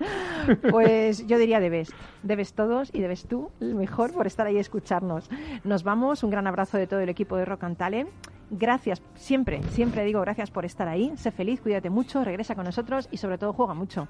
Pues 0.70 1.26
yo 1.28 1.38
diría 1.38 1.60
debes. 1.60 1.94
Debes 2.24 2.54
todos 2.54 2.90
y 2.94 3.02
debes 3.02 3.28
tú 3.28 3.52
el 3.60 3.76
mejor 3.76 4.14
por 4.14 4.28
estar 4.28 4.48
ahí 4.48 4.56
y 4.56 4.60
escucharnos. 4.60 5.30
Nos 5.64 5.84
vamos. 5.84 6.24
Un 6.24 6.30
gran 6.30 6.48
abrazo 6.48 6.78
de 6.78 6.88
todo 6.88 7.00
el 7.00 7.10
equipo 7.10 7.38
de 7.38 7.46
Rock 7.46 7.64
and 7.64 7.78
Talent 7.78 8.10
gracias, 8.50 9.02
siempre, 9.16 9.62
siempre 9.70 10.06
digo 10.06 10.22
gracias 10.22 10.52
por 10.52 10.66
estar 10.66 10.88
ahí. 10.88 11.12
Sé 11.18 11.32
feliz, 11.32 11.62
cuídate 11.62 11.90
mucho, 11.90 12.24
regresa 12.24 12.56
con 12.56 12.66
nosotros 12.66 13.08
y 13.12 13.18
sobre 13.18 13.38
todo 13.38 13.54
juega 13.54 13.74
mucho. 13.74 14.08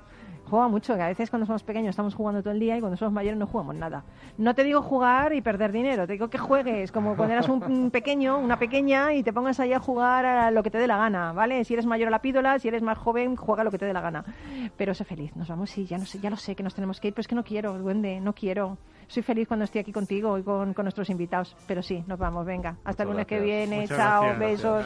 Juega 0.48 0.68
mucho, 0.68 0.96
que 0.96 1.02
a 1.02 1.08
veces 1.08 1.32
cuando 1.32 1.48
somos 1.48 1.64
pequeños 1.64 1.90
estamos 1.90 2.14
jugando 2.14 2.44
todo 2.44 2.54
el 2.54 2.60
día 2.60 2.78
y 2.78 2.80
cuando 2.80 2.98
somos 2.98 3.14
mayores 3.14 3.38
no 3.40 3.48
jugamos 3.48 3.76
nada. 3.76 4.04
No 4.38 4.54
te 4.54 4.64
digo 4.64 4.82
jugar 4.82 5.34
y 5.34 5.42
perder 5.42 5.72
dinero, 5.72 6.06
te 6.06 6.14
digo 6.14 6.30
que 6.30 6.38
juegues 6.38 6.92
como 6.92 7.16
cuando 7.16 7.34
eras 7.34 7.50
un 7.50 7.90
pequeño, 7.92 8.38
una 8.38 8.60
pequeña 8.60 9.14
y 9.14 9.24
te 9.24 9.34
pongas 9.34 9.60
ahí 9.60 9.74
a 9.74 9.80
jugar 9.80 10.26
a 10.26 10.52
lo 10.52 10.62
que 10.62 10.70
te 10.70 10.78
dé 10.78 10.88
la 10.88 10.98
gana, 10.98 11.34
¿vale? 11.34 11.64
Si 11.64 11.74
eres 11.74 11.88
mayor 11.88 12.10
a 12.10 12.12
la 12.12 12.22
pídola, 12.22 12.60
si 12.60 12.68
eres 12.68 12.84
más 12.84 12.98
joven, 12.98 13.25
juega 13.36 13.64
lo 13.64 13.72
que 13.72 13.78
te 13.78 13.86
dé 13.86 13.94
la 13.94 14.02
gana. 14.02 14.24
Pero 14.78 14.94
sé 14.94 15.06
feliz, 15.06 15.36
nos 15.36 15.48
vamos 15.48 15.78
y 15.78 15.86
ya 15.86 15.98
no 15.98 16.06
sé, 16.06 16.20
ya 16.20 16.30
lo 16.30 16.38
sé 16.38 16.56
que 16.56 16.64
nos 16.64 16.76
tenemos 16.76 17.00
que 17.00 17.08
ir, 17.10 17.14
pero 17.14 17.22
es 17.22 17.28
que 17.28 17.36
no 17.36 17.44
quiero, 17.44 17.78
duende, 17.78 18.20
no 18.20 18.34
quiero 18.34 18.78
soy 19.08 19.24
feliz 19.24 19.48
cuando 19.48 19.66
estoy 19.66 19.82
aquí 19.82 19.92
contigo 19.92 20.38
y 20.38 20.44
con, 20.44 20.74
con 20.74 20.86
nuestros 20.86 21.10
invitados. 21.10 21.56
Pero 21.68 21.82
sí, 21.82 22.04
nos 22.08 22.18
vamos, 22.18 22.46
venga. 22.46 22.78
Hasta 22.84 23.04
el 23.04 23.10
lunes 23.10 23.28
que 23.28 23.40
viene. 23.40 23.88
Chao, 23.88 24.38
besos. 24.38 24.86